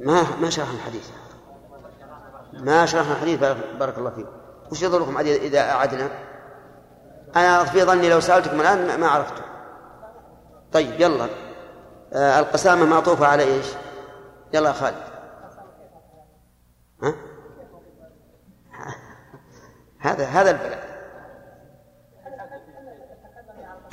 ما 0.00 0.26
ما 0.40 0.50
شرحنا 0.50 0.74
الحديث؟ 0.74 1.08
ما 2.52 2.86
شرحنا 2.86 3.12
الحديث 3.12 3.38
بارك 3.78 3.98
الله 3.98 4.10
فيك. 4.10 4.26
وش 4.70 4.82
يضركم 4.82 5.18
إذا 5.18 5.60
أعدنا؟ 5.60 6.10
أنا 7.36 7.64
في 7.64 7.84
ظني 7.84 8.08
لو 8.10 8.20
سألتكم 8.20 8.60
الآن 8.60 9.00
ما 9.00 9.08
عرفت 9.08 9.34
طيب 10.72 11.00
يلا. 11.00 11.47
آه 12.12 12.40
القسامة 12.40 12.86
معطوفة 12.86 13.26
على 13.26 13.42
إيش؟ 13.42 13.66
يلا 14.54 14.72
خالد. 14.72 15.02
ها؟ 17.02 17.14
هذا 19.98 20.24
هذا 20.24 20.50
البلاء 20.50 20.88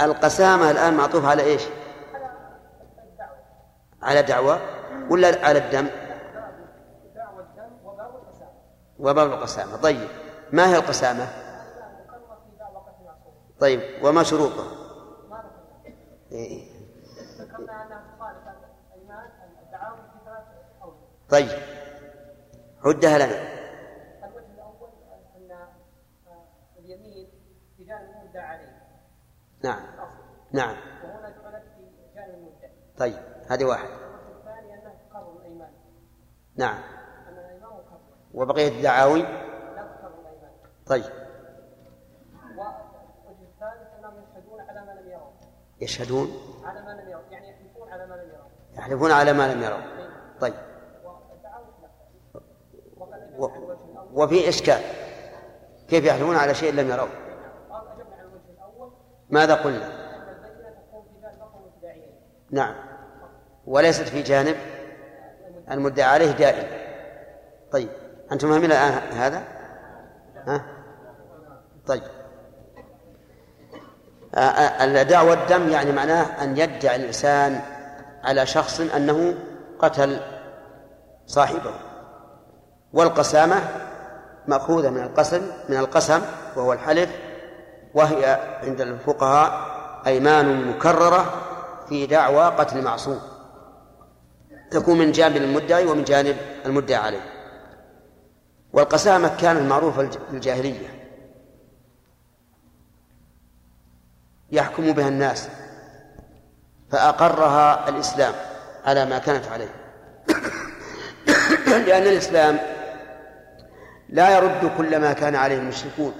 القسامة 0.01 0.72
الآن 0.72 0.93
معطوفة 0.93 1.28
على 1.28 1.43
إيش؟ 1.43 1.63
على 4.01 4.22
دعوة 4.22 4.59
ولا 5.09 5.45
على 5.47 5.59
الدم؟ 5.59 5.88
وباب 8.99 9.32
القسامة. 9.32 9.76
طيب 9.76 10.07
ما 10.51 10.68
هي 10.70 10.76
القسامة؟ 10.76 11.28
طيب 13.59 13.82
وما 14.03 14.24
شروطها؟ 14.24 14.68
إيه. 16.32 16.76
طيب. 21.30 21.49
عدها 22.86 23.17
لنا. 23.17 23.55
الوجه 24.28 24.53
الأول 24.53 24.89
أن 25.38 25.51
آه، 25.51 25.69
اليمين 26.80 27.28
في 27.78 27.84
جانب 27.84 28.09
المدعى 28.21 28.45
عليه. 28.45 28.82
نعم. 29.63 29.82
نعم. 30.51 30.76
وهنا 31.03 31.30
جعلت 31.30 31.63
في 31.76 31.91
جانب 32.15 32.36
المدعي 32.36 32.71
طيب 32.97 33.19
هذه 33.49 33.65
واحد. 33.65 33.89
الثاني 34.39 34.73
أنه 34.73 34.93
تقرر 35.09 35.38
الأيمان. 35.38 35.71
نعم. 36.55 36.78
أن 37.28 37.34
الايمان 37.38 37.69
مكرر 37.69 37.99
وبقية 38.34 38.67
الدعاوي؟ 38.78 39.21
لا 39.21 39.28
تقرر 40.01 40.19
الأيمان. 40.21 40.51
طيب. 40.86 41.03
والوجه 42.57 43.47
الثالث 43.53 43.93
أنهم 43.99 44.13
يشهدون 44.23 44.61
على 44.61 44.82
ما 44.86 44.91
لم 45.01 45.11
يروا. 45.11 45.32
يشهدون؟ 45.82 46.28
على 46.63 46.82
ما 46.82 46.91
لم 47.01 47.09
يروا. 47.09 47.23
يعني 47.32 47.49
يحلفون 47.49 47.89
على 47.91 48.05
ما 48.07 48.13
لم 48.15 48.30
يروا. 48.30 48.49
يحلفون 48.73 49.11
على 49.11 49.34
ما 49.34 49.53
لم 49.53 49.63
يروا. 49.63 49.82
طيب 50.39 50.53
والدعاوى 51.03 51.65
لا 51.82 51.89
وقد 52.97 53.13
اجبنا 53.13 53.24
وفي 54.13 54.49
إشكال. 54.49 54.81
كيف 55.89 56.05
يحلفون 56.05 56.36
على 56.36 56.53
شيء 56.53 56.73
لم 56.73 56.91
الأول 56.91 57.09
ماذا 59.29 59.53
قلنا؟ 59.53 59.89
نعم. 62.51 62.75
وليست 63.65 64.03
في 64.03 64.21
جانب 64.21 64.55
المدعى 65.71 66.05
عليه 66.05 66.31
دائما. 66.31 66.67
طيب. 67.71 67.89
أنتم 68.31 68.49
فاهمين 68.49 68.71
الآن 68.71 68.91
هذا؟ 68.91 69.43
ها؟ 70.47 70.65
طيب. 71.88 72.03
آه، 74.36 74.39
آه، 74.39 75.01
الدعوى 75.01 75.33
الدم 75.33 75.69
يعني 75.69 75.91
معناه 75.91 76.43
أن 76.43 76.57
يدعي 76.57 76.95
الإنسان 76.95 77.61
على 78.23 78.45
شخص 78.45 78.79
أنه 78.79 79.36
قتل 79.79 80.19
صاحبه. 81.25 81.73
والقسامة 82.95 83.69
مأخوذة 84.47 84.89
من 84.89 85.03
القسم 85.03 85.41
من 85.69 85.77
القسم 85.77 86.21
وهو 86.55 86.73
الحلف 86.73 87.09
وهي 87.93 88.39
عند 88.63 88.81
الفقهاء 88.81 89.75
أيمان 90.07 90.67
مكررة 90.67 91.41
في 91.89 92.05
دعوى 92.05 92.45
قتل 92.45 92.81
معصوم. 92.81 93.21
تكون 94.71 94.97
من 94.97 95.11
جانب 95.11 95.37
المدعي 95.37 95.85
ومن 95.85 96.03
جانب 96.03 96.37
المدعى 96.65 96.97
عليه. 96.97 97.21
والقسامة 98.73 99.35
كانت 99.37 99.61
معروفة 99.61 100.07
في 100.07 100.33
الجاهلية. 100.33 100.87
يحكم 104.51 104.91
بها 104.91 105.07
الناس. 105.07 105.49
فأقرها 106.91 107.89
الإسلام 107.89 108.33
على 108.85 109.05
ما 109.05 109.17
كانت 109.17 109.47
عليه. 109.47 109.69
لأن 111.87 112.03
الإسلام 112.03 112.74
لا 114.09 114.37
يرد 114.37 114.71
كل 114.77 114.99
ما 114.99 115.13
كان 115.13 115.35
عليه 115.35 115.57
المشركون 115.57 116.13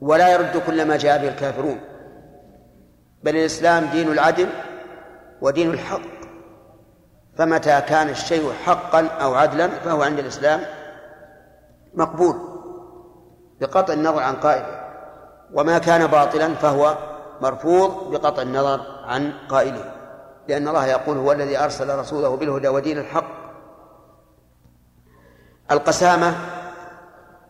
ولا 0.00 0.32
يرد 0.32 0.56
كل 0.66 0.84
ما 0.84 0.96
جاء 0.96 1.22
به 1.22 1.28
الكافرون. 1.28 1.80
بل 3.22 3.36
الإسلام 3.36 3.84
دين 3.84 4.12
العدل 4.12 4.48
ودين 5.40 5.70
الحق. 5.70 6.14
فمتى 7.38 7.80
كان 7.80 8.08
الشيء 8.08 8.52
حقا 8.52 9.06
أو 9.06 9.34
عدلا 9.34 9.68
فهو 9.68 10.02
عند 10.02 10.18
الإسلام 10.18 10.60
مقبول 11.94 12.36
بقطع 13.60 13.92
النظر 13.92 14.22
عن 14.22 14.34
قائله 14.34 14.80
وما 15.54 15.78
كان 15.78 16.06
باطلا 16.06 16.54
فهو 16.54 16.96
مرفوض 17.40 18.10
بقطع 18.10 18.42
النظر 18.42 18.80
عن 19.04 19.32
قائله 19.48 19.92
لأن 20.48 20.68
الله 20.68 20.86
يقول 20.86 21.16
هو 21.16 21.32
الذي 21.32 21.58
أرسل 21.58 21.98
رسوله 21.98 22.36
بالهدى 22.36 22.68
ودين 22.68 22.98
الحق. 22.98 23.43
القسامة 25.70 26.34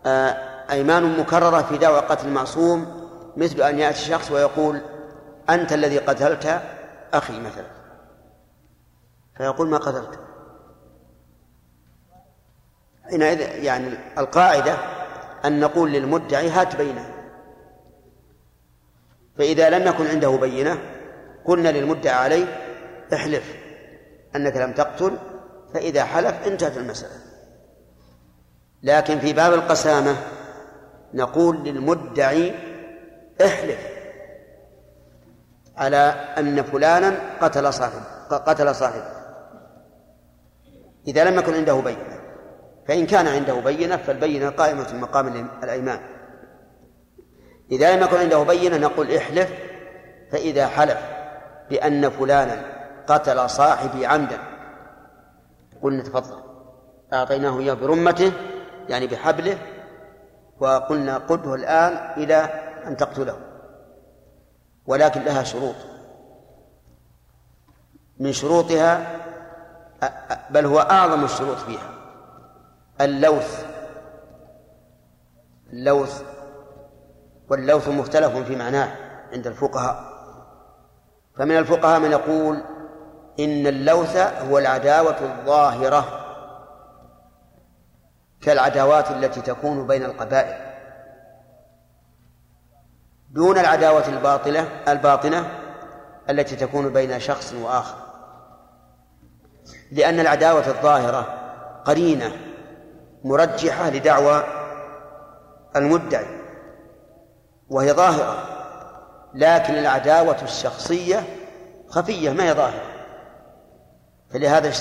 آه، 0.07 0.55
أيمان 0.71 1.19
مكررة 1.19 1.62
في 1.62 1.79
دعوى 1.79 1.99
قتل 1.99 2.27
المعصوم 2.27 3.09
مثل 3.37 3.62
أن 3.62 3.79
يأتي 3.79 3.99
شخص 3.99 4.31
ويقول 4.31 4.81
أنت 5.51 5.73
الذي 5.73 5.99
قتلت 5.99 6.62
أخي 7.15 7.41
مثلا. 7.41 7.67
فيقول 9.37 9.69
ما 9.69 9.79
قتلت. 9.79 10.21
حينئذ 13.11 13.41
يعني 13.41 13.99
القاعدة 14.19 14.77
أن 15.45 15.61
نقول 15.61 15.93
للمدعي 15.93 16.51
هات 16.51 16.77
بينة. 16.77 17.11
فإذا 19.39 19.71
لم 19.71 19.87
يكن 19.89 20.07
عنده 20.07 20.37
بينة 20.37 20.79
قلنا 21.45 21.69
للمدعي 21.69 22.15
عليه 22.15 22.47
احلف 23.15 23.57
أنك 24.37 24.57
لم 24.57 24.73
تقتل 24.73 25.19
فإذا 25.75 26.05
حلف 26.05 26.47
انتهت 26.47 26.77
المسألة. 26.77 27.24
لكن 28.85 29.18
في 29.18 29.32
باب 29.32 29.53
القسامة 29.53 30.16
نقول 31.14 31.64
للمدعي 31.64 32.55
احلف 33.45 33.78
على 35.76 35.97
أن 36.39 36.62
فلانا 36.62 37.18
قتل 37.41 37.72
صاحب 37.72 38.01
قتل 38.30 38.74
صاحبه. 38.74 39.14
إذا 41.09 41.24
لم 41.24 41.39
يكن 41.39 41.55
عنده 41.55 41.80
بينة. 41.80 42.20
فإن 42.89 43.07
كان 43.07 43.28
عنده 43.28 43.61
بينة 43.61 43.97
فالبينة 43.97 44.51
قائمة 44.51 44.95
مقام 44.95 45.49
الأيمان. 45.62 46.01
إذا 47.72 47.97
لم 47.97 48.03
يكن 48.03 48.16
عنده 48.16 48.43
بينة 48.43 48.76
نقول 48.76 49.14
احلف 49.14 49.53
فإذا 50.32 50.66
حلف 50.66 50.99
بأن 51.70 52.11
فلانا 52.11 52.62
قتل 53.07 53.51
صاحبي 53.51 54.07
عمدا 54.07 54.39
قلنا 55.82 56.03
تفضل 56.03 56.37
أعطيناه 57.12 57.61
إياه 57.61 57.74
برمته 57.74 58.32
يعني 58.89 59.07
بحبله 59.07 59.59
وقلنا 60.61 61.18
قده 61.18 61.55
الآن 61.55 62.22
إلى 62.22 62.35
أن 62.87 62.97
تقتله. 62.97 63.37
ولكن 64.87 65.22
لها 65.22 65.43
شروط. 65.43 65.74
من 68.18 68.32
شروطها 68.32 69.20
بل 70.51 70.66
هو 70.66 70.78
أعظم 70.80 71.24
الشروط 71.24 71.57
فيها. 71.57 71.91
اللوث. 73.01 73.66
اللوث 75.72 76.22
واللوث 77.51 77.89
مختلف 77.89 78.37
في 78.37 78.57
معناه 78.57 78.97
عند 79.32 79.47
الفقهاء. 79.47 80.14
فمن 81.37 81.57
الفقهاء 81.57 82.01
من 82.01 82.11
يقول 82.11 82.62
إن 83.41 83.66
اللوث 83.66 84.16
هو 84.16 84.59
العداوة 84.59 85.16
الظاهرة. 85.20 86.24
كالعداوات 88.45 89.11
التي 89.11 89.40
تكون 89.40 89.86
بين 89.86 90.05
القبائل. 90.05 90.74
دون 93.30 93.59
العداوة 93.59 94.09
الباطلة 94.09 94.68
الباطنة 94.88 95.51
التي 96.30 96.57
تكون 96.57 96.92
بين 96.92 97.20
شخص 97.20 97.53
وآخر. 97.53 97.97
لأن 99.92 100.20
العداوة 100.20 100.66
الظاهرة 100.68 101.26
قرينة 101.84 102.32
مرجحة 103.24 103.90
لدعوى 103.90 104.45
المدعي 105.76 106.26
وهي 107.70 107.92
ظاهرة 107.92 108.49
لكن 109.34 109.74
العداوة 109.74 110.42
الشخصية 110.42 111.22
خفية 111.88 112.30
ما 112.30 112.45
هي 112.45 112.53
ظاهرة؟ 112.53 112.95
فلهذا 114.30 114.72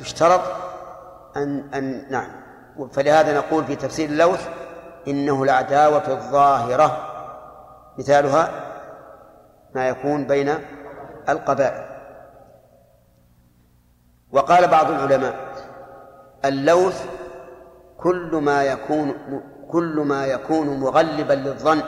يشترط 0.00 0.40
أن 1.36 1.74
أن 1.74 2.06
نعم. 2.10 2.41
فلهذا 2.92 3.38
نقول 3.38 3.64
في 3.64 3.76
تفسير 3.76 4.08
اللوث 4.08 4.48
إنه 5.08 5.42
العداوة 5.42 6.08
الظاهرة. 6.08 7.08
مثالها 7.98 8.50
ما 9.74 9.88
يكون 9.88 10.26
بين 10.26 10.54
القبائل. 11.28 11.92
وقال 14.32 14.68
بعض 14.68 14.90
العلماء 14.90 15.52
اللوث 16.44 17.06
كل 17.98 18.40
ما 18.42 18.64
يكون 18.64 19.14
كل 19.70 20.02
ما 20.06 20.26
يكون 20.26 20.80
مغلبا 20.80 21.32
للظن 21.32 21.82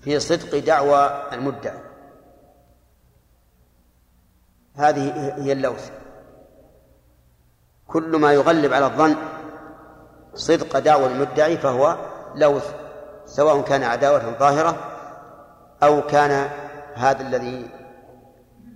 في 0.00 0.20
صدق 0.20 0.58
دعوى 0.58 1.28
المدعي 1.32 1.78
هذه 4.74 5.34
هي 5.38 5.52
اللوث 5.52 5.90
كل 7.92 8.16
ما 8.16 8.32
يغلب 8.32 8.72
على 8.72 8.86
الظن 8.86 9.16
صدق 10.34 10.78
دعوى 10.78 11.06
المدعي 11.06 11.56
فهو 11.58 11.96
لوث 12.34 12.74
سواء 13.26 13.60
كان 13.62 13.82
عداوة 13.82 14.38
ظاهرة 14.38 14.76
أو 15.82 16.02
كان 16.02 16.50
هذا 16.94 17.20
الذي 17.22 17.70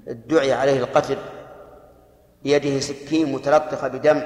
ادعي 0.08 0.52
عليه 0.52 0.78
القتل 0.78 1.16
بيده 2.42 2.80
سكين 2.80 3.32
متلطخة 3.32 3.88
بدم 3.88 4.22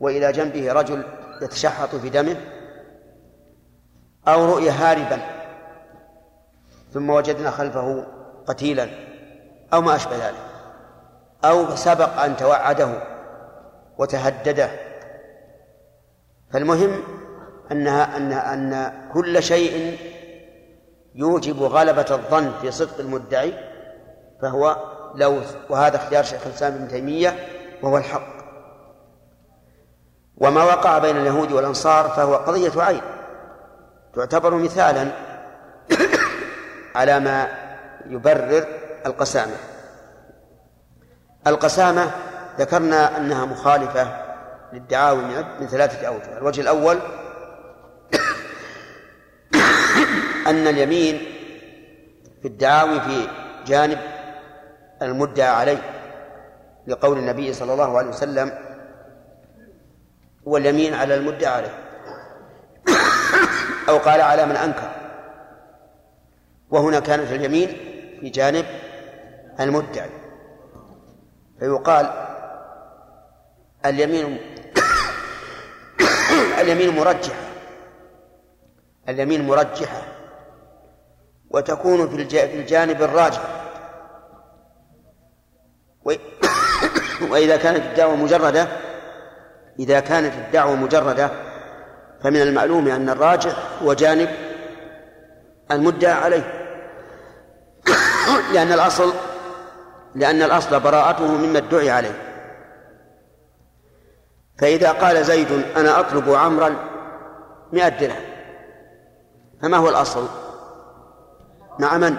وإلى 0.00 0.32
جنبه 0.32 0.72
رجل 0.72 1.04
يتشحط 1.42 1.94
في 1.94 2.08
دمه 2.08 2.36
أو 4.28 4.44
رؤيا 4.44 4.72
هاربا 4.72 5.18
ثم 6.94 7.10
وجدنا 7.10 7.50
خلفه 7.50 8.06
قتيلا 8.46 8.88
أو 9.72 9.80
ما 9.80 9.94
أشبه 9.94 10.16
ذلك 10.16 10.44
أو 11.44 11.76
سبق 11.76 12.20
أن 12.20 12.36
توعده 12.36 13.13
وتهدده. 13.98 14.70
فالمهم 16.52 17.02
أنها 17.72 18.16
أن 18.16 18.32
أن 18.32 18.92
كل 19.12 19.42
شيء 19.42 19.98
يوجب 21.14 21.62
غلبة 21.62 22.06
الظن 22.10 22.52
في 22.60 22.70
صدق 22.70 22.98
المدعي 23.00 23.54
فهو 24.42 24.76
لوث. 25.14 25.56
وهذا 25.70 25.96
اختيار 25.96 26.24
شيخ 26.24 26.46
الإسلام 26.46 26.72
ابن 26.72 26.88
تيمية 26.88 27.48
وهو 27.82 27.96
الحق. 27.96 28.34
وما 30.36 30.64
وقع 30.64 30.98
بين 30.98 31.16
اليهود 31.16 31.52
والأنصار 31.52 32.08
فهو 32.08 32.34
قضية 32.34 32.82
عين. 32.82 33.00
تعتبر 34.14 34.54
مثالا 34.54 35.08
على 36.94 37.20
ما 37.20 37.48
يبرر 38.06 38.66
القسامة. 39.06 39.56
القسامة 41.46 42.10
ذكرنا 42.58 43.16
أنها 43.16 43.44
مخالفة 43.44 44.24
للدعاوي 44.72 45.22
من 45.60 45.66
ثلاثة 45.66 46.06
أوجه. 46.06 46.38
الوجه 46.38 46.60
الأول 46.60 46.96
أن 50.50 50.66
اليمين 50.66 51.18
في 52.42 52.48
الدعاوي 52.48 53.00
في 53.00 53.28
جانب 53.66 53.98
المدعى 55.02 55.48
عليه 55.48 55.78
لقول 56.86 57.18
النبي 57.18 57.52
صلى 57.52 57.72
الله 57.72 57.98
عليه 57.98 58.08
وسلم 58.08 58.52
واليمين 60.44 60.94
على 60.94 61.14
المدعى 61.14 61.54
عليه. 61.54 61.78
أو 63.88 63.98
قال 63.98 64.20
على 64.20 64.46
من 64.46 64.56
أنكر. 64.56 64.90
وهنا 66.70 67.00
كانت 67.00 67.32
اليمين 67.32 67.68
في 68.20 68.28
جانب 68.28 68.64
المدعي 69.60 70.10
فيقال 71.58 72.23
اليمين 73.86 74.34
اليمين 76.60 76.96
مرجحة. 76.96 77.42
اليمين 79.08 79.46
مرجحة. 79.46 80.02
وتكون 81.50 82.08
في 82.08 82.16
الجانب 82.60 83.02
الراجح. 83.02 83.40
وإذا 87.30 87.56
كانت 87.56 87.86
الدعوة 87.86 88.16
مجردة 88.16 88.68
إذا 89.78 90.00
كانت 90.00 90.34
الدعوة 90.34 90.74
مجردة 90.74 91.30
فمن 92.22 92.42
المعلوم 92.42 92.88
أن 92.88 93.08
الراجح 93.08 93.56
هو 93.82 93.92
جانب 93.92 94.28
المدعى 95.70 96.12
عليه. 96.12 96.70
لأن 98.52 98.72
الأصل 98.72 99.12
لأن 100.14 100.42
الأصل 100.42 100.80
براءته 100.80 101.26
مما 101.26 101.58
ادعي 101.58 101.90
عليه. 101.90 102.33
فإذا 104.58 104.92
قال 104.92 105.24
زيد 105.24 105.48
أنا 105.76 106.00
أطلب 106.00 106.30
عمرا 106.30 106.76
مئة 107.72 107.88
درهم. 107.88 108.24
فما 109.62 109.76
هو 109.76 109.88
الأصل؟ 109.88 110.28
مع 111.78 111.98
من؟ 111.98 112.16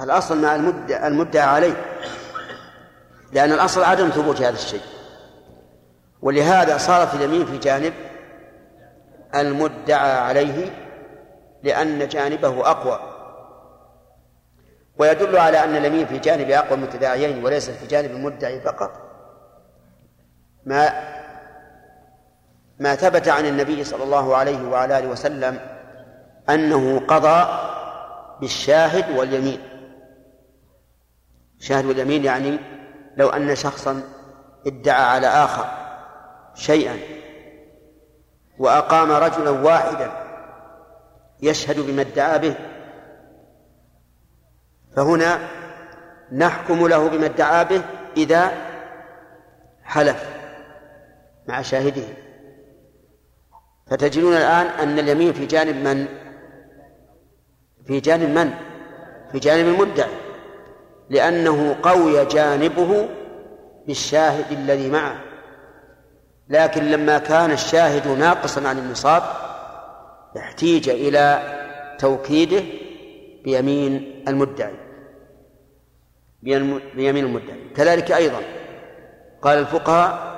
الأصل 0.00 0.42
مع 0.42 0.54
المدعى, 0.54 1.06
المدعى 1.06 1.42
عليه. 1.42 1.84
لأن 3.32 3.52
الأصل 3.52 3.84
عدم 3.84 4.08
ثبوت 4.08 4.42
هذا 4.42 4.54
الشيء. 4.54 4.82
ولهذا 6.22 6.78
صارت 6.78 7.14
اليمين 7.14 7.46
في 7.46 7.58
جانب 7.58 7.92
المدعى 9.34 10.12
عليه 10.12 10.70
لأن 11.62 12.08
جانبه 12.08 12.70
أقوى. 12.70 13.00
ويدل 14.98 15.36
على 15.36 15.64
أن 15.64 15.76
اليمين 15.76 16.06
في 16.06 16.18
جانب 16.18 16.50
أقوى 16.50 16.74
المتداعيين 16.74 17.44
وليس 17.44 17.70
في 17.70 17.86
جانب 17.86 18.10
المدعي 18.10 18.60
فقط. 18.60 19.09
ما 20.64 21.10
ما 22.78 22.94
ثبت 22.94 23.28
عن 23.28 23.46
النبي 23.46 23.84
صلى 23.84 24.04
الله 24.04 24.36
عليه 24.36 24.68
وعلى 24.68 24.98
آله 24.98 25.08
وسلم 25.08 25.60
أنه 26.50 27.00
قضى 27.00 27.48
بالشاهد 28.40 29.18
واليمين. 29.18 29.60
الشاهد 31.58 31.86
واليمين 31.86 32.24
يعني 32.24 32.58
لو 33.16 33.28
أن 33.28 33.54
شخصا 33.54 34.02
ادعى 34.66 35.02
على 35.02 35.26
آخر 35.26 35.66
شيئا 36.54 36.98
وأقام 38.58 39.12
رجلا 39.12 39.50
واحدا 39.50 40.12
يشهد 41.42 41.80
بما 41.80 42.02
ادعى 42.02 42.38
به 42.38 42.54
فهنا 44.96 45.38
نحكم 46.32 46.86
له 46.86 47.08
بما 47.08 47.26
ادعى 47.26 47.64
به 47.64 47.82
إذا 48.16 48.52
حلف. 49.84 50.39
مع 51.48 51.62
شاهده. 51.62 52.04
فتجدون 53.86 54.32
الآن 54.32 54.66
أن 54.66 54.98
اليمين 54.98 55.32
في 55.32 55.46
جانب 55.46 55.76
من؟ 55.76 56.06
في 57.86 58.00
جانب 58.00 58.28
من؟ 58.38 58.50
في 59.32 59.38
جانب 59.38 59.68
المدعي 59.68 60.10
لأنه 61.10 61.76
قوي 61.82 62.24
جانبه 62.24 63.08
بالشاهد 63.86 64.52
الذي 64.52 64.90
معه. 64.90 65.20
لكن 66.48 66.84
لما 66.84 67.18
كان 67.18 67.50
الشاهد 67.50 68.08
ناقصا 68.08 68.68
عن 68.68 68.78
النصاب 68.78 69.22
احتيج 70.36 70.88
إلى 70.88 71.42
توكيده 71.98 72.62
بيمين 73.44 74.24
المدعي. 74.28 74.74
بيمين 76.42 77.24
المدعي. 77.24 77.68
كذلك 77.76 78.12
أيضا 78.12 78.40
قال 79.42 79.58
الفقهاء 79.58 80.29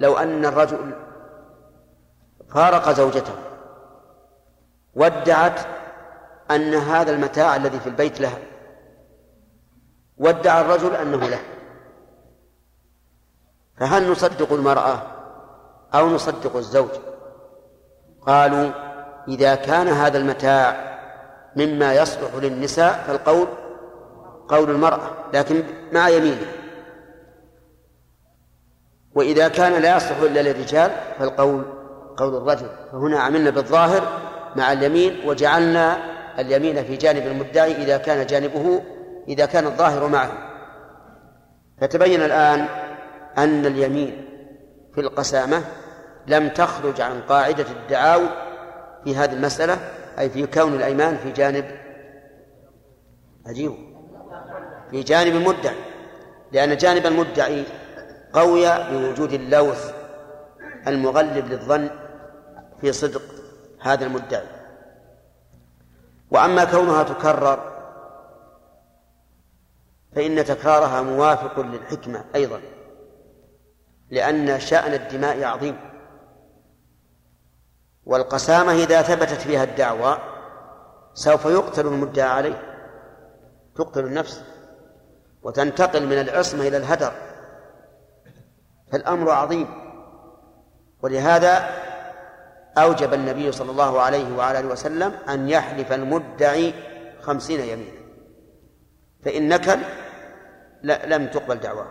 لو 0.00 0.16
أن 0.16 0.44
الرجل 0.44 0.92
فارق 2.48 2.90
زوجته 2.90 3.32
وادعت 4.94 5.60
أن 6.50 6.74
هذا 6.74 7.10
المتاع 7.12 7.56
الذي 7.56 7.80
في 7.80 7.86
البيت 7.86 8.20
له 8.20 8.38
وادعى 10.18 10.60
الرجل 10.60 10.94
أنه 10.94 11.28
له. 11.28 11.40
فهل 13.76 14.10
نصدق 14.10 14.52
المرأة 14.52 15.02
أو 15.94 16.08
نصدق 16.08 16.56
الزوج؟ 16.56 16.90
قالوا 18.26 18.70
إذا 19.28 19.54
كان 19.54 19.88
هذا 19.88 20.18
المتاع 20.18 20.90
مما 21.56 21.94
يصلح 21.94 22.34
للنساء 22.34 23.04
فالقول 23.06 23.48
قول 24.48 24.70
المرأة 24.70 25.10
لكن 25.32 25.62
مع 25.92 26.08
يمينه. 26.08 26.59
وإذا 29.14 29.48
كان 29.48 29.82
لا 29.82 29.96
يصلح 29.96 30.18
إلا 30.20 30.42
للرجال 30.42 30.90
فالقول 31.18 31.64
قول 32.16 32.36
الرجل. 32.36 32.66
فهنا 32.92 33.20
عملنا 33.20 33.50
بالظاهر 33.50 34.02
مع 34.56 34.72
اليمين 34.72 35.28
وجعلنا 35.28 35.98
اليمين 36.38 36.84
في 36.84 36.96
جانب 36.96 37.26
المدعي 37.26 37.72
إذا 37.72 37.96
كان 37.96 38.26
جانبه 38.26 38.82
إذا 39.28 39.46
كان 39.46 39.66
الظاهر 39.66 40.08
معه. 40.08 40.32
فتبين 41.80 42.22
الآن 42.22 42.66
أن 43.38 43.66
اليمين 43.66 44.24
في 44.94 45.00
القسامة 45.00 45.62
لم 46.26 46.48
تخرج 46.48 47.00
عن 47.00 47.20
قاعدة 47.20 47.66
الدعاوى 47.70 48.28
في 49.04 49.16
هذه 49.16 49.32
المسألة 49.32 49.78
أي 50.18 50.30
في 50.30 50.46
كون 50.46 50.74
الأيمان 50.74 51.16
في 51.16 51.30
جانب 51.30 51.64
عجيب 53.46 53.72
في 54.90 55.02
جانب 55.02 55.34
المدعي. 55.34 55.76
لأن 56.52 56.76
جانب 56.76 57.06
المدعي 57.06 57.64
قوي 58.32 58.68
بوجود 58.90 59.32
اللوث 59.32 59.94
المغلب 60.86 61.46
للظن 61.46 61.90
في 62.80 62.92
صدق 62.92 63.22
هذا 63.80 64.04
المدعي. 64.06 64.46
وأما 66.30 66.64
كونها 66.64 67.02
تكرر 67.02 67.70
فإن 70.16 70.44
تكرارها 70.44 71.02
موافق 71.02 71.60
للحكمة 71.60 72.24
أيضا 72.34 72.60
لأن 74.10 74.60
شأن 74.60 74.94
الدماء 74.94 75.44
عظيم. 75.44 75.76
والقسامة 78.06 78.72
إذا 78.72 79.02
ثبتت 79.02 79.40
فيها 79.40 79.64
الدعوى 79.64 80.18
سوف 81.14 81.44
يقتل 81.44 81.86
المدعى 81.86 82.28
عليه 82.28 82.62
تقتل 83.76 84.04
النفس 84.04 84.42
وتنتقل 85.42 86.06
من 86.06 86.20
العصمة 86.20 86.68
إلى 86.68 86.76
الهدر. 86.76 87.29
فالأمر 88.92 89.30
عظيم. 89.30 89.68
ولهذا 91.02 91.68
أوجب 92.78 93.14
النبي 93.14 93.52
صلى 93.52 93.70
الله 93.70 94.00
عليه 94.00 94.36
وعلى 94.36 94.58
آله 94.58 94.68
وسلم 94.68 95.12
أن 95.28 95.48
يحلف 95.48 95.92
المدعي 95.92 96.74
خمسين 97.22 97.60
يمينا. 97.60 98.00
فإن 99.24 99.48
نكل 99.48 99.78
لم 100.84 101.26
تقبل 101.26 101.58
دعواه. 101.58 101.86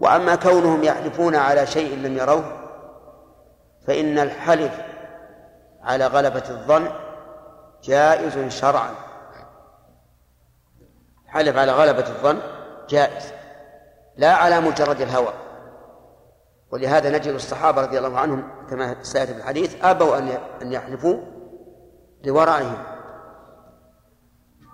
وأما 0.00 0.34
كونهم 0.34 0.84
يحلفون 0.84 1.36
على 1.36 1.66
شيء 1.66 1.98
لم 1.98 2.16
يروه 2.16 2.58
فإن 3.86 4.18
الحلف 4.18 4.80
على 5.82 6.06
غلبة 6.06 6.44
الظن 6.50 6.88
جائز 7.82 8.54
شرعا. 8.54 8.90
حلف 11.26 11.56
على 11.56 11.72
غلبة 11.72 12.06
الظن 12.08 12.38
جائز. 12.88 13.41
لا 14.16 14.34
على 14.34 14.60
مجرد 14.60 15.00
الهوى. 15.00 15.32
ولهذا 16.70 17.10
نجد 17.10 17.34
الصحابة 17.34 17.82
رضي 17.82 17.98
الله 17.98 18.18
عنهم 18.18 18.66
كما 18.70 18.96
سيأتي 19.02 19.34
في 19.34 19.38
الحديث 19.38 19.84
أبوا 19.84 20.18
أن 20.62 20.72
يحلفوا 20.72 21.20
لورائهم. 22.24 22.82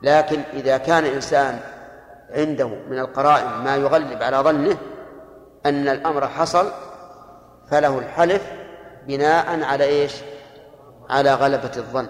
لكن 0.02 0.40
إذا 0.40 0.78
كان 0.78 1.04
إنسان 1.04 1.60
عنده 2.30 2.68
من 2.68 2.98
القرائن 2.98 3.64
ما 3.64 3.76
يغلب 3.76 4.22
على 4.22 4.36
ظنه 4.36 4.78
أن 5.66 5.88
الأمر 5.88 6.28
حصل 6.28 6.70
فله 7.70 7.98
الحلف 7.98 8.52
بناء 9.06 9.62
على 9.62 9.84
إيش؟ 9.84 10.14
على 11.10 11.34
غلبة 11.34 11.72
الظن. 11.76 12.08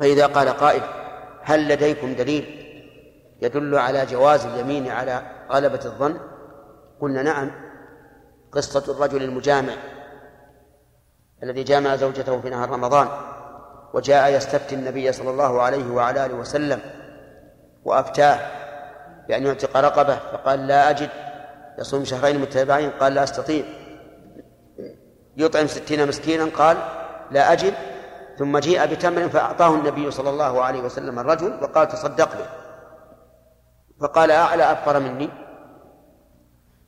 فإذا 0.00 0.26
قال 0.26 0.48
قائل 0.48 0.82
هل 1.42 1.68
لديكم 1.68 2.14
دليل؟ 2.14 2.63
يدل 3.44 3.78
على 3.78 4.06
جواز 4.06 4.46
اليمين 4.46 4.88
على 4.88 5.22
غلبة 5.50 5.80
الظن؟ 5.84 6.18
قلنا 7.00 7.22
نعم. 7.22 7.50
قصة 8.52 8.92
الرجل 8.92 9.22
المجامع 9.22 9.72
الذي 11.42 11.62
جامع 11.62 11.96
زوجته 11.96 12.40
في 12.40 12.50
نهار 12.50 12.70
رمضان 12.70 13.08
وجاء 13.94 14.32
يستفتي 14.32 14.74
النبي 14.74 15.12
صلى 15.12 15.30
الله 15.30 15.62
عليه 15.62 15.90
وعلى 15.90 16.26
آله 16.26 16.34
وسلم 16.34 16.80
وأفتاه 17.84 18.38
بأن 19.28 19.46
يعتق 19.46 19.76
رقبة 19.76 20.16
فقال 20.16 20.66
لا 20.66 20.90
أجد 20.90 21.10
يصوم 21.78 22.04
شهرين 22.04 22.40
متتابعين 22.40 22.90
قال 22.90 23.14
لا 23.14 23.24
أستطيع. 23.24 23.64
يطعم 25.36 25.66
ستين 25.66 26.08
مسكينا 26.08 26.44
قال 26.56 26.76
لا 27.30 27.52
أجد 27.52 27.74
ثم 28.38 28.58
جيء 28.58 28.86
بتمر 28.86 29.28
فأعطاه 29.28 29.74
النبي 29.74 30.10
صلى 30.10 30.30
الله 30.30 30.62
عليه 30.62 30.80
وسلم 30.80 31.18
الرجل 31.18 31.58
وقال 31.62 31.88
تصدق 31.88 32.28
به. 32.38 32.63
فقال 34.04 34.30
أعلى 34.30 34.72
أفقر 34.72 35.00
مني؟ 35.00 35.30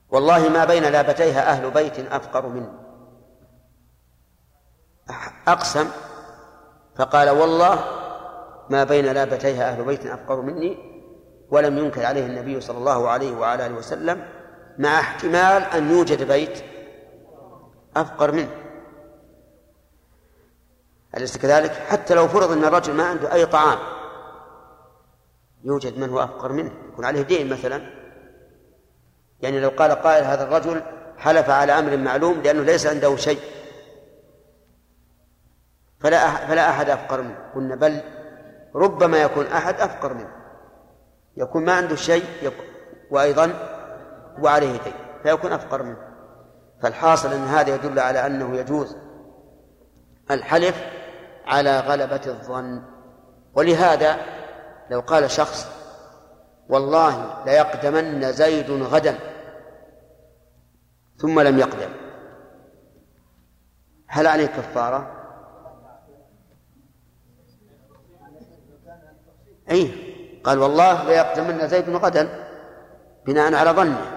والله 0.09 0.49
ما 0.49 0.65
بين 0.65 0.83
لابتيها 0.83 1.51
أهل 1.51 1.71
بيت 1.71 1.99
أفقر 1.99 2.47
مني. 2.47 2.73
أقسم. 5.49 5.89
فقال 6.97 7.31
والله 7.31 7.85
ما 8.71 8.85
بين 8.85 9.05
لابتيها 9.05 9.69
أهل 9.69 9.85
بيت 9.85 10.07
أفقر 10.07 10.41
مني 10.41 10.79
ولم 11.51 11.79
ينكر 11.79 12.07
عليه 12.07 12.27
النبي 12.27 12.61
صلى 12.61 12.79
الله 12.79 13.09
عليه 13.09 13.37
وعلى 13.37 13.67
آله 13.67 13.75
وسلم 13.75 14.29
مع 14.79 15.01
احتمال 15.01 15.63
أن 15.63 15.91
يوجد 15.91 16.23
بيت 16.23 16.65
أفقر 17.97 18.33
منه. 18.33 18.51
أليس 21.17 21.39
كذلك؟ 21.39 21.73
حتى 21.73 22.15
لو 22.15 22.29
فرض 22.29 22.51
أن 22.51 22.65
الرجل 22.65 22.95
ما 22.95 23.05
عنده 23.05 23.33
أي 23.33 23.47
طعام 23.47 23.96
يوجد 25.67 25.99
من 25.99 26.11
هو 26.11 26.23
أفقر 26.23 26.53
منه. 26.53 26.73
يكون 26.93 27.05
عليه 27.05 27.23
دين 27.23 27.49
مثلا. 27.49 27.83
يعني 29.41 29.61
لو 29.61 29.69
قال 29.69 29.93
قائل 29.93 30.25
هذا 30.25 30.43
الرجل 30.43 30.83
حلف 31.19 31.51
على 31.51 31.73
أمر 31.73 31.97
معلوم 31.97 32.41
لأنه 32.41 32.63
ليس 32.63 32.87
عنده 32.87 33.17
شيء. 33.17 33.41
فلا 36.01 36.47
فلا 36.47 36.71
أحد 36.71 36.91
أفقر 36.91 37.23
منه. 37.23 37.39
قلنا 37.55 37.77
بل 37.77 38.01
ربما 38.75 39.23
يكون 39.23 39.47
أحد 39.47 39.81
أفقر 39.81 40.15
منه. 40.15 40.33
يكون 41.37 41.65
ما 41.65 41.73
عنده 41.73 41.97
شيء 41.97 42.53
وأيضا 43.11 43.53
وعليه 44.39 44.73
دين 44.83 44.95
فيكون 45.23 45.53
أفقر 45.53 45.83
منه. 45.83 45.99
فالحاصل 46.83 47.33
أن 47.33 47.45
هذا 47.45 47.75
يدل 47.75 47.99
على 47.99 48.27
أنه 48.27 48.57
يجوز 48.57 48.97
الحلف 50.31 50.85
على 51.47 51.81
غلبة 51.81 52.21
الظن. 52.27 52.83
ولهذا 53.55 54.17
لو 54.91 55.01
قال 55.01 55.31
شخص 55.31 55.67
والله 56.69 57.45
ليقدمن 57.47 58.33
زيد 58.33 58.71
غدا 58.71 59.19
ثم 61.19 61.41
لم 61.41 61.59
يقدم. 61.59 61.91
هل 64.07 64.27
عليه 64.27 64.47
كفارة؟ 64.47 65.13
أي 69.71 69.93
قال 70.45 70.59
والله 70.59 71.05
ليقدمن 71.05 71.69
زيد 71.69 71.91
غدا 71.91 72.49
بناء 73.27 73.55
على 73.55 73.71
ظنه. 73.71 74.13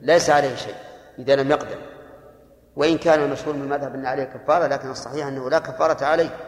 ليس 0.00 0.30
عليه 0.30 0.54
شيء 0.54 0.74
إذا 1.18 1.36
لم 1.36 1.50
يقدم. 1.50 1.78
وإن 2.76 2.98
كان 2.98 3.22
المشهور 3.22 3.54
من 3.54 3.62
المذهب 3.62 3.94
أن 3.94 4.06
عليه 4.06 4.24
كفارة 4.24 4.66
لكن 4.66 4.90
الصحيح 4.90 5.26
أنه 5.26 5.50
لا 5.50 5.58
كفارة 5.58 6.04
عليه. 6.04 6.47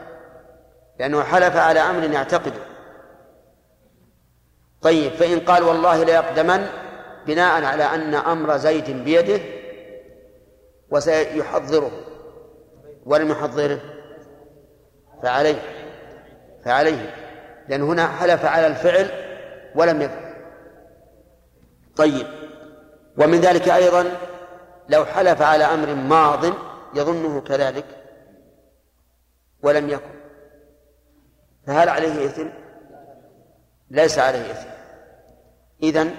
لأنه 1.00 1.22
حلف 1.22 1.56
على 1.56 1.80
أمر 1.80 2.02
يعتقده 2.02 2.60
طيب 4.82 5.12
فإن 5.12 5.40
قال 5.40 5.62
والله 5.62 6.04
ليقدمن 6.04 6.66
بناء 7.26 7.64
على 7.64 7.84
أن 7.84 8.14
أمر 8.14 8.56
زيد 8.56 9.04
بيده 9.04 9.40
وسيحضره. 10.90 11.90
ولم 13.06 13.30
يحضره؟ 13.30 13.80
فعليه. 15.22 15.62
فعليه. 16.64 17.14
لأن 17.68 17.82
هنا 17.82 18.08
حلف 18.08 18.44
على 18.44 18.66
الفعل 18.66 19.10
ولم 19.74 20.02
يفعل 20.02 20.34
طيب. 21.96 22.26
ومن 23.18 23.40
ذلك 23.40 23.68
أيضا 23.68 24.04
لو 24.88 25.04
حلف 25.04 25.42
على 25.42 25.64
أمر 25.64 25.94
ماض 25.94 26.44
يظنه 26.94 27.40
كذلك 27.40 27.86
ولم 29.62 29.88
يكن. 29.88 30.19
فهل 31.66 31.88
عليه 31.88 32.26
إثم؟ 32.26 32.46
ليس 33.90 34.18
عليه 34.18 34.50
إثم. 34.50 34.68
إذن 35.82 36.14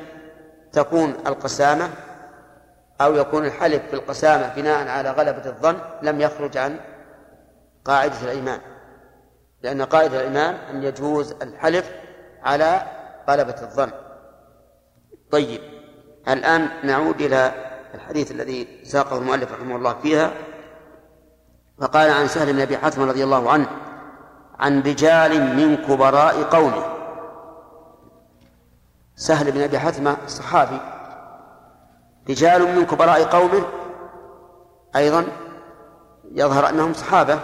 تكون 0.72 1.16
القسامة 1.28 1.90
أو 3.02 3.16
يكون 3.16 3.46
الحلف 3.46 3.92
بالقسامة 3.92 4.56
بناء 4.56 4.88
على 4.88 5.12
غلبة 5.12 5.46
الظن 5.46 5.80
لم 6.02 6.22
يخرج 6.22 6.58
عن 6.58 6.80
قاعدة 7.86 8.22
الإيمان. 8.24 8.60
لأن 9.62 9.82
قاعدة 9.82 10.20
الإيمان 10.20 10.56
أن 10.56 10.84
يجوز 10.84 11.32
الحلف 11.42 11.92
على 12.44 12.82
غلبة 13.30 13.56
الظن. 13.62 13.92
طيب 15.32 15.62
الآن 16.28 16.70
نعود 16.84 17.22
إلى 17.22 17.52
الحديث 17.94 18.32
الذي 18.32 18.82
ساقه 18.84 19.18
المؤلف 19.18 19.52
رحمه 19.52 19.76
الله 19.76 20.00
فيها. 20.00 20.32
فقال 21.82 22.10
عن 22.10 22.28
سهل 22.28 22.54
بن 22.54 22.60
أبي 22.60 22.78
حاتم 22.78 23.10
رضي 23.10 23.24
الله 23.24 23.52
عنه 23.52 23.68
عن 24.62 24.82
رجال 24.82 25.56
من 25.56 25.78
كبراء 25.78 26.44
قومه. 26.44 26.84
سهل 29.16 29.52
بن 29.52 29.62
أبي 29.62 29.80
حاتم 29.80 30.16
صحابي 30.28 30.80
رجال 32.30 32.76
من 32.76 32.86
كبراء 32.86 33.24
قومه 33.24 33.64
أيضا 34.96 35.26
يظهر 36.32 36.70
أنهم 36.70 36.94
صحابة 36.94 37.40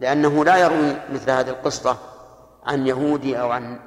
لأنه 0.00 0.44
لا 0.44 0.56
يروي 0.56 0.96
مثل 1.12 1.30
هذه 1.30 1.48
القصة 1.50 1.96
عن 2.66 2.86
يهودي 2.86 3.40
أو 3.40 3.50
عن 3.50 3.78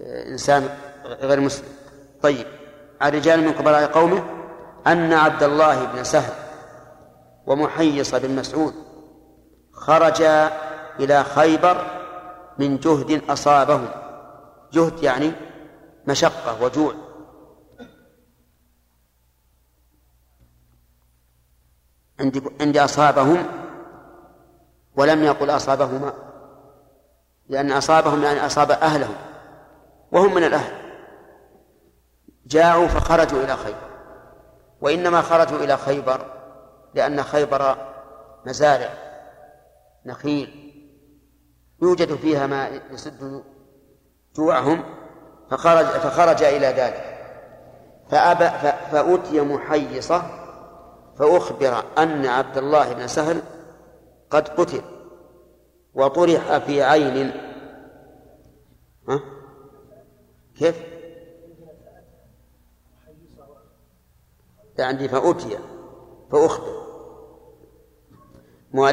إنسان 0.00 0.68
غير 1.04 1.40
مسلم. 1.40 1.68
طيب 2.22 2.46
عن 3.00 3.12
رجال 3.12 3.40
من 3.40 3.52
كبراء 3.52 3.86
قومه 3.92 4.22
أن 4.86 5.12
عبد 5.12 5.42
الله 5.42 5.84
بن 5.84 6.04
سهل 6.04 6.32
ومحيص 7.46 8.14
بن 8.14 8.36
مسعود 8.36 8.74
خرجا 9.72 10.50
إلى 11.00 11.24
خيبر 11.24 11.84
من 12.58 12.78
جهد 12.78 13.30
أصابهم 13.30 13.88
جهد 14.72 15.02
يعني 15.02 15.32
مشقة 16.06 16.62
وجوع. 16.62 16.94
عندي 22.60 22.84
أصابهم 22.84 23.46
ولم 24.96 25.24
يقل 25.24 25.50
أصابهما 25.50 26.12
لأن 27.48 27.72
أصابهم 27.72 28.22
يعني 28.22 28.46
أصاب 28.46 28.70
أهلهم 28.70 29.16
وهم 30.12 30.34
من 30.34 30.44
الأهل. 30.44 30.72
جاعوا 32.46 32.86
فخرجوا 32.88 33.42
إلى 33.44 33.56
خيبر 33.56 33.88
وإنما 34.80 35.22
خرجوا 35.22 35.58
إلى 35.58 35.76
خيبر 35.76 36.26
لأن 36.94 37.22
خيبر 37.22 37.76
مزارع 38.46 38.90
نخيل. 40.06 40.67
يوجد 41.82 42.14
فيها 42.14 42.46
ما 42.46 42.80
يسد 42.90 43.44
جوعهم 44.36 44.84
فخرج 45.50 45.84
فخرج 45.84 46.42
إلى 46.42 46.66
ذلك 46.66 47.18
فأبى 48.10 48.48
فأتي 48.92 49.40
محيصة 49.40 50.22
فأخبر 51.18 51.84
أن 51.98 52.26
عبد 52.26 52.58
الله 52.58 52.92
بن 52.92 53.06
سهل 53.06 53.42
قد 54.30 54.48
قتل 54.48 54.82
وطرح 55.94 56.58
في 56.58 56.82
عين 56.82 57.32
ها؟ 59.08 59.20
كيف؟ 60.58 60.82
عندي 64.78 65.08
فأتي 65.08 65.58
فأخبر 66.32 66.78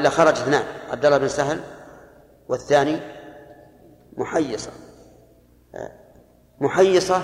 خرج 0.09 0.33
اثنان 0.33 0.63
عبد 0.91 1.05
الله 1.05 1.17
بن 1.17 1.27
سهل 1.27 1.74
والثاني 2.49 2.99
محيصة. 4.17 4.71
محيصة 6.61 7.21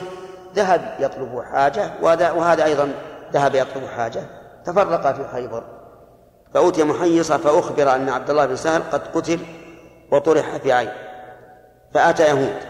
ذهب 0.56 0.95
يطلب 0.99 1.41
حاجة 1.41 1.91
وهذا 2.02 2.65
أيضا 2.65 2.93
ذهب 3.34 3.56
يطلب 3.56 3.85
حاجة. 3.85 4.22
تفرقا 4.65 5.14
في 5.14 5.27
خيبر 5.27 5.64
فأوتي 6.53 6.84
محيصة 6.84 7.38
فأخبر 7.38 7.95
أن 7.95 8.10
عبد 8.10 8.30
الله 8.30 8.45
بن 8.45 8.56
سهل 8.56 8.81
قد 8.91 9.07
قتل 9.07 9.39
وطرح 10.11 10.57
في 10.57 10.72
عين. 10.72 10.91
فأتى 11.93 12.23
يهود. 12.23 12.61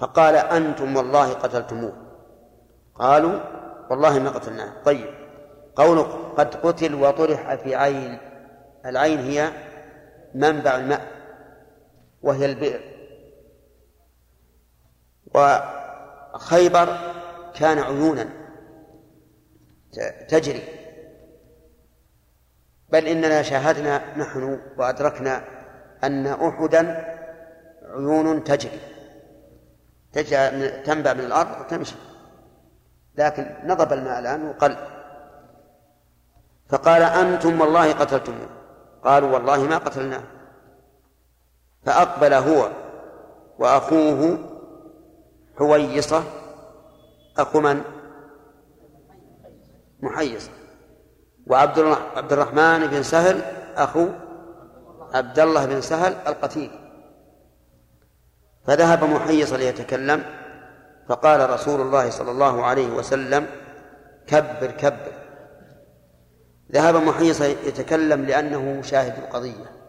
فقال 0.00 0.36
أنتم 0.36 0.96
والله 0.96 1.32
قتلتموه. 1.32 1.92
قالوا 2.94 3.40
والله 3.90 4.18
ما 4.18 4.30
قتلناه. 4.30 4.72
طيب. 4.84 5.06
قوله 5.76 6.02
قد 6.36 6.54
قتل 6.54 6.94
وطرح 6.94 7.54
في 7.54 7.74
عين. 7.74 8.18
العين 8.86 9.18
هي 9.18 9.48
منبع 10.34 10.76
الماء. 10.76 11.19
وهي 12.22 12.44
البئر. 12.46 12.80
وخيبر 15.34 16.98
كان 17.54 17.78
عيونا 17.78 18.28
تجري. 20.28 20.62
بل 22.88 23.06
إننا 23.06 23.42
شاهدنا 23.42 24.16
نحن 24.16 24.60
وأدركنا 24.76 25.44
أن 26.04 26.26
أحدا 26.26 27.04
عيون 27.84 28.44
تجري. 28.44 28.80
تنبع 30.84 31.12
من 31.12 31.20
الأرض 31.20 31.60
وتمشي. 31.60 31.96
لكن 33.14 33.56
نضب 33.64 33.92
الماء 33.92 34.18
الآن 34.18 34.48
وقل. 34.48 34.76
فقال 36.68 37.02
أنتم 37.02 37.60
والله 37.60 37.92
قتلتموه. 37.92 38.48
قالوا 39.04 39.30
والله 39.30 39.64
ما 39.64 39.78
قتلناه. 39.78 40.22
فأقبل 41.86 42.34
هو 42.34 42.70
وأخوه 43.58 44.38
حويصة 45.58 46.24
أخو 47.38 47.60
من؟ 47.60 47.82
محيصة. 50.00 50.50
وعبد 51.46 51.78
عبد 52.16 52.32
الرحمن 52.32 52.86
بن 52.86 53.02
سهل 53.02 53.42
أخو 53.76 54.06
عبد 55.14 55.38
الله 55.38 55.66
بن 55.66 55.80
سهل 55.80 56.12
القتيل 56.26 56.70
فذهب 58.66 59.04
محيصا 59.04 59.56
ليتكلم 59.56 60.24
فقال 61.08 61.50
رسول 61.50 61.80
الله 61.80 62.10
صلى 62.10 62.30
الله 62.30 62.64
عليه 62.64 62.88
وسلم 62.88 63.46
كبر 64.26 64.70
كبر. 64.70 65.12
ذهب 66.72 66.96
محيصا 66.96 67.46
يتكلم 67.46 68.24
لأنه 68.24 68.82
شاهد 68.82 69.18
القضية. 69.18 69.79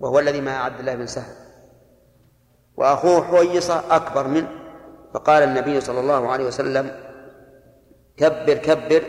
وهو 0.00 0.18
الذي 0.18 0.40
مع 0.40 0.64
عبد 0.64 0.80
الله 0.80 0.94
بن 0.94 1.06
سهل. 1.06 1.34
وأخوه 2.76 3.24
حويصة 3.24 3.96
أكبر 3.96 4.26
منه. 4.26 4.48
فقال 5.14 5.42
النبي 5.42 5.80
صلى 5.80 6.00
الله 6.00 6.28
عليه 6.28 6.44
وسلم 6.44 6.90
كبر 8.16 8.54
كبر 8.54 9.02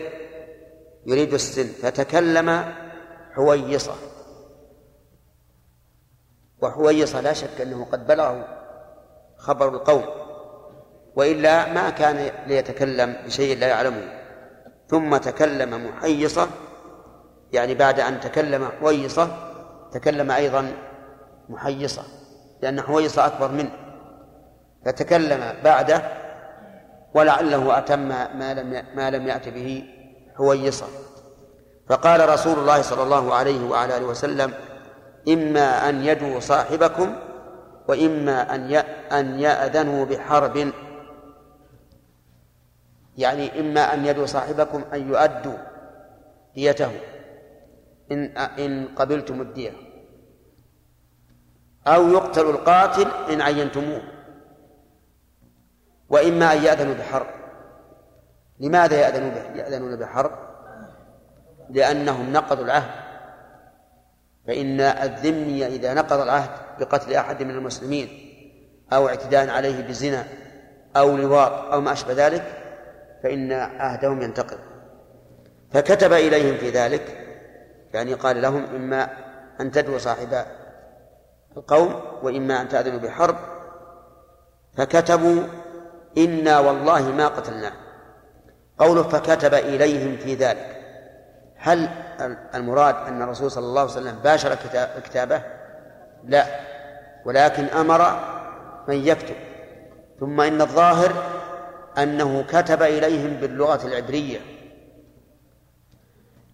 يريد 1.06 1.34
السن. 1.34 1.66
فتكلم 1.66 2.64
حويصة. 3.32 3.94
وحويصة 6.62 7.20
لا 7.20 7.32
شك 7.32 7.60
أنه 7.60 7.84
قد 7.84 8.06
بلغه 8.06 8.48
خبر 9.36 9.68
القوم 9.68 10.04
وإلا 11.16 11.72
ما 11.72 11.90
كان 11.90 12.30
ليتكلم 12.46 13.16
بشيء 13.26 13.58
لا 13.58 13.66
يعلمه. 13.66 14.20
ثم 14.88 15.16
تكلم 15.16 15.86
محيصة 15.86 16.48
يعني 17.52 17.74
بعد 17.74 18.00
أن 18.00 18.20
تكلم 18.20 18.68
حويصة 18.80 19.49
تكلم 19.92 20.30
أيضا 20.30 20.72
محيصة 21.48 22.02
لأن 22.62 22.80
حويصة 22.80 23.26
أكبر 23.26 23.48
منه. 23.48 23.70
فتكلم 24.86 25.54
بعده 25.64 26.02
ولعله 27.14 27.78
أتم 27.78 28.08
ما 28.08 28.54
لم 28.54 28.84
ما 28.94 29.10
لم 29.10 29.28
يأت 29.28 29.48
به 29.48 29.84
حويصة. 30.36 30.86
فقال 31.88 32.28
رسول 32.28 32.58
الله 32.58 32.82
صلى 32.82 33.02
الله 33.02 33.34
عليه 33.34 33.68
وعلى 33.70 33.96
آله 33.96 34.06
وسلم 34.06 34.52
إما 35.28 35.88
أن 35.88 36.04
يدعو 36.04 36.40
صاحبكم 36.40 37.16
وإما 37.88 38.54
أن 38.54 38.74
أن 39.12 39.40
يأذنوا 39.40 40.04
بحرب. 40.04 40.72
يعني 43.16 43.60
إما 43.60 43.94
أن 43.94 44.06
يدعو 44.06 44.26
صاحبكم 44.26 44.84
أن 44.92 45.08
يؤدوا 45.08 45.58
ديته. 46.54 46.90
إن 48.12 48.38
إن 48.38 48.88
قبلتم 48.96 49.40
الدية. 49.40 49.72
أو 51.86 52.08
يقتل 52.08 52.50
القاتل 52.50 53.32
إن 53.32 53.40
عينتموه. 53.40 54.02
وإما 56.08 56.52
أن 56.52 56.62
يأذنوا 56.62 56.94
بحرب. 56.94 57.26
لماذا 58.60 59.00
يأذنون 59.00 59.32
يأذنون 59.56 59.96
بحرب؟ 59.96 60.30
لأنهم 61.70 62.32
نقضوا 62.32 62.64
العهد. 62.64 62.90
فإن 64.46 64.80
الذمي 64.80 65.66
إذا 65.66 65.94
نقض 65.94 66.20
العهد 66.20 66.50
بقتل 66.80 67.14
أحد 67.14 67.42
من 67.42 67.50
المسلمين 67.50 68.08
أو 68.92 69.08
اعتداء 69.08 69.50
عليه 69.50 69.82
بزنا 69.82 70.24
أو 70.96 71.16
لواط 71.16 71.52
أو 71.52 71.80
ما 71.80 71.92
أشبه 71.92 72.12
ذلك 72.26 72.44
فإن 73.22 73.52
عهدهم 73.52 74.22
ينتقض. 74.22 74.58
فكتب 75.72 76.12
إليهم 76.12 76.56
في 76.56 76.70
ذلك 76.70 77.19
يعني 77.94 78.14
قال 78.14 78.42
لهم 78.42 78.64
إما 78.74 79.08
أن 79.60 79.70
تدعوا 79.70 79.98
صاحب 79.98 80.44
القوم 81.56 82.02
وإما 82.22 82.60
أن 82.60 82.68
تأذنوا 82.68 82.98
بحرب 82.98 83.36
فكتبوا 84.76 85.42
إنا 86.18 86.58
والله 86.58 87.10
ما 87.10 87.28
قتلناه. 87.28 87.72
قوله 88.78 89.02
فكتب 89.02 89.54
إليهم 89.54 90.16
في 90.16 90.34
ذلك. 90.34 90.76
هل 91.56 91.88
المراد 92.54 92.94
أن 92.94 93.22
الرسول 93.22 93.50
صلى 93.50 93.64
الله 93.64 93.80
عليه 93.80 93.90
وسلم 93.90 94.18
باشر 94.24 94.56
كتابه؟ 95.04 95.42
لا. 96.24 96.46
ولكن 97.24 97.64
أمر 97.64 98.20
من 98.88 98.94
يكتب. 98.94 99.36
ثم 100.20 100.40
إن 100.40 100.60
الظاهر 100.60 101.12
أنه 101.98 102.44
كتب 102.48 102.82
إليهم 102.82 103.36
باللغة 103.36 103.86
العبرية. 103.86 104.40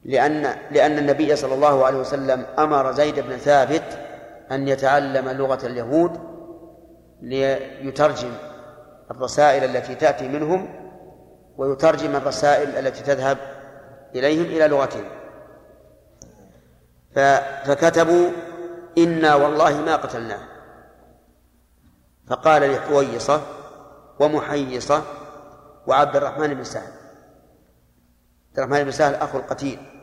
لأن 0.06 0.56
لأن 0.70 0.98
النبي 0.98 1.36
صلى 1.36 1.54
الله 1.54 1.86
عليه 1.86 1.98
وسلم 1.98 2.46
أمر 2.58 2.92
زيد 2.92 3.20
بن 3.20 3.36
ثابت 3.36 3.98
أن 4.50 4.68
يتعلم 4.68 5.28
لغة 5.28 5.66
اليهود 5.66 6.20
ليترجم 7.22 8.32
الرسائل 9.10 9.76
التي 9.76 9.94
تأتي 9.94 10.28
منهم 10.28 10.68
ويترجم 11.56 12.16
الرسائل 12.16 12.86
التي 12.86 13.02
تذهب 13.02 13.38
إليهم 14.14 14.44
إلى 14.44 14.68
لغتهم. 14.68 15.04
فكتبوا 17.64 18.30
إنا 18.98 19.34
والله 19.34 19.80
ما 19.80 19.96
قتلناه. 19.96 20.40
فقال 22.28 22.72
لحويصة 22.72 23.40
ومحيصة 24.20 25.02
وعبد 25.86 26.16
الرحمن 26.16 26.54
بن 26.54 26.64
سهل. 26.64 26.92
عبد 28.48 28.58
الرحمن 28.58 28.84
بن 28.84 28.90
سهل 28.90 29.14
أخو 29.14 29.38
القتيل. 29.38 29.95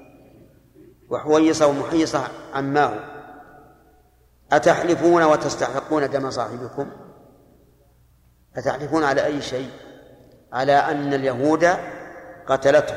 وحويصة 1.14 1.68
ومحيصة 1.68 2.28
عماه. 2.54 2.94
أتحلفون 4.52 5.24
وتستحقون 5.24 6.10
دم 6.10 6.30
صاحبكم؟ 6.30 6.92
أتحلفون 8.56 9.04
على 9.04 9.26
أي 9.26 9.42
شيء؟ 9.42 9.70
على 10.54 10.74
أن 10.74 11.14
اليهود 11.14 11.70
قتلته 12.48 12.96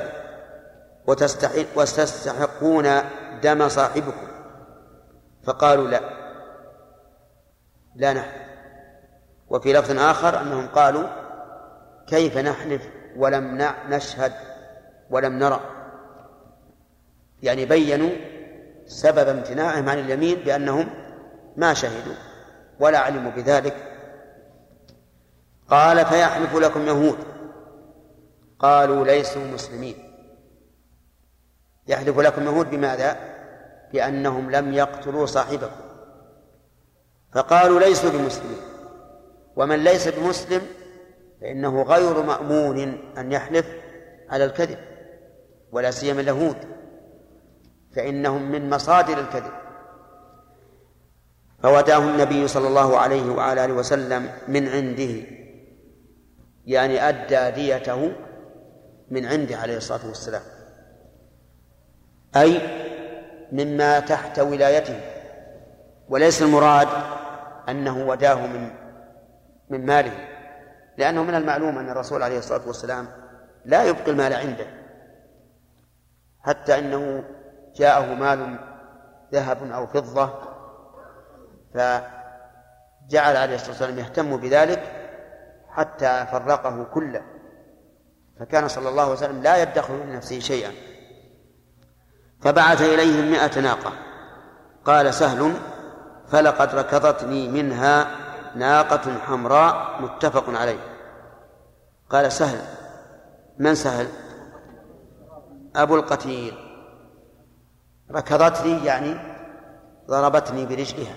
وتستحقون 1.76 2.88
دم 3.42 3.68
صاحبكم؟ 3.68 4.28
فقالوا 5.44 5.88
لا. 5.88 6.00
لا 7.94 8.12
نحن. 8.12 8.40
وفي 9.48 9.72
لفظ 9.72 9.98
آخر 9.98 10.40
أنهم 10.40 10.68
قالوا 10.68 11.08
كيف 12.06 12.38
نحلف 12.38 12.88
ولم 13.16 13.68
نشهد 13.88 14.32
ولم 15.10 15.38
نرى؟ 15.38 15.75
يعني 17.42 17.64
بينوا 17.64 18.10
سبب 18.86 19.28
امتناعهم 19.28 19.88
عن 19.88 19.98
اليمين 19.98 20.38
بأنهم 20.38 20.88
ما 21.56 21.74
شهدوا 21.74 22.14
ولا 22.80 22.98
علموا 22.98 23.30
بذلك. 23.30 23.76
قال 25.70 26.06
فيحلف 26.06 26.56
لكم 26.56 26.86
يهود. 26.86 27.18
قالوا 28.58 29.04
ليسوا 29.04 29.44
مسلمين. 29.44 29.96
يحلف 31.88 32.18
لكم 32.18 32.44
يهود 32.44 32.70
بماذا؟ 32.70 33.16
بأنهم 33.92 34.50
لم 34.50 34.72
يقتلوا 34.72 35.26
صاحبكم. 35.26 35.86
فقالوا 37.34 37.80
ليسوا 37.80 38.10
بمسلمين. 38.10 38.60
ومن 39.56 39.84
ليس 39.84 40.08
بمسلم 40.08 40.62
فإنه 41.40 41.82
غير 41.82 42.22
مأمون 42.22 42.78
أن 43.18 43.32
يحلف 43.32 43.66
على 44.30 44.44
الكذب 44.44 44.78
ولا 45.72 45.90
سيما 45.90 46.20
اليهود. 46.20 46.56
فإنهم 47.96 48.42
من 48.42 48.70
مصادر 48.70 49.18
الكذب. 49.20 49.52
فوداه 51.62 51.98
النبي 51.98 52.48
صلى 52.48 52.68
الله 52.68 52.98
عليه 52.98 53.30
وعلى 53.30 53.64
آله 53.64 53.74
وسلم 53.74 54.30
من 54.48 54.68
عنده 54.68 55.26
يعني 56.66 57.08
أدى 57.08 57.50
ديته 57.50 58.12
من 59.10 59.26
عنده 59.26 59.56
عليه 59.56 59.76
الصلاة 59.76 60.06
والسلام. 60.06 60.42
أي 62.36 62.60
مما 63.52 64.00
تحت 64.00 64.38
ولايته. 64.38 65.00
وليس 66.08 66.42
المراد 66.42 66.88
أنه 67.68 68.08
وداه 68.08 68.46
من 68.46 68.70
من 69.70 69.86
ماله. 69.86 70.28
لأنه 70.98 71.22
من 71.22 71.34
المعلوم 71.34 71.78
أن 71.78 71.88
الرسول 71.88 72.22
عليه 72.22 72.38
الصلاة 72.38 72.66
والسلام 72.66 73.08
لا 73.64 73.84
يبقي 73.84 74.10
المال 74.10 74.32
عنده. 74.32 74.66
حتى 76.40 76.78
أنه 76.78 77.24
جاءه 77.76 78.14
مال 78.14 78.58
ذهب 79.32 79.70
أو 79.70 79.86
فضة 79.86 80.30
فجعل 81.74 83.36
عليه 83.36 83.54
الصلاة 83.54 83.70
والسلام 83.70 83.98
يهتم 83.98 84.36
بذلك 84.36 84.82
حتى 85.68 86.26
فرقه 86.32 86.84
كله. 86.84 87.22
فكان 88.40 88.68
صلى 88.68 88.88
الله 88.88 89.02
عليه 89.02 89.12
وسلم 89.12 89.42
لا 89.42 89.62
يدخر 89.62 89.96
لنفسه 89.96 90.38
شيئا. 90.38 90.72
فبعث 92.42 92.82
إليهم 92.82 93.30
مئة 93.30 93.60
ناقة. 93.60 93.92
قال 94.84 95.14
سهل 95.14 95.54
فلقد 96.28 96.74
ركضتني 96.74 97.48
منها 97.48 98.06
ناقة 98.54 99.18
حمراء 99.18 100.02
متفق 100.02 100.44
عليه. 100.48 100.78
قال 102.10 102.32
سهل 102.32 102.58
من 103.58 103.74
سهل؟ 103.74 104.08
أبو 105.76 105.96
القتيل. 105.96 106.65
ركضتني 108.10 108.84
يعني 108.84 109.16
ضربتني 110.08 110.66
برجلها. 110.66 111.16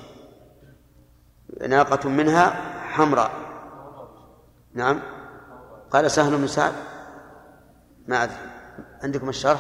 ناقة 1.68 2.10
منها 2.10 2.50
حمراء. 2.80 3.32
نعم. 4.74 5.02
قال 5.92 6.12
سهل 6.12 6.38
بن 6.38 6.48
سعد. 6.48 6.74
ما 8.08 8.24
أدري. 8.24 8.36
عندكم 9.04 9.30
الشرح؟ 9.30 9.60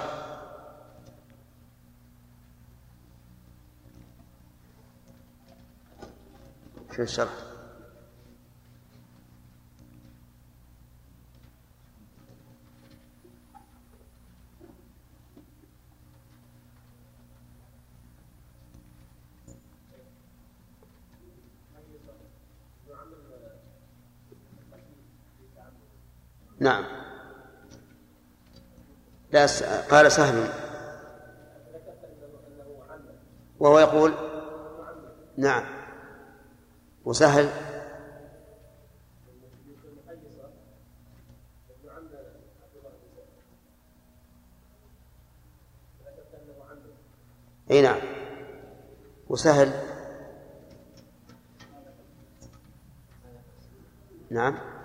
شو 6.95 7.01
الشرح؟ 7.01 7.48
نعم. 26.59 26.85
لا. 29.31 29.47
قال 29.91 30.11
سهل. 30.11 30.49
وهو 33.59 33.79
يقول 33.79 34.13
نعم. 35.37 35.63
وسهل. 37.05 37.49
أي 47.71 47.81
نعم. 47.81 47.99
وسهل. 49.29 49.71
نعم. 54.29 54.78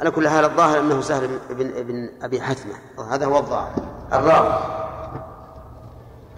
على 0.00 0.10
كل 0.10 0.28
حال 0.28 0.44
الظاهر 0.44 0.80
أنه 0.80 1.00
سهل 1.00 1.28
بن 1.50 1.66
ابن 1.76 2.10
أبي 2.22 2.40
حثمه 2.40 2.74
هذا 3.10 3.26
هو 3.26 3.38
الظاهر. 3.38 3.72
الراوي. 4.12 4.54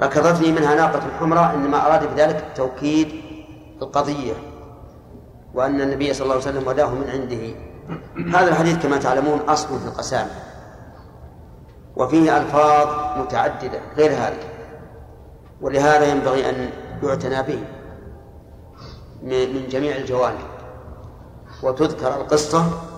ركضتني 0.00 0.52
منها 0.52 0.74
ناقة 0.74 1.00
حمراء 1.20 1.54
إنما 1.54 1.86
أراد 1.86 2.14
بذلك 2.14 2.44
توكيد 2.56 3.22
القضية 3.82 4.34
وأن 5.54 5.80
النبي 5.80 6.14
صلى 6.14 6.22
الله 6.22 6.34
عليه 6.34 6.44
وسلم 6.44 6.68
وداه 6.68 6.90
من 6.90 7.10
عنده. 7.10 7.54
هذا 8.38 8.48
الحديث 8.48 8.82
كما 8.82 8.96
تعلمون 8.96 9.40
أصل 9.40 9.78
في 9.78 9.86
القسامة 9.86 10.30
وفيه 11.96 12.36
ألفاظ 12.36 13.18
متعددة 13.18 13.80
غير 13.96 14.10
هذه 14.10 14.50
ولهذا 15.60 16.04
ينبغي 16.04 16.50
أن 16.50 16.70
يعتنى 17.02 17.42
به 17.42 17.64
من 19.22 19.68
جميع 19.68 19.96
الجوانب. 19.96 20.50
وتذكر 21.62 22.14
القصة 22.14 22.89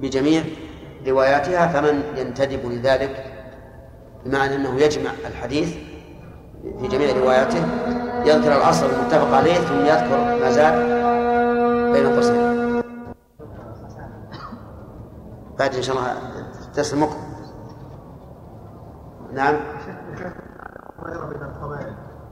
بجميع 0.00 0.42
رواياتها 1.06 1.66
فمن 1.66 2.02
ينتدب 2.16 2.66
لذلك 2.66 3.24
بمعنى 4.24 4.54
أنه 4.56 4.76
يجمع 4.76 5.10
الحديث 5.26 5.76
في 6.80 6.88
جميع 6.88 7.16
رواياته 7.16 7.64
يذكر 8.24 8.56
الأصل 8.56 8.86
المتفق 8.86 9.34
عليه 9.36 9.54
ثم 9.54 9.80
يذكر 9.86 10.18
ما 10.40 10.50
زاد 10.50 10.74
بين 11.92 12.06
قوسين. 12.14 12.50
بعد 15.58 15.74
إن 15.74 15.82
شاء 15.82 15.96
الله 15.96 16.16
المقبل 16.92 17.30
نعم. 19.32 19.56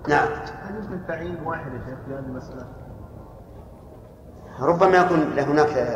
نعم. 0.08 0.28
هل 0.62 0.76
يمكن 0.76 1.06
تعيين 1.06 1.36
واحد 1.44 1.72
يا 1.72 1.78
شيخ 1.78 1.98
في 2.06 2.14
هذه 2.14 2.18
المسألة؟ 2.18 2.66
ربما 4.60 4.96
يكون 4.96 5.38
هناك 5.38 5.88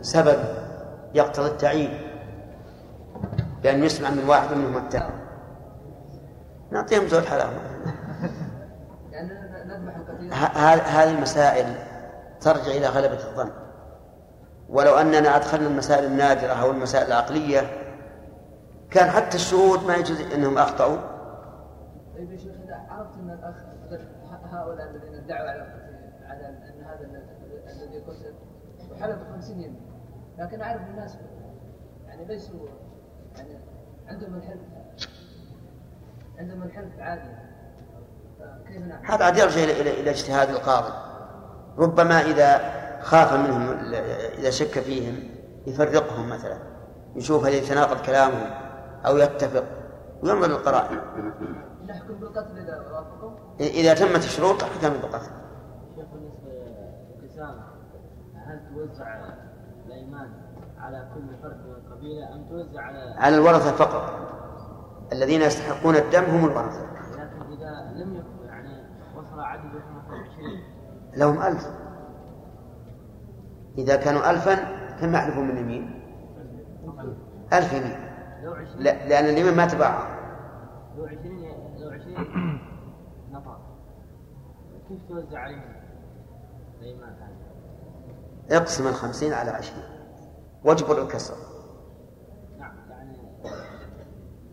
سبب 0.00 0.38
يقتضي 1.14 1.46
التعيين. 1.48 2.00
بأن 3.62 3.84
يسمع 3.84 4.10
من 4.10 4.28
واحد 4.28 4.56
منهم 4.56 4.76
التاني 4.76 5.12
نعطيهم 6.70 7.08
زوج 7.08 7.24
حلاوة. 7.24 7.52
هذه 10.86 11.10
المسائل 11.10 11.74
ترجع 12.40 12.70
إلى 12.70 12.86
غلبة 12.86 13.28
الظن. 13.28 13.50
ولو 14.68 14.94
أننا 14.94 15.36
أدخلنا 15.36 15.66
المسائل 15.66 16.04
النادرة 16.04 16.52
أو 16.52 16.70
المسائل 16.70 17.06
العقلية 17.06 17.60
كان 18.90 19.10
حتى 19.10 19.36
الشهود 19.36 19.86
ما 19.86 19.94
يجوز 19.94 20.20
أنهم 20.20 20.58
أخطأوا. 20.58 20.96
طيب 22.16 22.32
يا 22.32 22.36
شيخ 22.36 22.52
إذا 22.64 22.86
عرفت 22.90 23.14
أن 23.18 23.30
الأخ 23.30 23.54
هؤلاء 24.52 24.90
الذين 24.90 25.14
ادعوا 25.14 25.48
على 26.28 26.46
أن 26.48 26.84
هذا 26.84 27.04
الذي 27.72 27.98
قتل 27.98 28.34
وحلف 28.90 29.18
50 29.34 29.56
يمين 29.60 29.87
لكن 30.38 30.60
أعرف 30.60 30.80
الناس 30.90 31.16
يعني 32.06 32.24
ليسوا 32.24 32.68
يعني 33.36 33.58
عندهم 34.08 34.34
الحلف 34.34 34.60
عندهم 36.38 36.62
الحلف 36.62 36.98
عادي 36.98 37.48
هذا 39.04 39.24
عاد 39.24 39.36
يرجع 39.36 39.62
إلى 39.62 40.00
إلى 40.00 40.10
اجتهاد 40.10 40.50
القاضي. 40.50 40.92
ربما 41.78 42.20
إذا 42.20 42.60
خاف 43.02 43.32
منهم 43.32 43.70
إذا 44.38 44.50
شك 44.50 44.80
فيهم 44.80 45.28
يفرقهم 45.66 46.28
مثلا. 46.28 46.58
يشوف 47.16 47.46
هل 47.46 47.54
يتناقض 47.54 48.00
كلامهم 48.00 48.50
أو 49.06 49.16
يتفق. 49.16 49.64
وينظر 50.22 50.48
للقرائن. 50.48 50.98
نحكم 51.88 52.14
بالقتل 52.14 52.58
إذا 52.58 52.76
وافقوا. 52.92 53.30
إذا 53.60 53.94
تمت 53.94 54.24
الشروط 54.24 54.62
حكم 54.62 54.88
بالقتل. 54.88 55.30
شيخ 55.96 56.06
بالنسبة 56.12 56.50
للقسامة 57.20 57.62
هل 58.34 58.60
توزع 58.74 59.20
على 60.88 61.08
كل 61.14 61.36
فرد 61.42 61.56
من 61.66 61.74
القبيلة 61.74 62.34
أم 62.34 62.48
توزع 62.48 62.80
على 62.80 63.14
على 63.18 63.36
الورثة 63.36 63.72
فقط. 63.72 64.12
الذين 65.12 65.40
يستحقون 65.42 65.96
الدم 65.96 66.24
هم 66.24 66.44
الورثة. 66.44 66.86
لكن 67.12 67.52
إذا 67.52 67.92
لم 68.04 68.16
يكن 68.16 68.46
يعني 68.46 68.84
وصل 69.16 69.40
عددهم 69.40 69.96
مثلا 69.96 70.16
20 70.16 70.60
لهم 71.16 71.42
ألف. 71.42 71.66
إذا 73.78 73.96
كانوا 73.96 74.30
ألفا 74.30 74.54
كم 75.00 75.14
يحلفون 75.14 75.48
من 75.48 75.56
يمين 75.56 76.02
ألف 77.52 77.72
يمين. 77.72 77.96
لو 78.42 78.52
20 78.52 78.82
لا 78.82 79.08
لأن 79.08 79.24
اليمين 79.24 79.56
ما 79.56 79.66
تباع. 79.66 80.18
لو 80.96 81.06
20 81.06 81.20
لو 81.78 81.90
20 81.90 82.60
نفر. 83.32 83.58
كيف 84.88 84.98
توزع 85.08 85.38
عليهم؟ 85.38 85.78
اقسم 88.50 88.86
الخمسين 88.86 89.32
على 89.32 89.50
عشرين. 89.50 89.97
واجبر 90.64 91.02
الكسر. 91.02 91.34
نعم 92.58 92.76
يعني 92.90 93.18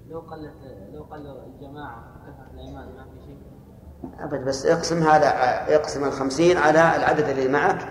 لو 0.09 0.19
قلت 0.19 0.53
لو 0.93 1.03
قل 1.03 1.27
الجماعة 1.27 2.03
كثرة 2.21 2.53
الأيمان 2.53 2.95
ما 2.95 3.03
في 3.03 3.25
شيء؟ 3.25 3.37
أبد 4.19 4.45
بس 4.45 4.65
اقسم 4.65 5.03
هذا 5.03 5.27
اقسم 5.75 6.03
الخمسين 6.03 6.57
على 6.57 6.95
العدد 6.95 7.29
اللي 7.29 7.47
معك. 7.47 7.87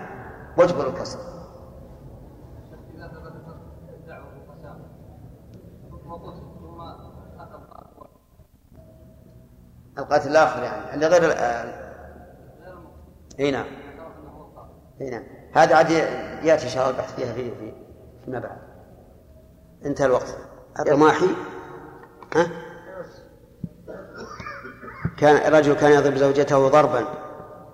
واجبر 0.57 0.87
الكسر. 0.89 1.35
القاتل 9.97 10.31
الآخر 10.31 10.63
يعني 10.63 10.93
اللي 10.93 11.07
غير 11.07 11.31
إي 13.39 13.51
نعم. 13.51 13.65
إي 15.01 15.09
نعم. 15.09 15.23
هذا 15.53 15.75
عاد 15.75 15.91
يأتي 16.43 16.65
إن 16.65 16.69
شاء 16.69 16.89
الله 16.89 16.97
البحث 16.97 17.15
فيها 17.15 17.33
في 17.33 17.55
في 17.55 17.84
فيما 18.25 18.39
بعد. 18.39 18.57
انتهى 19.85 20.05
الوقت. 20.05 20.37
الرماحي؟ 20.79 21.27
ها؟ 22.35 22.47
كان 25.17 25.35
الرجل 25.35 25.73
كان 25.73 25.91
يضرب 25.91 26.15
زوجته 26.15 26.67
ضربا 26.67 27.07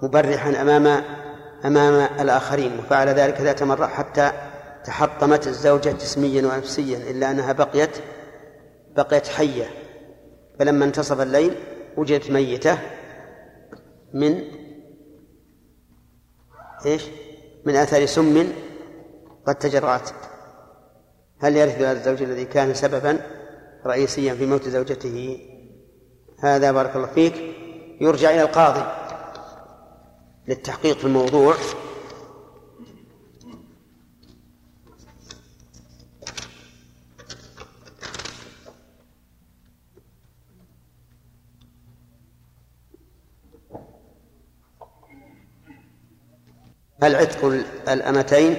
مبرحا 0.02 0.62
أمام 0.62 1.04
أمام 1.66 2.10
الآخرين 2.20 2.80
وفعل 2.80 3.10
ذلك 3.10 3.42
ذات 3.42 3.64
مرة 3.64 3.86
حتى 3.86 4.32
تحطمت 4.86 5.48
الزوجة 5.48 5.90
جسميا 5.90 6.48
ونفسيا 6.48 7.12
إلا 7.12 7.32
أنها 7.32 7.52
بقيت 7.52 7.98
بقيت 8.96 9.28
حية. 9.28 9.66
فلما 10.60 10.86
انتصف 10.86 11.22
الليل 11.22 11.56
وجدت 11.98 12.32
ميتة 12.32 12.78
من 14.14 14.44
إيش؟ 16.86 17.08
من 17.66 17.76
اثر 17.76 18.06
سم 18.06 18.48
قد 19.48 19.56
تجرأت. 19.56 20.10
هل 21.42 21.56
يرث 21.56 21.82
هذا 21.82 21.92
الزوج 21.92 22.22
الذي 22.24 22.46
كان 22.46 22.74
سببا 22.74 23.22
رئيسيا 23.86 24.34
في 24.34 24.46
موت 24.46 24.70
زوجته؟ 24.70 25.40
هذا 26.40 26.72
بارك 26.72 26.96
الله 26.96 27.08
فيك. 27.08 27.34
يرجع 28.02 28.30
إلى 28.30 28.42
القاضي 28.42 28.84
للتحقيق 30.48 30.98
في 30.98 31.06
الموضوع. 31.06 31.56
هل 47.04 47.16
عتق 47.16 47.46
الأمتين؟ 47.88 48.56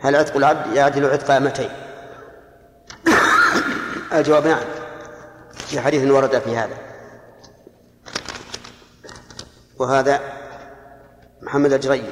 هل 0.00 0.16
عتق 0.16 0.36
العبد 0.36 0.76
يعدل 0.76 1.06
عتق 1.06 1.30
أمتين؟ 1.30 1.85
الجواب 4.18 4.46
نعم. 4.46 4.64
في 5.54 5.80
حديث 5.80 6.10
ورد 6.10 6.38
في 6.38 6.56
هذا. 6.56 6.78
وهذا 9.78 10.20
محمد 11.42 11.72
الجريد 11.72 12.04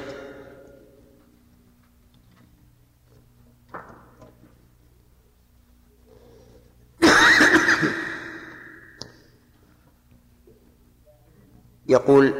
يقول 11.88 12.34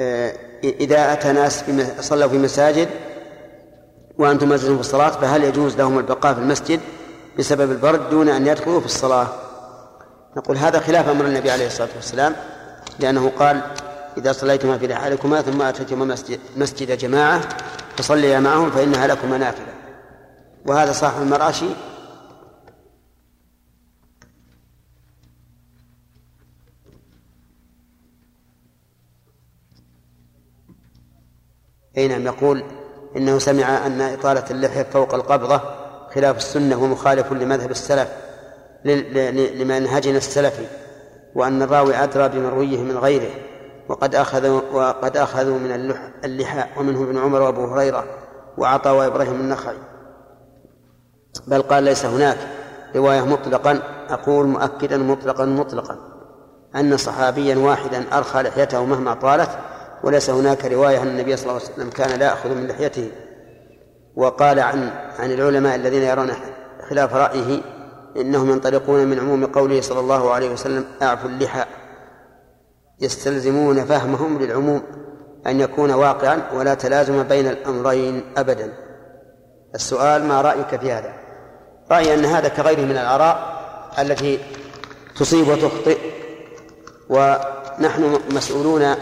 آه، 0.00 0.34
إذا 0.64 1.12
أتى 1.12 1.32
ناس 1.32 1.64
صلوا 2.00 2.28
في 2.28 2.38
مساجد 2.38 2.88
وأنتم 4.18 4.48
مسجد 4.48 4.74
في 4.74 4.80
الصلاة 4.80 5.10
فهل 5.10 5.44
يجوز 5.44 5.76
لهم 5.76 5.98
البقاء 5.98 6.34
في 6.34 6.40
المسجد؟ 6.40 6.80
بسبب 7.38 7.70
البرد 7.70 8.10
دون 8.10 8.28
أن 8.28 8.46
يدخلوا 8.46 8.80
في 8.80 8.86
الصلاة. 8.86 9.28
نقول 10.36 10.56
هذا 10.56 10.80
خلاف 10.80 11.08
أمر 11.08 11.24
النبي 11.24 11.50
عليه 11.50 11.66
الصلاة 11.66 11.88
والسلام 11.96 12.36
لأنه 13.00 13.32
قال 13.38 13.60
إذا 14.16 14.32
صليتما 14.32 14.78
في 14.78 14.86
رحالكما 14.86 15.42
ثم 15.42 15.62
أتيتما 15.62 16.04
مسجد, 16.04 16.40
مسجد 16.56 16.98
جماعة 16.98 17.40
فصليا 17.96 18.40
معهم 18.40 18.70
فإنها 18.70 19.06
لكما 19.06 19.38
نافلة. 19.38 19.74
وهذا 20.66 20.92
صاحب 20.92 21.22
المراشي 21.22 21.68
أي 31.96 32.08
نعم 32.08 32.26
يقول 32.26 32.62
إنه 33.16 33.38
سمع 33.38 33.86
أن 33.86 34.00
إطالة 34.00 34.44
اللحية 34.50 34.82
فوق 34.82 35.14
القبضة 35.14 35.77
خلاف 36.14 36.36
السنة 36.36 36.82
ومخالف 36.82 37.32
لمذهب 37.32 37.70
السلف 37.70 38.08
لمنهجنا 39.54 40.16
السلفي 40.16 40.66
وأن 41.34 41.62
الراوي 41.62 41.96
أدرى 41.96 42.28
بمرويه 42.28 42.78
من 42.78 42.98
غيره 42.98 43.30
وقد 43.88 44.14
أخذوا 44.14 44.60
وقد 44.72 45.16
أخذوا 45.16 45.58
من 45.58 46.00
اللحى 46.24 46.64
ومنه 46.76 47.02
ابن 47.02 47.18
عمر 47.18 47.42
وأبو 47.42 47.64
هريرة 47.64 48.04
وعطى 48.58 48.90
وإبراهيم 48.90 49.40
النخعي. 49.40 49.76
بل 51.46 51.62
قال 51.62 51.82
ليس 51.82 52.04
هناك 52.04 52.38
رواية 52.96 53.20
مطلقا 53.20 53.82
أقول 54.10 54.46
مؤكدا 54.46 54.96
مطلقا 54.96 55.44
مطلقا 55.44 55.98
أن 56.76 56.96
صحابيا 56.96 57.56
واحدا 57.56 58.04
أرخى 58.12 58.42
لحيته 58.42 58.84
مهما 58.84 59.14
طالت 59.14 59.50
وليس 60.04 60.30
هناك 60.30 60.64
رواية 60.64 61.02
أن 61.02 61.08
النبي 61.08 61.36
صلى 61.36 61.50
الله 61.50 61.62
عليه 61.62 61.72
وسلم 61.72 61.90
كان 61.90 62.18
لا 62.18 62.26
يأخذ 62.26 62.54
من 62.54 62.66
لحيته. 62.66 63.10
وقال 64.18 64.60
عن 64.60 64.90
عن 65.18 65.30
العلماء 65.30 65.74
الذين 65.74 66.02
يرون 66.02 66.30
خلاف 66.90 67.14
رأيه 67.14 67.60
إنهم 68.16 68.50
ينطلقون 68.50 69.06
من 69.06 69.18
عموم 69.18 69.46
قوله 69.46 69.80
صلى 69.80 70.00
الله 70.00 70.32
عليه 70.32 70.50
وسلم 70.50 70.84
أعفوا 71.02 71.30
اللحى. 71.30 71.64
يستلزمون 73.00 73.84
فهمهم 73.84 74.38
للعموم 74.38 74.82
أن 75.46 75.60
يكون 75.60 75.90
واقعا 75.90 76.42
ولا 76.54 76.74
تلازم 76.74 77.22
بين 77.22 77.48
الأمرين 77.48 78.22
أبدا. 78.36 78.72
السؤال 79.74 80.24
ما 80.24 80.40
رأيك 80.40 80.80
في 80.80 80.92
هذا؟ 80.92 81.12
رأيي 81.90 82.14
أن 82.14 82.24
هذا 82.24 82.48
كغيره 82.48 82.80
من 82.80 82.96
الآراء 82.96 83.58
التي 83.98 84.38
تصيب 85.16 85.48
وتخطئ. 85.48 85.98
ونحن 87.08 88.18
مسؤولون 88.30 88.94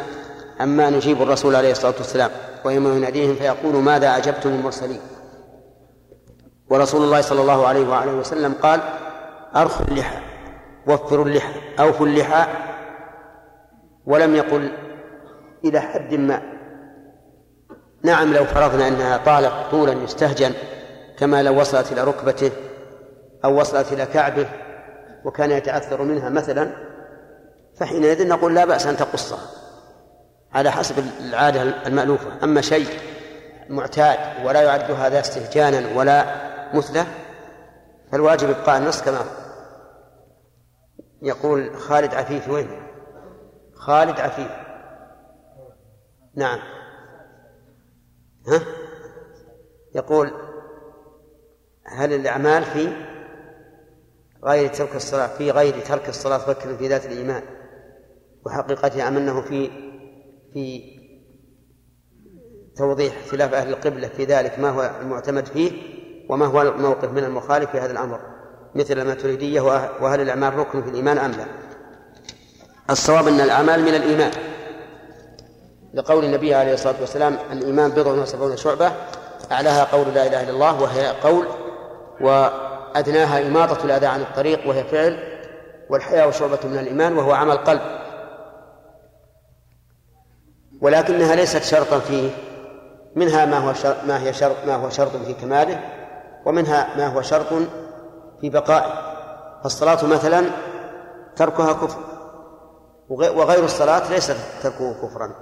عما 0.61 0.91
نجيب 0.91 1.23
الرسول 1.23 1.57
عليه 1.57 1.73
الصلاة 1.73 1.95
والسلام. 1.99 2.31
ويوم 2.67 2.97
يناديهم 2.97 3.35
فيقول 3.35 3.75
ماذا 3.75 4.17
أجبتم 4.17 4.49
المرسلين؟ 4.49 5.01
ورسول 6.71 7.03
الله 7.03 7.21
صلى 7.21 7.41
الله 7.41 7.67
عليه 7.67 7.89
وآله 7.89 8.13
وسلم 8.15 8.55
قال 8.63 8.81
أرخوا 9.57 9.87
اللحى 9.87 10.19
وفروا 10.87 11.25
اللحى 11.25 11.61
أوفوا 11.81 12.07
اللحى. 12.07 12.47
ولم 14.07 14.37
يقل 14.37 14.73
إلى 15.65 15.81
حد 15.81 16.15
ما. 16.15 16.43
نعم 18.03 18.33
لو 18.35 18.45
فرضنا 18.45 18.89
أنها 18.89 19.17
طالت 19.17 19.53
طولا 19.71 19.93
يستهجن 19.93 20.53
كما 21.19 21.43
لو 21.43 21.61
وصلت 21.61 21.93
إلى 21.93 22.05
ركبته 22.05 22.51
أو 23.45 23.61
وصلت 23.61 23.93
إلى 23.93 24.07
كعبه 24.07 24.49
وكان 25.25 25.51
يتأثر 25.51 26.03
منها 26.03 26.29
مثلا 26.29 26.71
فحينئذ 27.77 28.29
نقول 28.29 28.55
لا 28.55 28.65
بأس 28.65 28.87
أن 28.87 28.97
تقصها. 28.97 29.66
على 30.57 30.70
حسب 30.70 30.99
العادة 31.20 31.62
المألوفة. 31.62 32.45
أما 32.45 32.61
شيء 32.61 32.89
معتاد 33.69 34.47
ولا 34.47 34.62
يعد 34.62 34.91
هذا 34.91 35.20
استهجانا 35.20 35.99
ولا 35.99 36.24
مثلة 36.74 37.07
فالواجب 38.12 38.51
إبقاء 38.51 38.78
النص 38.78 39.03
كما 39.03 39.20
يقول 41.23 41.77
خالد 41.77 42.15
عفيف. 42.15 42.49
وين؟ 42.49 42.69
خالد 43.74 44.20
عفيف. 44.20 44.51
نعم. 46.35 46.59
ها؟ 48.49 48.61
يقول 49.95 50.31
هل 51.85 52.12
الأعمال 52.12 52.65
في 52.65 52.93
غير 54.45 54.69
ترك 54.69 54.97
الصلاة 54.97 55.27
في 55.27 55.51
غير 55.51 55.81
ترك 55.81 56.09
الصلاة 56.09 56.39
فكر 56.39 56.77
في 56.77 56.89
ذات 56.89 57.07
الإيمان؟ 57.07 57.43
وحقيقتها 58.47 59.09
أنه 59.09 59.41
في 59.41 59.86
في 60.55 60.97
توضيح 62.77 63.14
اختلاف 63.24 63.55
أهل 63.55 63.68
القبلة 63.68 64.09
في 64.09 64.24
ذلك 64.24 64.59
ما 64.59 64.70
هو 64.70 64.90
المعتمد 65.01 65.47
فيه 65.47 65.73
وما 66.28 66.47
هو 66.47 66.62
الموقف 66.62 67.10
من 67.10 67.24
المخالف 67.24 67.70
في 67.70 67.78
هذا 67.78 67.93
الأمر 67.93 68.20
مثل 68.74 68.98
الماتريدية 68.98 69.60
وهل 70.01 70.20
الأعمال 70.20 70.55
ركن 70.55 70.82
في 70.82 70.89
الإيمان 70.89 71.18
أم 71.18 71.31
لا؟ 71.31 71.47
الصواب 72.90 73.28
أن 73.28 73.40
الأعمال 73.40 73.82
من 73.82 73.94
الإيمان. 73.94 74.31
لقول 75.94 76.24
النبي 76.24 76.55
عليه 76.55 76.74
الصلاة 76.74 77.01
والسلام 77.01 77.39
الإيمان 77.52 77.90
بضع 77.90 78.10
وسبعون 78.10 78.56
شعبة 78.56 78.93
أعلاها 79.52 79.85
قول 79.85 80.06
لا 80.14 80.27
إله 80.27 80.43
إلا 80.43 80.51
الله 80.51 80.82
وهي 80.82 81.09
قول 81.09 81.47
وأدناها 82.20 83.47
إماطة 83.47 83.85
الأذى 83.85 84.06
عن 84.06 84.20
الطريق 84.20 84.68
وهي 84.68 84.85
فعل 84.85 85.18
والحياة 85.90 86.31
شعبة 86.31 86.59
من 86.64 86.78
الإيمان 86.78 87.16
وهو 87.16 87.32
عمل 87.32 87.56
قلب. 87.56 87.81
ولكنها 90.81 91.35
ليست 91.35 91.62
شرطا 91.62 91.98
فيه. 91.98 92.31
منها 93.16 93.44
ما 93.44 93.59
هو 93.59 93.73
شرط 93.73 94.05
ما 94.05 94.23
هي 94.23 94.32
شرط 94.32 94.57
ما 94.66 94.74
هو 94.74 94.90
شرط 94.90 95.16
في 95.16 95.35
كماله 95.35 95.81
ومنها 96.47 96.97
ما 96.97 97.07
هو 97.07 97.23
شرط 97.23 97.47
في 98.40 98.51
بقائه. 98.51 99.16
فالصلاة 99.62 100.07
مثلا 100.07 100.44
تركها 101.36 101.73
كفر 101.73 101.98
وغير 103.09 103.65
الصلاة 103.65 104.11
ليس 104.11 104.32
تركه 104.62 104.93
كفرا. 105.03 105.35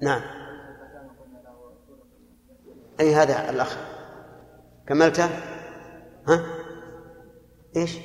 نعم. 0.00 0.22
أي 3.00 3.14
هذا 3.14 3.50
الأخ؟ 3.50 3.76
كملته؟ 4.86 5.28
ها؟ 6.28 6.44
إيش؟ 7.76 7.98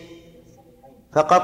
فقط 1.14 1.42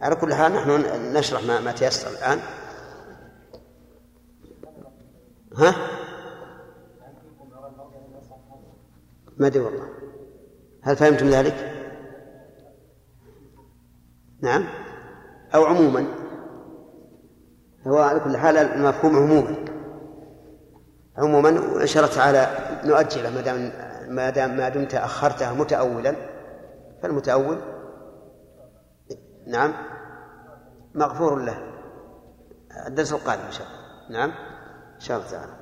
على 0.00 0.14
كل 0.14 0.34
حال 0.34 0.52
نحن 0.52 0.70
نشرح 1.16 1.44
ما, 1.44 1.60
ما 1.60 1.72
تيسر 1.72 2.10
الآن. 2.10 2.38
ها؟ 5.56 5.74
ما 9.36 9.46
أدري 9.46 9.60
والله. 9.60 9.88
هل 10.82 10.96
فهمتم 10.96 11.26
ذلك؟ 11.26 11.72
نعم. 14.40 14.64
أو 15.54 15.64
عموما. 15.64 16.06
هو 17.86 17.98
على 17.98 18.20
كل 18.20 18.36
حال 18.36 18.56
المفهوم 18.56 19.16
عموما. 19.16 19.56
عموما 21.16 21.50
وإن 21.50 21.86
شاء 21.86 22.04
الله 22.04 22.16
تعالى 22.16 22.48
نؤجله 22.84 23.30
ما 23.30 23.40
دام 23.40 23.72
ما 24.08 24.30
دام 24.30 24.56
ما 24.56 24.68
دمت 24.68 24.94
أخرتها 24.94 25.52
متأولا. 25.52 26.16
فالمتأول 27.02 27.73
نعم. 29.46 29.72
مغفور 30.94 31.38
له. 31.38 31.72
الدرس 32.86 33.12
القادم 33.12 33.42
إن 33.42 33.52
شاء 33.52 33.66
الله. 33.66 34.18
نعم. 34.18 34.30
إن 34.94 35.00
شاء 35.00 35.18
الله 35.18 35.30
تعالى. 35.30 35.52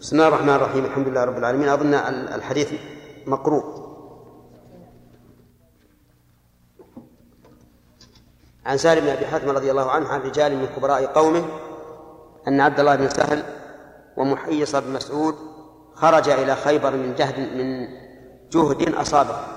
بسم 0.00 0.16
الله 0.16 0.28
الرحمن 0.28 0.48
الرحيم. 0.48 0.84
الحمد 0.84 1.08
لله 1.08 1.24
رب 1.24 1.38
العالمين. 1.38 1.68
أظن 1.68 1.94
الحديث 2.34 2.72
مقروء. 3.26 3.86
عن 8.66 8.76
سالم 8.76 9.00
بن 9.00 9.08
أبي 9.08 9.26
حاتم 9.26 9.50
رضي 9.50 9.70
الله 9.70 9.90
عنه 9.90 10.08
عن 10.08 10.20
رجال 10.20 10.56
من 10.56 10.66
كبراء 10.66 11.06
قومه 11.06 11.44
أن 12.48 12.60
عبد 12.60 12.80
الله 12.80 12.96
بن 12.96 13.08
سهل 13.08 13.42
ومحيص 14.16 14.76
بن 14.76 14.92
مسعود 14.92 15.34
خرج 15.94 16.28
إلى 16.28 16.56
خيبر 16.56 16.90
من 16.90 17.14
جهد 17.14 17.38
من 17.38 17.88
جهد 18.50 18.94
أصابه. 18.94 19.55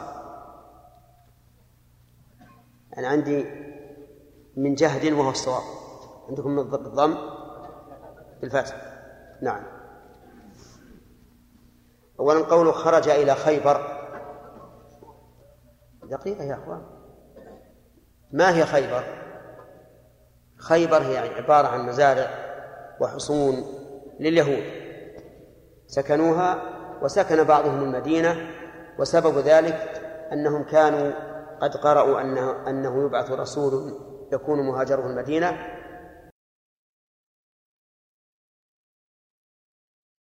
أنا 2.99 3.07
عندي 3.07 3.45
من 4.57 4.73
جهد 4.75 5.13
وهو 5.13 5.29
الصواب. 5.29 5.63
عندكم 6.29 6.63
بالضم 6.63 7.17
بالفتح 8.41 8.75
نعم. 9.41 9.63
اولا 12.19 12.45
قوله 12.45 12.71
خرج 12.71 13.09
إلى 13.09 13.35
خيبر. 13.35 13.99
دقيقة 16.03 16.43
يا 16.43 16.53
أخوان. 16.53 16.81
ما 18.31 18.55
هي 18.55 18.65
خيبر؟ 18.65 19.03
خيبر 20.57 20.97
هي 20.97 21.17
عبارة 21.17 21.67
عن 21.67 21.85
مزارع 21.85 22.29
وحصون 23.01 23.63
لليهود. 24.19 24.63
سكنوها 25.87 26.63
وسكن 27.01 27.43
بعضهم 27.43 27.83
المدينة 27.83 28.51
وسبب 28.99 29.37
ذلك 29.37 30.01
أنهم 30.33 30.63
كانوا 30.63 31.28
قد 31.61 31.77
قرأوا 31.77 32.21
أنه, 32.21 32.69
أنه 32.69 33.05
يبعث 33.05 33.31
رسول 33.31 33.93
يكون 34.33 34.67
مهاجره 34.67 35.07
المدينة 35.07 35.57